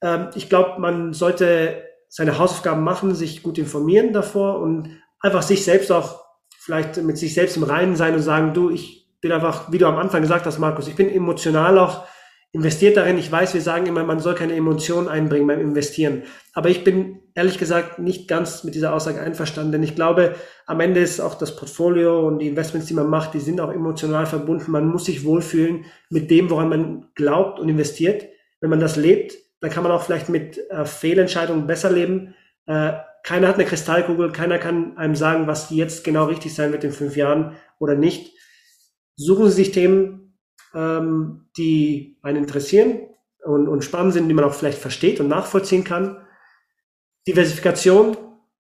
Ähm, 0.01 0.29
ich 0.35 0.49
glaube, 0.49 0.79
man 0.79 1.13
sollte 1.13 1.83
seine 2.07 2.37
Hausaufgaben 2.37 2.83
machen, 2.83 3.15
sich 3.15 3.41
gut 3.41 3.57
informieren 3.57 4.13
davor 4.13 4.59
und 4.59 5.01
einfach 5.21 5.41
sich 5.41 5.63
selbst 5.63 5.91
auch 5.91 6.21
vielleicht 6.49 6.97
mit 6.97 7.17
sich 7.17 7.33
selbst 7.33 7.57
im 7.57 7.63
Reinen 7.63 7.95
sein 7.95 8.13
und 8.13 8.21
sagen, 8.21 8.53
du, 8.53 8.69
ich 8.69 9.07
bin 9.21 9.31
einfach, 9.31 9.71
wie 9.71 9.77
du 9.77 9.87
am 9.87 9.97
Anfang 9.97 10.21
gesagt 10.21 10.45
hast, 10.45 10.59
Markus, 10.59 10.87
ich 10.87 10.95
bin 10.95 11.09
emotional 11.09 11.79
auch 11.79 12.05
investiert 12.53 12.97
darin. 12.97 13.17
Ich 13.17 13.31
weiß, 13.31 13.53
wir 13.53 13.61
sagen 13.61 13.85
immer, 13.85 14.03
man 14.03 14.19
soll 14.19 14.35
keine 14.35 14.55
Emotionen 14.55 15.07
einbringen 15.07 15.47
beim 15.47 15.61
Investieren. 15.61 16.23
Aber 16.53 16.69
ich 16.69 16.83
bin 16.83 17.19
ehrlich 17.33 17.57
gesagt 17.57 17.99
nicht 17.99 18.27
ganz 18.27 18.63
mit 18.63 18.75
dieser 18.75 18.93
Aussage 18.93 19.21
einverstanden, 19.21 19.71
denn 19.71 19.83
ich 19.83 19.95
glaube, 19.95 20.35
am 20.65 20.81
Ende 20.81 20.99
ist 20.99 21.21
auch 21.21 21.35
das 21.35 21.55
Portfolio 21.55 22.27
und 22.27 22.39
die 22.39 22.47
Investments, 22.47 22.87
die 22.87 22.93
man 22.93 23.09
macht, 23.09 23.33
die 23.33 23.39
sind 23.39 23.61
auch 23.61 23.71
emotional 23.71 24.25
verbunden. 24.25 24.71
Man 24.71 24.87
muss 24.87 25.05
sich 25.05 25.23
wohlfühlen 25.23 25.85
mit 26.09 26.29
dem, 26.29 26.49
woran 26.49 26.69
man 26.69 27.05
glaubt 27.15 27.59
und 27.59 27.69
investiert. 27.69 28.27
Wenn 28.59 28.69
man 28.69 28.81
das 28.81 28.97
lebt, 28.97 29.37
dann 29.61 29.71
kann 29.71 29.83
man 29.83 29.91
auch 29.91 30.03
vielleicht 30.03 30.27
mit 30.27 30.59
äh, 30.69 30.85
Fehlentscheidungen 30.85 31.67
besser 31.67 31.91
leben. 31.91 32.35
Äh, 32.65 32.93
keiner 33.23 33.47
hat 33.47 33.55
eine 33.55 33.65
Kristallkugel, 33.65 34.31
keiner 34.31 34.57
kann 34.57 34.97
einem 34.97 35.15
sagen, 35.15 35.47
was 35.47 35.69
jetzt 35.69 36.03
genau 36.03 36.25
richtig 36.25 36.53
sein 36.53 36.71
wird 36.71 36.83
in 36.83 36.91
fünf 36.91 37.15
Jahren 37.15 37.55
oder 37.79 37.95
nicht. 37.95 38.35
Suchen 39.15 39.47
Sie 39.47 39.55
sich 39.55 39.71
Themen, 39.71 40.20
ähm, 40.73 41.45
die 41.57 42.17
einen 42.21 42.37
interessieren 42.37 43.01
und, 43.43 43.67
und 43.67 43.83
spannend 43.83 44.13
sind, 44.13 44.27
die 44.27 44.33
man 44.33 44.45
auch 44.45 44.53
vielleicht 44.53 44.79
versteht 44.79 45.19
und 45.19 45.27
nachvollziehen 45.27 45.83
kann. 45.83 46.17
Diversifikation. 47.27 48.17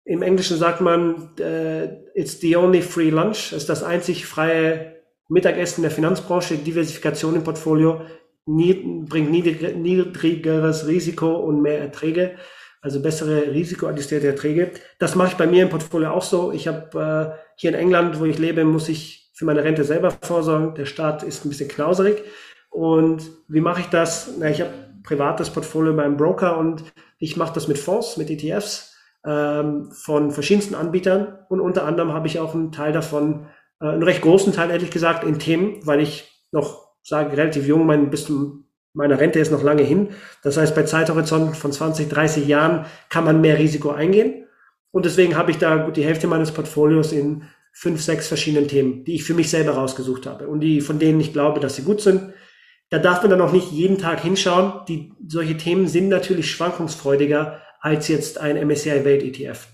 Im 0.04 0.22
Englischen 0.22 0.58
sagt 0.58 0.82
man, 0.82 1.36
äh, 1.40 1.86
it's 2.14 2.40
the 2.40 2.56
only 2.56 2.82
free 2.82 3.10
lunch. 3.10 3.54
Ist 3.54 3.70
das 3.70 3.84
einzig 3.84 4.26
freie 4.26 4.96
Mittagessen 5.28 5.82
der 5.82 5.92
Finanzbranche. 5.92 6.58
Diversifikation 6.58 7.36
im 7.36 7.44
Portfolio 7.44 8.02
bringt 8.46 9.32
niedrigeres 9.32 10.88
Risiko 10.88 11.36
und 11.36 11.62
mehr 11.62 11.80
Erträge, 11.80 12.36
also 12.82 13.02
bessere 13.02 13.52
risikoadjustierte 13.52 14.28
Erträge. 14.28 14.72
Das 15.00 15.16
mache 15.16 15.30
ich 15.30 15.34
bei 15.34 15.48
mir 15.48 15.64
im 15.64 15.70
Portfolio 15.70 16.12
auch 16.12 16.22
so. 16.22 16.52
Ich 16.52 16.68
habe 16.68 17.36
äh, 17.36 17.40
hier 17.56 17.72
in 17.72 17.76
England, 17.76 18.20
wo 18.20 18.26
ich 18.26 18.38
lebe, 18.38 18.64
muss 18.64 18.90
ich 18.90 19.25
für 19.36 19.46
meine 19.46 19.64
Rente 19.64 19.84
selber 19.84 20.12
vorsorgen. 20.12 20.74
Der 20.76 20.86
Staat 20.86 21.22
ist 21.22 21.46
ein 21.46 21.50
bisschen 21.50 21.70
knauserig. 21.70 22.24
Und 22.70 23.30
wie 23.48 23.62
mache 23.62 23.82
ich 23.82 23.88
das? 23.88 24.32
Na, 24.40 24.50
ich 24.50 24.62
habe 24.62 24.72
privates 25.04 25.50
Portfolio 25.50 25.94
beim 25.94 26.18
Broker 26.18 26.58
und 26.58 26.84
ich 27.20 27.38
mache 27.38 27.54
das 27.54 27.68
mit 27.68 27.78
Fonds, 27.78 28.18
mit 28.18 28.30
ETFs 28.30 28.96
ähm, 29.26 29.92
von 29.92 30.32
verschiedensten 30.32 30.74
Anbietern. 30.74 31.40
Und 31.50 31.60
unter 31.60 31.86
anderem 31.86 32.14
habe 32.14 32.28
ich 32.28 32.40
auch 32.40 32.56
einen 32.56 32.72
Teil 32.72 32.94
davon, 32.94 33.48
äh, 33.82 33.88
einen 33.88 34.04
recht 34.04 34.22
großen 34.22 34.54
Teil 34.54 34.72
ehrlich 34.72 34.90
gesagt, 34.90 35.24
in 35.24 35.38
Themen, 35.38 35.86
weil 35.86 36.00
ich 36.00 36.32
noch 36.52 36.86
sage, 37.04 37.36
relativ 37.38 37.68
jung, 37.68 37.86
mein, 37.86 38.10
bis 38.10 38.26
zum, 38.26 38.68
meine 38.94 39.20
Rente 39.20 39.40
ist 39.40 39.52
noch 39.52 39.64
lange 39.64 39.84
hin. 39.84 40.10
Das 40.44 40.58
heißt, 40.58 40.74
bei 40.74 40.84
Zeithorizonten 40.84 41.54
von 41.54 41.72
20, 41.72 42.10
30 42.10 42.48
Jahren 42.48 42.86
kann 43.10 43.26
man 43.26 43.42
mehr 43.42 43.60
Risiko 43.60 43.92
eingehen. 43.92 44.48
Und 44.92 45.06
deswegen 45.06 45.36
habe 45.36 45.52
ich 45.52 45.58
da 45.58 45.76
gut 45.76 45.98
die 45.98 46.06
Hälfte 46.06 46.28
meines 46.28 46.52
Portfolios 46.52 47.12
in 47.12 47.44
fünf, 47.78 48.02
sechs 48.02 48.30
verschiedenen 48.30 48.70
Themen, 48.70 49.04
die 49.04 49.16
ich 49.16 49.26
für 49.26 49.34
mich 49.34 49.50
selber 49.50 49.74
rausgesucht 49.74 50.28
habe 50.28 50.48
und 50.48 50.62
die, 50.62 50.80
von 50.80 50.98
denen 50.98 51.20
ich 51.20 51.34
glaube, 51.34 51.60
dass 51.60 51.76
sie 51.76 51.84
gut 51.84 52.00
sind. 52.00 52.32
Da 52.90 53.00
darf 53.00 53.22
man 53.22 53.32
dann 53.32 53.42
auch 53.42 53.52
nicht 53.52 53.74
jeden 53.74 53.98
Tag 53.98 54.22
hinschauen. 54.22 54.86
Die, 54.88 55.12
solche 55.28 55.58
Themen 55.58 55.90
sind 55.90 56.08
natürlich 56.08 56.50
schwankungsfreudiger 56.50 57.62
als 57.82 58.08
jetzt 58.08 58.40
ein 58.40 58.56
MSCI 58.66 59.04
Welt 59.04 59.24
ETF. 59.24 59.68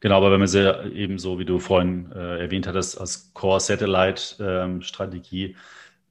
Genau, 0.00 0.18
aber 0.18 0.32
wenn 0.32 0.40
man 0.40 0.48
sie 0.48 0.70
eben 0.92 1.18
so, 1.18 1.38
wie 1.38 1.46
du 1.46 1.58
vorhin 1.58 2.12
äh, 2.12 2.40
erwähnt 2.40 2.66
hattest, 2.66 3.00
als 3.00 3.32
Core-Satellite-Strategie, 3.32 5.56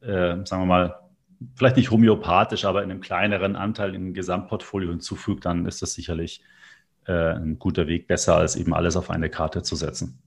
ähm, 0.01 0.41
äh, 0.41 0.45
sagen 0.47 0.63
wir 0.63 0.65
mal, 0.65 0.99
vielleicht 1.53 1.77
nicht 1.77 1.91
homöopathisch, 1.91 2.65
aber 2.65 2.81
in 2.81 2.89
einem 2.89 3.01
kleineren 3.01 3.55
Anteil 3.55 3.93
im 3.93 4.15
Gesamtportfolio 4.15 4.89
hinzufügt, 4.89 5.45
dann 5.45 5.67
ist 5.67 5.83
das 5.83 5.93
sicherlich 5.93 6.41
ein 7.13 7.59
guter 7.59 7.87
Weg, 7.87 8.07
besser 8.07 8.35
als 8.35 8.55
eben 8.55 8.73
alles 8.73 8.95
auf 8.95 9.09
eine 9.09 9.29
Karte 9.29 9.63
zu 9.63 9.75
setzen. 9.75 10.21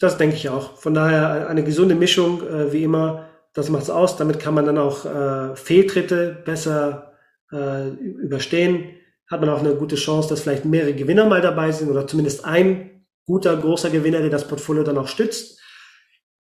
Das 0.00 0.18
denke 0.18 0.36
ich 0.36 0.48
auch. 0.48 0.76
Von 0.76 0.94
daher 0.94 1.48
eine 1.48 1.64
gesunde 1.64 1.94
Mischung, 1.94 2.42
äh, 2.46 2.72
wie 2.72 2.82
immer, 2.82 3.28
das 3.54 3.70
macht 3.70 3.84
es 3.84 3.90
aus. 3.90 4.16
Damit 4.16 4.38
kann 4.38 4.54
man 4.54 4.66
dann 4.66 4.78
auch 4.78 5.04
äh, 5.06 5.56
Fehltritte 5.56 6.42
besser 6.44 7.12
äh, 7.50 7.88
überstehen. 7.88 8.90
Hat 9.30 9.40
man 9.40 9.48
auch 9.50 9.60
eine 9.60 9.74
gute 9.74 9.96
Chance, 9.96 10.28
dass 10.28 10.42
vielleicht 10.42 10.64
mehrere 10.66 10.94
Gewinner 10.94 11.24
mal 11.26 11.40
dabei 11.40 11.72
sind 11.72 11.90
oder 11.90 12.06
zumindest 12.06 12.44
ein 12.44 13.06
guter, 13.24 13.56
großer 13.56 13.90
Gewinner, 13.90 14.20
der 14.20 14.30
das 14.30 14.46
Portfolio 14.46 14.82
dann 14.82 14.98
auch 14.98 15.08
stützt. 15.08 15.60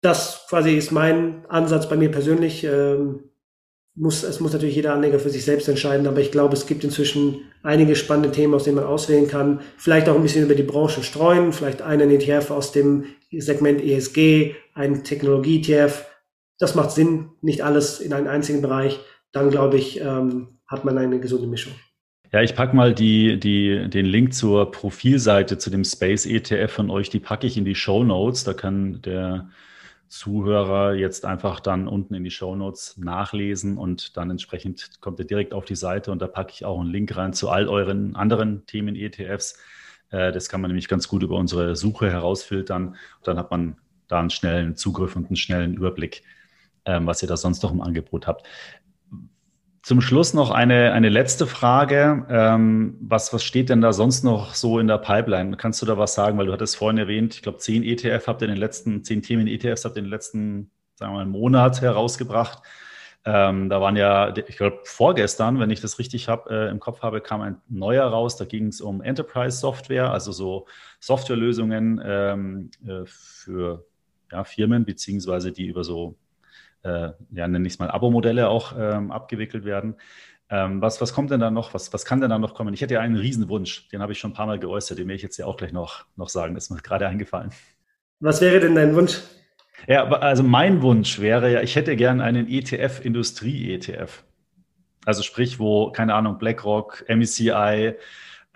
Das 0.02 0.46
quasi 0.50 0.76
ist 0.76 0.92
mein 0.92 1.46
Ansatz 1.48 1.88
bei 1.88 1.96
mir 1.96 2.12
persönlich. 2.12 2.64
Ähm, 2.64 3.32
muss, 3.98 4.24
es 4.24 4.40
muss 4.40 4.54
natürlich 4.54 4.76
jeder 4.76 4.94
Anleger 4.94 5.20
für 5.20 5.30
sich 5.30 5.44
selbst 5.44 5.68
entscheiden, 5.68 6.08
aber 6.08 6.22
ich 6.22 6.32
glaube, 6.32 6.54
es 6.54 6.68
gibt 6.68 6.84
inzwischen 6.84 7.42
einige 7.64 7.96
spannende 7.96 8.32
Themen, 8.32 8.54
aus 8.54 8.64
denen 8.64 8.76
man 8.76 8.86
auswählen 8.86 9.28
kann. 9.28 9.62
Vielleicht 9.78 10.08
auch 10.08 10.16
ein 10.16 10.22
bisschen 10.22 10.46
über 10.46 10.56
die 10.56 10.64
Branche 10.64 11.04
streuen, 11.04 11.52
vielleicht 11.52 11.82
einen 11.82 12.12
ETF 12.12 12.52
aus 12.52 12.72
dem 12.72 13.06
Segment 13.32 13.84
ESG, 13.84 14.54
einen 14.74 15.04
Technologie-ETF. 15.04 16.06
Das 16.60 16.76
macht 16.76 16.92
Sinn, 16.92 17.30
nicht 17.42 17.64
alles 17.64 18.00
in 18.00 18.14
einen 18.14 18.28
einzigen 18.28 18.62
Bereich. 18.62 19.00
Dann 19.32 19.50
glaube 19.50 19.78
ich, 19.78 20.00
ähm, 20.00 20.60
hat 20.68 20.86
man 20.86 20.98
eine 20.98 21.20
gesunde 21.20 21.48
Mischung. 21.48 21.74
Ja, 22.32 22.42
ich 22.42 22.56
packe 22.56 22.76
mal 22.76 22.94
die, 22.94 23.40
die, 23.40 23.90
den 23.90 24.06
Link 24.06 24.34
zur 24.34 24.70
Profilseite 24.72 25.58
zu 25.58 25.70
dem 25.70 25.84
Space 25.84 26.26
ETF 26.26 26.72
von 26.72 26.90
euch, 26.90 27.10
die 27.10 27.20
packe 27.20 27.48
ich 27.48 27.58
in 27.58 27.66
die 27.66 27.76
Show 27.76 28.04
Notes. 28.04 28.44
Da 28.44 28.54
kann 28.54 29.02
der 29.02 29.50
Zuhörer 30.08 30.94
jetzt 30.94 31.26
einfach 31.26 31.60
dann 31.60 31.88
unten 31.88 32.14
in 32.14 32.24
die 32.24 32.32
Show 32.32 32.56
Notes 32.56 32.98
nachlesen 32.98 33.78
und 33.78 34.18
dann 34.18 34.32
entsprechend 34.32 35.02
kommt 35.02 35.20
er 35.20 35.26
direkt 35.26 35.54
auf 35.54 35.66
die 35.66 35.76
Seite 35.76 36.12
und 36.12 36.22
da 36.22 36.28
packe 36.28 36.54
ich 36.54 36.66
auch 36.66 36.80
einen 36.80 36.90
Link 36.90 37.16
rein 37.16 37.34
zu 37.34 37.50
all 37.50 37.68
euren 37.68 38.16
anderen 38.16 38.66
Themen 38.66 38.96
ETFs. 38.96 39.60
Äh, 40.10 40.32
das 40.32 40.50
kann 40.50 40.62
man 40.62 40.70
nämlich 40.70 40.88
ganz 40.88 41.08
gut 41.08 41.24
über 41.24 41.38
unsere 41.38 41.76
Suche 41.76 42.10
herausfiltern. 42.12 42.88
Und 42.90 42.98
dann 43.24 43.38
hat 43.38 43.52
man 43.52 43.78
da 44.08 44.20
einen 44.20 44.30
schnellen 44.30 44.76
Zugriff 44.76 45.16
und 45.16 45.28
einen 45.28 45.36
schnellen 45.36 45.74
Überblick, 45.74 46.24
ähm, 46.86 47.06
was 47.06 47.22
ihr 47.22 47.28
da 47.28 47.38
sonst 47.38 47.64
noch 47.64 47.72
im 47.72 47.82
Angebot 47.82 48.28
habt. 48.28 48.48
Zum 49.88 50.02
Schluss 50.02 50.34
noch 50.34 50.52
eine, 50.52 50.92
eine 50.92 51.08
letzte 51.08 51.48
Frage. 51.48 52.26
Ähm, 52.30 52.98
was, 53.00 53.32
was 53.32 53.42
steht 53.42 53.70
denn 53.70 53.80
da 53.80 53.94
sonst 53.94 54.22
noch 54.22 54.54
so 54.54 54.80
in 54.80 54.88
der 54.88 54.98
Pipeline? 54.98 55.56
Kannst 55.56 55.82
du 55.82 55.86
da 55.86 55.98
was 55.98 56.14
sagen? 56.14 56.38
Weil 56.38 56.48
du 56.48 56.52
hattest 56.52 56.76
vorhin 56.76 56.98
erwähnt, 56.98 57.36
ich 57.36 57.42
glaube, 57.42 57.60
zehn 57.60 57.84
ETF 57.84 58.28
habt 58.28 58.42
ihr 58.42 58.50
in 58.50 58.54
den 58.54 58.60
letzten, 58.60 59.06
zehn 59.06 59.22
Themen 59.22 59.48
ETFs 59.48 59.86
habt 59.86 59.96
ihr 59.96 60.00
in 60.00 60.08
den 60.08 60.12
letzten, 60.12 60.72
sagen 60.96 61.14
wir 61.14 61.20
mal, 61.20 61.26
Monat 61.26 61.80
herausgebracht. 61.80 62.64
Ähm, 63.24 63.70
da 63.70 63.80
waren 63.80 63.96
ja, 63.96 64.36
ich 64.36 64.58
glaube, 64.58 64.80
vorgestern, 64.84 65.58
wenn 65.62 65.70
ich 65.70 65.80
das 65.80 66.00
richtig 66.00 66.28
hab, 66.28 66.52
äh, 66.52 66.68
im 66.68 66.82
Kopf 66.82 67.02
habe, 67.02 67.22
kam 67.22 67.40
ein 67.40 67.62
neuer 67.70 68.08
raus. 68.08 68.36
Da 68.36 68.44
ging 68.44 68.68
es 68.68 68.82
um 68.82 69.02
Enterprise 69.02 69.58
Software, 69.58 70.12
also 70.12 70.34
so 70.34 70.66
Softwarelösungen 71.00 72.02
ähm, 72.04 72.72
äh, 72.86 73.06
für 73.06 73.86
ja, 74.34 74.44
Firmen, 74.44 74.84
beziehungsweise 74.84 75.54
die 75.54 75.68
über 75.68 75.86
so 75.86 76.18
äh, 76.88 77.14
ja, 77.32 77.48
nenne 77.48 77.68
ich 77.68 77.74
es 77.74 77.80
mal, 77.80 77.92
Abo-Modelle 77.92 78.50
auch 78.50 78.74
ähm, 78.78 79.12
abgewickelt 79.12 79.66
werden. 79.66 79.96
Ähm, 80.50 80.82
was, 80.82 81.02
was 81.02 81.14
kommt 81.14 81.32
denn 81.32 81.42
da 81.42 81.52
noch? 81.52 81.74
Was, 81.74 81.94
was 81.94 82.06
kann 82.06 82.22
denn 82.22 82.30
da 82.30 82.40
noch 82.40 82.54
kommen? 82.54 82.74
Ich 82.74 82.82
hätte 82.82 82.96
ja 82.96 83.02
einen 83.02 83.18
Riesenwunsch, 83.18 83.90
den 83.90 84.02
habe 84.02 84.14
ich 84.14 84.20
schon 84.20 84.32
ein 84.32 84.34
paar 84.34 84.48
Mal 84.48 84.60
geäußert, 84.60 84.98
den 84.98 85.08
werde 85.08 85.18
ich 85.18 85.22
jetzt 85.22 85.38
ja 85.38 85.46
auch 85.46 85.58
gleich 85.58 85.74
noch, 85.74 86.06
noch 86.16 86.30
sagen. 86.30 86.56
Das 86.56 86.66
ist 86.66 86.70
mir 86.70 86.78
gerade 86.78 87.08
eingefallen. 87.08 87.52
Was 88.20 88.42
wäre 88.42 88.60
denn 88.60 88.76
dein 88.76 88.96
Wunsch? 88.96 89.22
Ja, 89.88 90.08
also 90.10 90.44
mein 90.44 90.82
Wunsch 90.82 91.20
wäre 91.20 91.52
ja, 91.52 91.62
ich 91.62 91.76
hätte 91.76 91.96
gern 91.96 92.22
einen 92.22 92.48
ETF, 92.48 93.04
Industrie-ETF. 93.04 94.24
Also 95.06 95.22
sprich, 95.22 95.60
wo, 95.60 95.92
keine 95.92 96.16
Ahnung, 96.16 96.38
BlackRock, 96.38 97.06
MECI, 97.08 97.94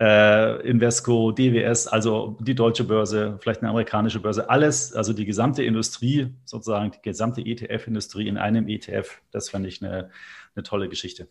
äh, 0.02 0.68
Invesco, 0.68 1.30
DWS, 1.30 1.86
also 1.86 2.36
die 2.40 2.56
deutsche 2.56 2.82
Börse, 2.82 3.38
vielleicht 3.40 3.60
eine 3.60 3.70
amerikanische 3.70 4.18
Börse, 4.18 4.50
alles, 4.50 4.92
also 4.92 5.12
die 5.12 5.24
gesamte 5.24 5.62
Industrie, 5.62 6.34
sozusagen 6.44 6.90
die 6.90 6.98
gesamte 7.02 7.40
ETF-Industrie 7.40 8.26
in 8.26 8.36
einem 8.36 8.66
ETF, 8.66 9.20
das 9.30 9.48
fände 9.48 9.68
ich 9.68 9.80
eine, 9.80 10.10
eine 10.56 10.64
tolle 10.64 10.88
Geschichte. 10.88 11.28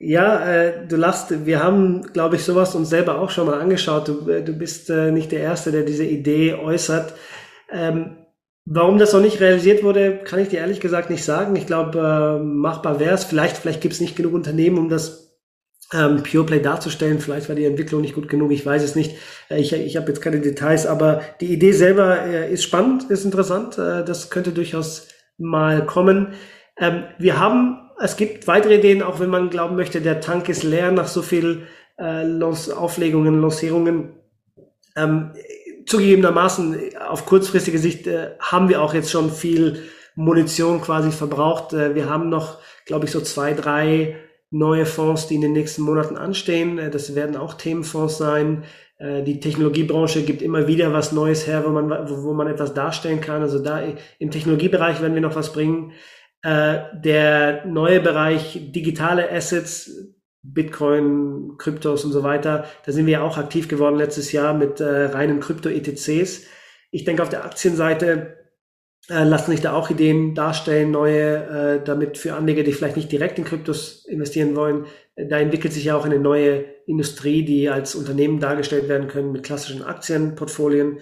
Ja, 0.00 0.44
äh, 0.44 0.88
du 0.88 0.96
lachst. 0.96 1.46
Wir 1.46 1.62
haben, 1.62 2.02
glaube 2.12 2.34
ich, 2.34 2.42
sowas 2.42 2.74
uns 2.74 2.90
selber 2.90 3.20
auch 3.20 3.30
schon 3.30 3.46
mal 3.46 3.60
angeschaut. 3.60 4.08
Du, 4.08 4.28
äh, 4.28 4.42
du 4.42 4.52
bist 4.52 4.90
äh, 4.90 5.12
nicht 5.12 5.30
der 5.30 5.40
Erste, 5.40 5.70
der 5.70 5.84
diese 5.84 6.04
Idee 6.04 6.54
äußert. 6.54 7.14
Ähm, 7.70 8.16
warum 8.64 8.98
das 8.98 9.12
noch 9.12 9.20
nicht 9.20 9.40
realisiert 9.40 9.84
wurde, 9.84 10.18
kann 10.24 10.40
ich 10.40 10.48
dir 10.48 10.58
ehrlich 10.58 10.80
gesagt 10.80 11.10
nicht 11.10 11.24
sagen. 11.24 11.54
Ich 11.54 11.66
glaube, 11.66 12.40
äh, 12.40 12.44
machbar 12.44 12.98
wäre 12.98 13.14
es. 13.14 13.22
Vielleicht, 13.22 13.56
vielleicht 13.56 13.80
gibt 13.80 13.94
es 13.94 14.00
nicht 14.00 14.16
genug 14.16 14.34
Unternehmen, 14.34 14.78
um 14.78 14.88
das 14.88 15.23
ähm, 15.94 16.22
Pureplay 16.22 16.60
darzustellen. 16.60 17.20
Vielleicht 17.20 17.48
war 17.48 17.56
die 17.56 17.64
Entwicklung 17.64 18.00
nicht 18.00 18.14
gut 18.14 18.28
genug, 18.28 18.50
ich 18.50 18.66
weiß 18.66 18.82
es 18.82 18.96
nicht. 18.96 19.16
Äh, 19.48 19.60
ich 19.60 19.72
ich 19.72 19.96
habe 19.96 20.08
jetzt 20.08 20.20
keine 20.20 20.40
Details, 20.40 20.86
aber 20.86 21.22
die 21.40 21.52
Idee 21.52 21.72
selber 21.72 22.22
äh, 22.22 22.52
ist 22.52 22.64
spannend, 22.64 23.10
ist 23.10 23.24
interessant. 23.24 23.78
Äh, 23.78 24.04
das 24.04 24.30
könnte 24.30 24.52
durchaus 24.52 25.08
mal 25.38 25.86
kommen. 25.86 26.34
Ähm, 26.78 27.04
wir 27.18 27.38
haben, 27.38 27.90
es 28.00 28.16
gibt 28.16 28.46
weitere 28.48 28.76
Ideen, 28.78 29.02
auch 29.02 29.20
wenn 29.20 29.30
man 29.30 29.50
glauben 29.50 29.76
möchte, 29.76 30.00
der 30.00 30.20
Tank 30.20 30.48
ist 30.48 30.64
leer 30.64 30.90
nach 30.90 31.06
so 31.06 31.22
viel 31.22 31.66
äh, 31.96 32.24
Auflegungen, 32.42 33.40
Lancierungen. 33.40 34.14
Ähm, 34.96 35.32
zugegebenermaßen 35.86 36.96
auf 37.08 37.26
kurzfristige 37.26 37.78
Sicht 37.78 38.06
äh, 38.06 38.30
haben 38.40 38.68
wir 38.68 38.82
auch 38.82 38.94
jetzt 38.94 39.10
schon 39.10 39.30
viel 39.30 39.82
Munition 40.16 40.80
quasi 40.80 41.10
verbraucht. 41.10 41.72
Äh, 41.72 41.94
wir 41.94 42.08
haben 42.08 42.28
noch, 42.30 42.58
glaube 42.86 43.04
ich, 43.04 43.12
so 43.12 43.20
zwei, 43.20 43.54
drei 43.54 44.16
neue 44.54 44.86
Fonds, 44.86 45.26
die 45.26 45.34
in 45.34 45.40
den 45.40 45.52
nächsten 45.52 45.82
Monaten 45.82 46.16
anstehen. 46.16 46.78
Äh, 46.78 46.90
das 46.90 47.14
werden 47.14 47.36
auch 47.36 47.54
Themenfonds 47.54 48.16
sein. 48.16 48.64
Äh, 48.98 49.22
die 49.22 49.40
Technologiebranche 49.40 50.22
gibt 50.22 50.42
immer 50.42 50.68
wieder 50.68 50.92
was 50.92 51.12
Neues 51.12 51.46
her, 51.46 51.64
wo 51.66 51.70
man, 51.70 51.90
wo 52.08 52.32
man 52.32 52.46
etwas 52.46 52.72
darstellen 52.72 53.20
kann. 53.20 53.42
Also 53.42 53.58
da 53.58 53.82
im 54.18 54.30
Technologiebereich 54.30 55.02
werden 55.02 55.14
wir 55.14 55.20
noch 55.20 55.36
was 55.36 55.52
bringen. 55.52 55.92
Äh, 56.42 56.78
der 56.94 57.66
neue 57.66 58.00
Bereich 58.00 58.70
digitale 58.72 59.30
Assets, 59.30 60.14
Bitcoin, 60.42 61.54
Kryptos 61.58 62.04
und 62.04 62.12
so 62.12 62.22
weiter, 62.22 62.66
da 62.84 62.92
sind 62.92 63.06
wir 63.06 63.24
auch 63.24 63.38
aktiv 63.38 63.66
geworden 63.66 63.96
letztes 63.96 64.30
Jahr 64.30 64.52
mit 64.52 64.78
reinen 64.78 65.40
Krypto-ETCs. 65.40 66.42
Ich 66.90 67.04
denke, 67.04 67.22
auf 67.22 67.30
der 67.30 67.46
Aktienseite 67.46 68.43
äh, 69.10 69.24
lassen 69.24 69.50
sich 69.50 69.60
da 69.60 69.74
auch 69.74 69.90
Ideen 69.90 70.34
darstellen, 70.34 70.90
neue, 70.90 71.80
äh, 71.80 71.84
damit 71.84 72.18
für 72.18 72.34
Anleger, 72.34 72.62
die 72.62 72.72
vielleicht 72.72 72.96
nicht 72.96 73.12
direkt 73.12 73.38
in 73.38 73.44
Kryptos 73.44 74.04
investieren 74.06 74.56
wollen. 74.56 74.86
Da 75.16 75.38
entwickelt 75.38 75.72
sich 75.72 75.84
ja 75.84 75.96
auch 75.96 76.04
eine 76.04 76.18
neue 76.18 76.64
Industrie, 76.86 77.44
die 77.44 77.68
als 77.68 77.94
Unternehmen 77.94 78.40
dargestellt 78.40 78.88
werden 78.88 79.08
können 79.08 79.32
mit 79.32 79.42
klassischen 79.42 79.82
Aktienportfolien. 79.82 80.98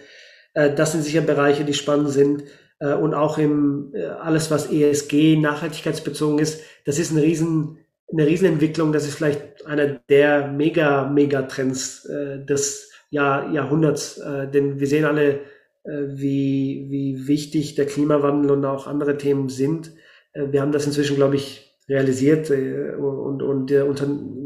Äh, 0.54 0.74
das 0.74 0.92
sind 0.92 1.02
sicher 1.02 1.20
Bereiche, 1.20 1.64
die 1.64 1.74
spannend 1.74 2.10
sind. 2.10 2.44
Äh, 2.80 2.94
und 2.94 3.14
auch 3.14 3.38
im 3.38 3.92
äh, 3.94 4.04
alles, 4.04 4.50
was 4.50 4.70
ESG, 4.70 5.36
nachhaltigkeitsbezogen 5.36 6.38
ist, 6.38 6.62
das 6.84 6.98
ist 6.98 7.12
eine 7.12 7.22
riesen, 7.22 7.78
eine 8.10 8.26
Riesenentwicklung. 8.26 8.92
Das 8.92 9.06
ist 9.06 9.14
vielleicht 9.14 9.64
einer 9.66 10.00
der 10.08 10.48
mega, 10.48 11.08
mega 11.08 11.42
Trends 11.42 12.04
äh, 12.06 12.44
des 12.44 12.90
Jahr, 13.10 13.52
Jahrhunderts. 13.52 14.18
Äh, 14.18 14.48
denn 14.50 14.80
wir 14.80 14.86
sehen 14.88 15.04
alle, 15.04 15.40
wie, 15.84 16.86
wie 16.90 17.26
wichtig 17.26 17.74
der 17.74 17.86
Klimawandel 17.86 18.52
und 18.52 18.64
auch 18.64 18.86
andere 18.86 19.18
Themen 19.18 19.48
sind. 19.48 19.92
Äh, 20.32 20.52
wir 20.52 20.60
haben 20.60 20.72
das 20.72 20.86
inzwischen, 20.86 21.16
glaube 21.16 21.36
ich, 21.36 21.78
realisiert 21.88 22.50
äh, 22.50 22.94
und, 22.94 23.42
und 23.42 23.70
äh, 23.70 23.84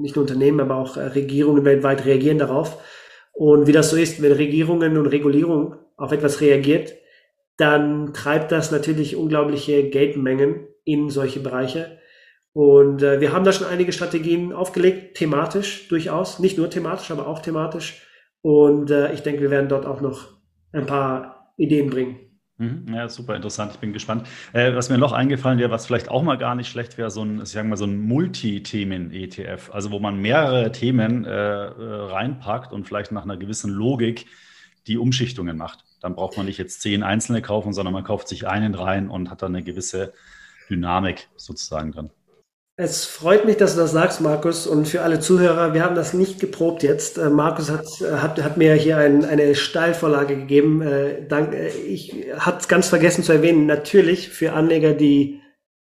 nicht 0.00 0.16
nur 0.16 0.22
Unternehmen, 0.24 0.60
aber 0.60 0.76
auch 0.76 0.96
äh, 0.96 1.06
Regierungen 1.06 1.64
weltweit 1.64 2.04
reagieren 2.04 2.38
darauf. 2.38 2.82
Und 3.32 3.66
wie 3.66 3.72
das 3.72 3.90
so 3.90 3.96
ist, 3.96 4.22
wenn 4.22 4.32
Regierungen 4.32 4.96
und 4.96 5.06
Regulierung 5.06 5.76
auf 5.96 6.12
etwas 6.12 6.40
reagiert, 6.40 6.94
dann 7.58 8.12
treibt 8.14 8.52
das 8.52 8.70
natürlich 8.70 9.16
unglaubliche 9.16 9.88
Geldmengen 9.88 10.68
in 10.84 11.10
solche 11.10 11.40
Bereiche. 11.40 11.98
Und 12.52 13.02
äh, 13.02 13.20
wir 13.20 13.32
haben 13.32 13.44
da 13.44 13.52
schon 13.52 13.66
einige 13.66 13.92
Strategien 13.92 14.54
aufgelegt, 14.54 15.18
thematisch 15.18 15.88
durchaus, 15.88 16.38
nicht 16.38 16.56
nur 16.56 16.70
thematisch, 16.70 17.10
aber 17.10 17.26
auch 17.26 17.40
thematisch. 17.40 18.06
Und 18.40 18.90
äh, 18.90 19.12
ich 19.12 19.20
denke, 19.20 19.42
wir 19.42 19.50
werden 19.50 19.68
dort 19.68 19.84
auch 19.84 20.00
noch 20.00 20.35
ein 20.76 20.86
paar 20.86 21.52
Ideen 21.56 21.90
bringen. 21.90 22.16
Mhm. 22.58 22.86
Ja, 22.94 23.08
super 23.08 23.36
interessant. 23.36 23.72
Ich 23.74 23.80
bin 23.80 23.92
gespannt. 23.92 24.26
Äh, 24.52 24.74
was 24.74 24.88
mir 24.88 24.96
noch 24.96 25.12
eingefallen 25.12 25.58
wäre, 25.58 25.70
was 25.70 25.86
vielleicht 25.86 26.08
auch 26.08 26.22
mal 26.22 26.38
gar 26.38 26.54
nicht 26.54 26.68
schlecht 26.68 26.96
wäre, 26.96 27.10
so 27.10 27.22
ein, 27.22 27.44
so 27.44 27.58
ein 27.60 27.98
Multi-Themen-ETF, 27.98 29.70
also 29.72 29.90
wo 29.90 29.98
man 29.98 30.20
mehrere 30.20 30.72
Themen 30.72 31.26
äh, 31.26 31.30
äh, 31.30 31.72
reinpackt 32.10 32.72
und 32.72 32.86
vielleicht 32.86 33.12
nach 33.12 33.24
einer 33.24 33.36
gewissen 33.36 33.70
Logik 33.70 34.26
die 34.86 34.96
Umschichtungen 34.96 35.58
macht. 35.58 35.84
Dann 36.00 36.14
braucht 36.14 36.36
man 36.36 36.46
nicht 36.46 36.58
jetzt 36.58 36.80
zehn 36.80 37.02
einzelne 37.02 37.42
kaufen, 37.42 37.74
sondern 37.74 37.92
man 37.92 38.04
kauft 38.04 38.28
sich 38.28 38.46
einen 38.46 38.74
rein 38.74 39.10
und 39.10 39.30
hat 39.30 39.42
dann 39.42 39.54
eine 39.54 39.64
gewisse 39.64 40.14
Dynamik 40.70 41.28
sozusagen 41.36 41.92
drin. 41.92 42.10
Es 42.78 43.06
freut 43.06 43.46
mich, 43.46 43.56
dass 43.56 43.74
du 43.74 43.80
das 43.80 43.92
sagst, 43.92 44.20
Markus. 44.20 44.66
Und 44.66 44.86
für 44.86 45.00
alle 45.00 45.18
Zuhörer, 45.18 45.72
wir 45.72 45.82
haben 45.82 45.94
das 45.94 46.12
nicht 46.12 46.38
geprobt 46.40 46.82
jetzt. 46.82 47.16
Äh, 47.16 47.30
Markus 47.30 47.70
hat, 47.70 47.86
hat, 48.20 48.42
hat 48.42 48.58
mir 48.58 48.74
hier 48.74 48.98
ein, 48.98 49.24
eine 49.24 49.54
Steilvorlage 49.54 50.36
gegeben. 50.36 50.82
Äh, 50.82 51.26
äh, 51.26 51.68
ich 51.86 52.26
hatte 52.38 52.58
es 52.58 52.68
ganz 52.68 52.88
vergessen 52.88 53.24
zu 53.24 53.32
erwähnen. 53.32 53.64
Natürlich 53.64 54.28
für 54.28 54.52
Anleger, 54.52 54.92
die 54.92 55.40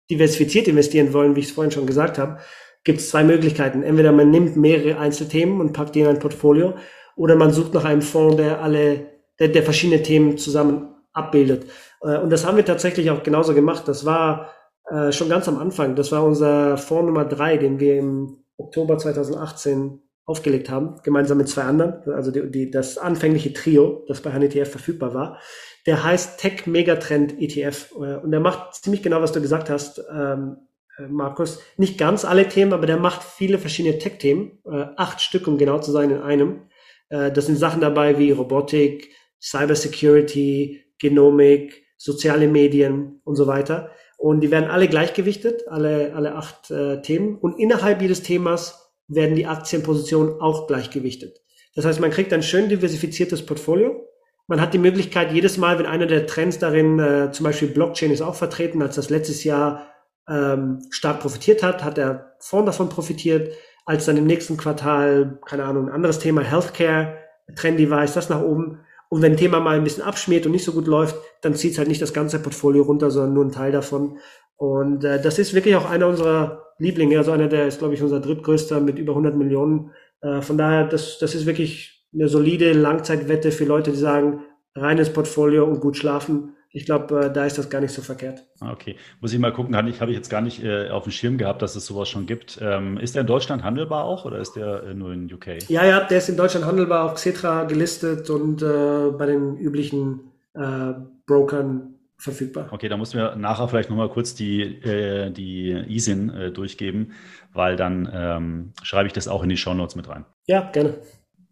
diversifiziert 0.09 0.69
investieren 0.69 1.11
wollen, 1.11 1.35
wie 1.35 1.41
ich 1.41 1.47
es 1.47 1.51
vorhin 1.51 1.71
schon 1.71 1.85
gesagt 1.85 2.17
habe, 2.17 2.37
gibt 2.85 3.01
es 3.01 3.09
zwei 3.09 3.25
Möglichkeiten. 3.25 3.83
Entweder 3.83 4.13
man 4.13 4.29
nimmt 4.29 4.55
mehrere 4.55 4.97
Einzelthemen 4.97 5.59
und 5.59 5.73
packt 5.73 5.95
die 5.95 6.01
in 6.01 6.07
ein 6.07 6.19
Portfolio, 6.19 6.75
oder 7.17 7.35
man 7.35 7.51
sucht 7.51 7.73
nach 7.73 7.83
einem 7.83 8.03
Fonds, 8.03 8.37
der 8.37 8.61
alle, 8.61 9.07
der, 9.39 9.49
der 9.49 9.63
verschiedene 9.63 10.01
Themen 10.01 10.37
zusammen 10.37 10.95
abbildet. 11.11 11.65
Und 12.01 12.29
das 12.29 12.45
haben 12.45 12.57
wir 12.57 12.65
tatsächlich 12.65 13.09
auch 13.09 13.23
genauso 13.23 13.53
gemacht. 13.53 13.87
Das 13.87 14.05
war 14.05 14.51
äh, 14.89 15.11
schon 15.11 15.29
ganz 15.29 15.47
am 15.47 15.57
Anfang. 15.57 15.95
Das 15.95 16.11
war 16.11 16.23
unser 16.23 16.77
Fonds 16.77 17.07
Nummer 17.07 17.25
drei, 17.25 17.57
den 17.57 17.79
wir 17.79 17.97
im 17.97 18.37
Oktober 18.57 18.97
2018 18.97 20.01
aufgelegt 20.25 20.69
haben, 20.69 20.95
gemeinsam 21.03 21.37
mit 21.37 21.47
zwei 21.47 21.63
anderen, 21.63 22.01
also 22.11 22.31
die, 22.31 22.49
die, 22.49 22.71
das 22.71 22.97
anfängliche 22.97 23.53
Trio, 23.53 24.03
das 24.07 24.21
bei 24.21 24.31
HNETF 24.31 24.71
verfügbar 24.71 25.13
war. 25.13 25.39
Der 25.85 26.03
heißt 26.03 26.39
Tech 26.39 26.65
Megatrend 26.65 27.39
ETF 27.39 27.91
äh, 27.91 28.15
und 28.15 28.31
der 28.31 28.39
macht 28.39 28.73
ziemlich 28.73 29.03
genau, 29.03 29.21
was 29.21 29.33
du 29.33 29.41
gesagt 29.41 29.69
hast, 29.69 30.01
ähm, 30.11 30.57
äh, 30.97 31.07
Markus. 31.07 31.61
Nicht 31.77 31.97
ganz 31.97 32.25
alle 32.25 32.47
Themen, 32.47 32.73
aber 32.73 32.87
der 32.87 32.97
macht 32.97 33.23
viele 33.23 33.59
verschiedene 33.59 33.99
Tech-Themen, 33.99 34.59
äh, 34.65 34.85
acht 34.97 35.21
Stück, 35.21 35.47
um 35.47 35.57
genau 35.57 35.79
zu 35.79 35.91
sein, 35.91 36.09
in 36.09 36.21
einem. 36.21 36.69
Äh, 37.09 37.31
das 37.31 37.45
sind 37.45 37.57
Sachen 37.57 37.81
dabei 37.81 38.17
wie 38.17 38.31
Robotik, 38.31 39.11
Cybersecurity, 39.41 40.85
Genomik, 40.99 41.83
soziale 41.97 42.47
Medien 42.47 43.21
und 43.23 43.35
so 43.35 43.47
weiter. 43.47 43.91
Und 44.17 44.41
die 44.41 44.51
werden 44.51 44.69
alle 44.69 44.87
gleichgewichtet, 44.87 45.67
alle, 45.67 46.13
alle 46.15 46.35
acht 46.35 46.71
äh, 46.71 47.01
Themen. 47.01 47.37
Und 47.37 47.59
innerhalb 47.59 48.01
jedes 48.01 48.23
Themas 48.23 48.93
werden 49.07 49.35
die 49.35 49.45
Aktienpositionen 49.45 50.39
auch 50.41 50.67
gleichgewichtet. 50.67 51.41
Das 51.75 51.85
heißt, 51.85 51.99
man 51.99 52.11
kriegt 52.11 52.33
ein 52.33 52.43
schön 52.43 52.69
diversifiziertes 52.69 53.45
Portfolio. 53.45 54.07
Man 54.47 54.61
hat 54.61 54.73
die 54.73 54.79
Möglichkeit, 54.79 55.31
jedes 55.31 55.57
Mal, 55.57 55.79
wenn 55.79 55.85
einer 55.85 56.05
der 56.05 56.27
Trends 56.27 56.59
darin, 56.59 56.99
äh, 56.99 57.31
zum 57.31 57.43
Beispiel 57.43 57.67
Blockchain 57.67 58.11
ist 58.11 58.21
auch 58.21 58.35
vertreten, 58.35 58.81
als 58.81 58.95
das 58.95 59.09
letztes 59.09 59.43
Jahr 59.43 59.87
ähm, 60.29 60.81
stark 60.91 61.19
profitiert 61.19 61.63
hat, 61.63 61.83
hat 61.83 61.97
der 61.97 62.35
Fonds 62.39 62.65
davon 62.65 62.89
profitiert. 62.89 63.53
Als 63.85 64.05
dann 64.05 64.17
im 64.17 64.25
nächsten 64.25 64.57
Quartal, 64.57 65.39
keine 65.45 65.65
Ahnung, 65.65 65.87
ein 65.87 65.93
anderes 65.93 66.17
Thema, 66.17 66.41
Healthcare, 66.41 67.17
Trend-Device, 67.55 68.13
das 68.13 68.29
nach 68.29 68.41
oben. 68.41 68.79
Und 69.15 69.21
wenn 69.21 69.31
ein 69.31 69.37
Thema 69.37 69.61
mal 69.61 69.77
ein 69.77 69.85
bisschen 69.85 70.03
abschmiert 70.03 70.45
und 70.45 70.51
nicht 70.51 70.65
so 70.65 70.73
gut 70.73 70.87
läuft, 70.87 71.15
dann 71.39 71.55
zieht 71.55 71.71
es 71.71 71.77
halt 71.77 71.87
nicht 71.87 72.01
das 72.01 72.11
ganze 72.11 72.37
Portfolio 72.37 72.83
runter, 72.83 73.09
sondern 73.09 73.33
nur 73.33 73.45
ein 73.45 73.51
Teil 73.53 73.71
davon. 73.71 74.17
Und 74.57 75.05
äh, 75.05 75.21
das 75.21 75.39
ist 75.39 75.53
wirklich 75.53 75.77
auch 75.77 75.89
einer 75.89 76.07
unserer 76.07 76.65
Lieblinge. 76.79 77.17
Also 77.17 77.31
einer 77.31 77.47
der 77.47 77.65
ist, 77.65 77.79
glaube 77.79 77.93
ich, 77.93 78.03
unser 78.03 78.19
drittgrößter 78.19 78.81
mit 78.81 78.99
über 78.99 79.13
100 79.13 79.37
Millionen. 79.37 79.91
Äh, 80.19 80.41
von 80.41 80.57
daher, 80.57 80.85
das, 80.85 81.17
das 81.17 81.33
ist 81.33 81.45
wirklich 81.45 82.05
eine 82.13 82.27
solide 82.27 82.73
Langzeitwette 82.73 83.53
für 83.53 83.63
Leute, 83.63 83.91
die 83.91 83.97
sagen, 83.97 84.41
reines 84.75 85.13
Portfolio 85.13 85.63
und 85.63 85.79
gut 85.79 85.95
schlafen 85.95 86.57
ich 86.75 86.85
glaube, 86.85 87.27
äh, 87.27 87.33
da 87.33 87.45
ist 87.45 87.57
das 87.57 87.69
gar 87.69 87.79
nicht 87.79 87.93
so 87.93 88.01
verkehrt. 88.01 88.43
Ah, 88.59 88.73
okay, 88.73 88.97
muss 89.21 89.31
ich 89.31 89.39
mal 89.39 89.53
gucken. 89.53 89.77
Habe 89.77 89.89
ich, 89.89 90.01
hab 90.01 90.09
ich 90.09 90.15
jetzt 90.15 90.29
gar 90.29 90.41
nicht 90.41 90.61
äh, 90.61 90.89
auf 90.89 91.03
dem 91.03 91.13
Schirm 91.13 91.37
gehabt, 91.37 91.61
dass 91.61 91.77
es 91.77 91.85
sowas 91.85 92.09
schon 92.09 92.25
gibt. 92.25 92.59
Ähm, 92.61 92.97
ist 92.97 93.15
der 93.15 93.21
in 93.21 93.27
Deutschland 93.27 93.63
handelbar 93.63 94.03
auch 94.03 94.25
oder 94.25 94.39
ist 94.39 94.57
der 94.57 94.83
äh, 94.83 94.93
nur 94.93 95.13
in 95.13 95.31
UK? 95.33 95.69
Ja, 95.69 95.85
ja, 95.85 96.01
der 96.01 96.17
ist 96.17 96.27
in 96.27 96.35
Deutschland 96.35 96.65
handelbar, 96.65 97.05
auf 97.05 97.13
Xetra 97.13 97.63
gelistet 97.63 98.29
und 98.29 98.61
äh, 98.61 99.09
bei 99.17 99.25
den 99.25 99.55
üblichen 99.55 100.31
äh, 100.53 100.93
Brokern 101.25 101.95
verfügbar. 102.17 102.67
Okay, 102.71 102.89
da 102.89 102.97
mussten 102.97 103.19
wir 103.19 103.37
nachher 103.37 103.69
vielleicht 103.69 103.89
nochmal 103.89 104.09
kurz 104.09 104.35
die, 104.35 104.61
äh, 104.61 105.31
die 105.31 105.71
ISIN 105.71 106.51
durchgeben, 106.53 107.13
weil 107.53 107.77
dann 107.77 108.09
ähm, 108.13 108.73
schreibe 108.83 109.07
ich 109.07 109.13
das 109.13 109.29
auch 109.29 109.43
in 109.43 109.49
die 109.49 109.57
Shownotes 109.57 109.95
mit 109.95 110.09
rein. 110.09 110.25
Ja, 110.45 110.69
gerne. 110.73 110.95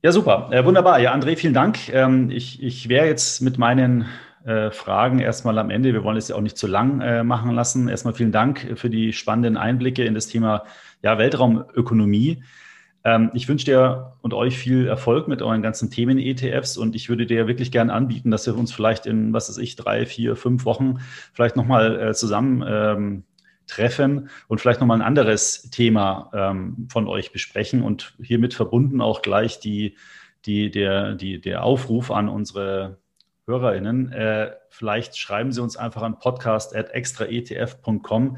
Ja, 0.02 0.12
super. 0.12 0.50
Wunderbar. 0.66 1.00
Ja, 1.00 1.16
André, 1.16 1.38
vielen 1.38 1.54
Dank. 1.54 1.94
Ähm, 1.94 2.30
ich 2.30 2.62
ich 2.62 2.90
wäre 2.90 3.06
jetzt 3.06 3.42
mit 3.42 3.58
meinen 3.58 4.06
äh, 4.46 4.72
Fragen 4.72 5.20
erstmal 5.20 5.58
am 5.58 5.70
Ende. 5.70 5.94
Wir 5.94 6.04
wollen 6.04 6.18
es 6.18 6.28
ja 6.28 6.36
auch 6.36 6.42
nicht 6.42 6.58
zu 6.58 6.68
lang 6.68 7.02
äh, 7.02 7.24
machen 7.24 7.52
lassen. 7.52 7.88
Erstmal 7.88 8.14
vielen 8.14 8.32
Dank 8.32 8.74
für 8.76 8.90
die 8.90 9.14
spannenden 9.14 9.58
Einblicke 9.58 10.04
in 10.04 10.14
das 10.14 10.28
Thema 10.28 10.64
ja, 11.02 11.18
Weltraumökonomie. 11.18 12.44
Ähm, 13.04 13.32
ich 13.34 13.48
wünsche 13.48 13.66
dir 13.66 14.14
und 14.22 14.34
euch 14.34 14.58
viel 14.58 14.88
Erfolg 14.88 15.28
mit 15.28 15.42
euren 15.42 15.62
ganzen 15.62 15.90
Themen-ETFs 15.92 16.78
und 16.78 16.96
ich 16.96 17.10
würde 17.10 17.26
dir 17.26 17.48
wirklich 17.48 17.72
gern 17.72 17.90
anbieten, 17.90 18.32
dass 18.32 18.46
wir 18.46 18.58
uns 18.58 18.74
vielleicht 18.74 19.06
in, 19.06 19.34
was 19.34 19.50
weiß 19.50 19.58
ich, 19.58 19.76
drei, 19.76 20.06
vier, 20.06 20.36
fünf 20.36 20.66
Wochen 20.66 21.00
vielleicht 21.34 21.56
nochmal 21.56 22.00
äh, 22.00 22.14
zusammen 22.14 22.64
ähm, 22.66 23.24
treffen 23.68 24.30
und 24.48 24.60
vielleicht 24.60 24.80
nochmal 24.80 24.98
ein 24.98 25.08
anderes 25.08 25.70
Thema 25.70 26.30
ähm, 26.34 26.88
von 26.92 27.08
euch 27.08 27.32
besprechen 27.32 27.82
und 27.82 28.14
hiermit 28.22 28.54
verbunden 28.54 29.02
auch 29.02 29.22
gleich 29.22 29.60
die, 29.60 29.96
die, 30.46 30.70
der, 30.72 31.16
die, 31.16 31.40
der 31.40 31.64
Aufruf 31.64 32.12
an 32.12 32.30
unsere 32.30 32.98
HörerInnen, 33.48 34.12
äh, 34.12 34.52
vielleicht 34.70 35.18
schreiben 35.18 35.52
Sie 35.52 35.62
uns 35.62 35.78
einfach 35.78 36.02
an 36.02 36.20
podcast.extraetf.com, 36.20 38.38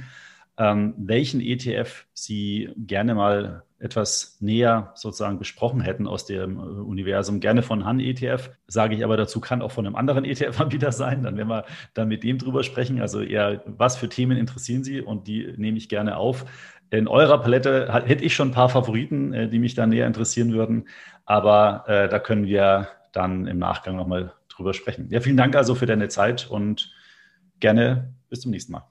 ähm, 0.58 0.94
welchen 0.98 1.42
ETF 1.42 2.06
Sie 2.14 2.70
gerne 2.78 3.16
mal 3.16 3.64
etwas 3.78 4.38
näher 4.40 4.92
sozusagen 4.96 5.38
besprochen 5.38 5.82
hätten 5.82 6.08
aus 6.08 6.26
dem 6.26 6.58
äh, 6.58 6.62
Universum. 6.62 7.40
Gerne 7.40 7.62
von 7.62 7.86
Han 7.86 8.00
ETF, 8.00 8.52
sage 8.68 8.96
ich 8.96 9.04
aber 9.04 9.18
dazu, 9.18 9.42
kann 9.42 9.62
auch 9.62 9.72
von 9.72 9.86
einem 9.86 9.96
anderen 9.96 10.26
ETF-Anbieter 10.26 10.92
sein. 10.92 11.24
Dann 11.24 11.38
werden 11.38 11.50
wir 11.50 11.66
dann 11.94 12.08
mit 12.08 12.24
dem 12.24 12.38
drüber 12.38 12.64
sprechen. 12.64 13.02
Also 13.02 13.22
eher, 13.22 13.62
was 13.66 13.98
für 13.98 14.10
Themen 14.10 14.38
interessieren 14.38 14.84
Sie 14.84 15.02
und 15.02 15.28
die 15.28 15.54
nehme 15.58 15.78
ich 15.78 15.90
gerne 15.90 16.18
auf. 16.18 16.46
In 16.90 17.08
eurer 17.08 17.42
Palette 17.42 17.92
hätte 18.06 18.24
ich 18.24 18.34
schon 18.34 18.50
ein 18.50 18.54
paar 18.54 18.70
Favoriten, 18.70 19.34
äh, 19.34 19.50
die 19.50 19.60
mich 19.60 19.76
da 19.76 19.86
näher 19.86 20.08
interessieren 20.08 20.54
würden. 20.54 20.88
Aber 21.26 21.84
äh, 21.88 22.08
da 22.08 22.20
können 22.20 22.46
wir 22.46 22.88
dann 23.12 23.48
im 23.48 23.60
Nachgang 23.60 23.96
nochmal 23.96 24.34
drüber 24.56 24.74
sprechen. 24.74 25.08
Ja, 25.10 25.20
vielen 25.20 25.38
Dank 25.38 25.56
also 25.56 25.76
für 25.76 25.86
deine 25.86 26.08
Zeit 26.08 26.48
und 26.50 26.92
gerne 27.60 28.14
bis 28.30 28.42
zum 28.42 28.52
nächsten 28.52 28.74
Mal. 28.74 28.88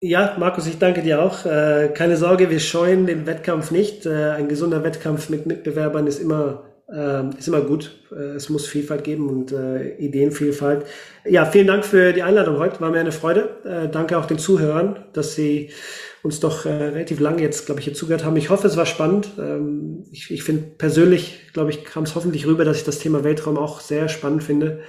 Ja, 0.00 0.36
Markus, 0.38 0.66
ich 0.66 0.78
danke 0.78 1.02
dir 1.02 1.22
auch. 1.22 1.46
Äh, 1.46 1.88
keine 1.94 2.18
Sorge, 2.18 2.50
wir 2.50 2.60
scheuen 2.60 3.06
den 3.06 3.26
Wettkampf 3.26 3.70
nicht. 3.70 4.04
Äh, 4.04 4.30
ein 4.32 4.46
gesunder 4.46 4.84
Wettkampf 4.84 5.30
mit 5.30 5.46
Mitbewerbern 5.46 6.06
ist 6.06 6.18
immer, 6.18 6.64
äh, 6.92 7.26
ist 7.38 7.48
immer 7.48 7.62
gut. 7.62 7.92
es 8.36 8.50
muss 8.50 8.66
Vielfalt 8.68 9.04
geben 9.04 9.28
und 9.28 9.52
Ideenvielfalt. 9.98 10.86
Ja, 11.24 11.44
vielen 11.46 11.66
Dank 11.66 11.84
für 11.84 12.12
die 12.12 12.22
Einladung 12.22 12.58
heute. 12.58 12.80
War 12.80 12.90
mir 12.90 13.00
eine 13.00 13.12
Freude. 13.12 13.88
danke 13.90 14.16
auch 14.18 14.26
den 14.26 14.38
Zuhörern, 14.38 15.04
dass 15.12 15.34
sie 15.34 15.70
uns 16.22 16.40
doch 16.40 16.64
relativ 16.64 17.20
lange 17.20 17.42
jetzt, 17.42 17.66
glaube 17.66 17.80
ich, 17.80 17.84
hier 17.84 17.94
zugehört 17.94 18.24
haben. 18.24 18.36
Ich 18.36 18.50
hoffe, 18.50 18.66
es 18.66 18.76
war 18.76 18.86
spannend. 18.86 19.30
Ähm, 19.38 20.04
ich 20.10 20.30
ich 20.30 20.42
finde 20.42 20.62
persönlich, 20.76 21.52
glaube 21.52 21.70
ich, 21.70 21.84
kam 21.84 22.04
es 22.04 22.14
hoffentlich 22.14 22.46
rüber, 22.46 22.64
dass 22.64 22.78
ich 22.78 22.84
das 22.84 22.98
Thema 22.98 23.24
Weltraum 23.24 23.56
auch 23.58 23.80
sehr 23.80 24.08
spannend 24.08 24.42
finde. 24.42 24.80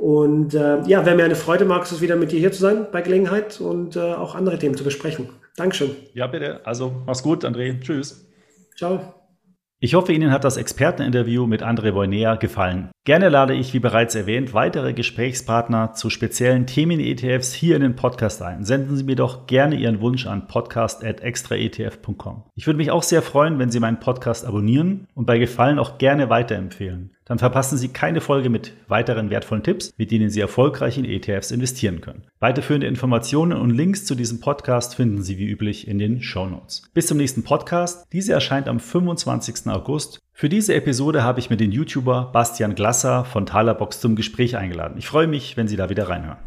Und 0.00 0.54
äh, 0.54 0.80
ja, 0.86 1.04
wäre 1.04 1.14
mir 1.14 1.24
eine 1.24 1.34
Freude, 1.34 1.66
Markus, 1.66 2.00
wieder 2.00 2.16
mit 2.16 2.32
dir 2.32 2.40
hier 2.40 2.52
zu 2.52 2.60
sein 2.60 2.86
bei 2.90 3.02
Gelegenheit 3.02 3.60
und 3.60 3.96
äh, 3.96 4.00
auch 4.00 4.34
andere 4.34 4.58
Themen 4.58 4.74
zu 4.74 4.82
besprechen. 4.82 5.28
Dankeschön. 5.56 5.90
Ja, 6.14 6.26
bitte. 6.26 6.64
Also, 6.64 7.02
mach's 7.04 7.22
gut, 7.22 7.44
André. 7.44 7.78
Tschüss. 7.80 8.26
Ciao. 8.76 9.14
Ich 9.78 9.94
hoffe, 9.94 10.12
Ihnen 10.12 10.30
hat 10.30 10.44
das 10.44 10.56
Experteninterview 10.56 11.46
mit 11.46 11.62
André 11.62 11.94
Voynea 11.94 12.36
gefallen. 12.36 12.90
Gerne 13.10 13.28
lade 13.28 13.54
ich, 13.54 13.74
wie 13.74 13.80
bereits 13.80 14.14
erwähnt, 14.14 14.54
weitere 14.54 14.92
Gesprächspartner 14.92 15.94
zu 15.94 16.10
speziellen 16.10 16.68
Themen-ETFs 16.68 17.52
hier 17.52 17.74
in 17.74 17.82
den 17.82 17.96
Podcast 17.96 18.40
ein. 18.40 18.64
Senden 18.64 18.96
Sie 18.96 19.02
mir 19.02 19.16
doch 19.16 19.48
gerne 19.48 19.74
Ihren 19.74 20.00
Wunsch 20.00 20.28
an 20.28 20.46
podcast.extraetf.com. 20.46 22.44
Ich 22.54 22.68
würde 22.68 22.76
mich 22.76 22.92
auch 22.92 23.02
sehr 23.02 23.22
freuen, 23.22 23.58
wenn 23.58 23.72
Sie 23.72 23.80
meinen 23.80 23.98
Podcast 23.98 24.46
abonnieren 24.46 25.08
und 25.14 25.26
bei 25.26 25.38
Gefallen 25.38 25.80
auch 25.80 25.98
gerne 25.98 26.30
weiterempfehlen. 26.30 27.16
Dann 27.24 27.40
verpassen 27.40 27.78
Sie 27.78 27.88
keine 27.88 28.20
Folge 28.20 28.48
mit 28.48 28.74
weiteren 28.86 29.30
wertvollen 29.30 29.64
Tipps, 29.64 29.92
mit 29.96 30.12
denen 30.12 30.30
Sie 30.30 30.40
erfolgreich 30.40 30.96
in 30.96 31.04
ETFs 31.04 31.50
investieren 31.50 32.00
können. 32.00 32.26
Weiterführende 32.38 32.86
Informationen 32.86 33.58
und 33.58 33.70
Links 33.70 34.04
zu 34.04 34.14
diesem 34.14 34.38
Podcast 34.40 34.94
finden 34.94 35.22
Sie 35.22 35.36
wie 35.36 35.48
üblich 35.48 35.88
in 35.88 35.98
den 35.98 36.22
Show 36.22 36.46
Notes. 36.46 36.82
Bis 36.94 37.08
zum 37.08 37.18
nächsten 37.18 37.42
Podcast. 37.42 38.06
Diese 38.12 38.32
erscheint 38.32 38.68
am 38.68 38.78
25. 38.78 39.66
August. 39.66 40.20
Für 40.40 40.48
diese 40.48 40.74
Episode 40.74 41.22
habe 41.22 41.38
ich 41.38 41.50
mir 41.50 41.58
den 41.58 41.70
YouTuber 41.70 42.30
Bastian 42.32 42.74
Glasser 42.74 43.26
von 43.26 43.44
Talerbox 43.44 44.00
zum 44.00 44.16
Gespräch 44.16 44.56
eingeladen. 44.56 44.94
Ich 44.96 45.06
freue 45.06 45.26
mich, 45.26 45.58
wenn 45.58 45.68
Sie 45.68 45.76
da 45.76 45.90
wieder 45.90 46.08
reinhören. 46.08 46.38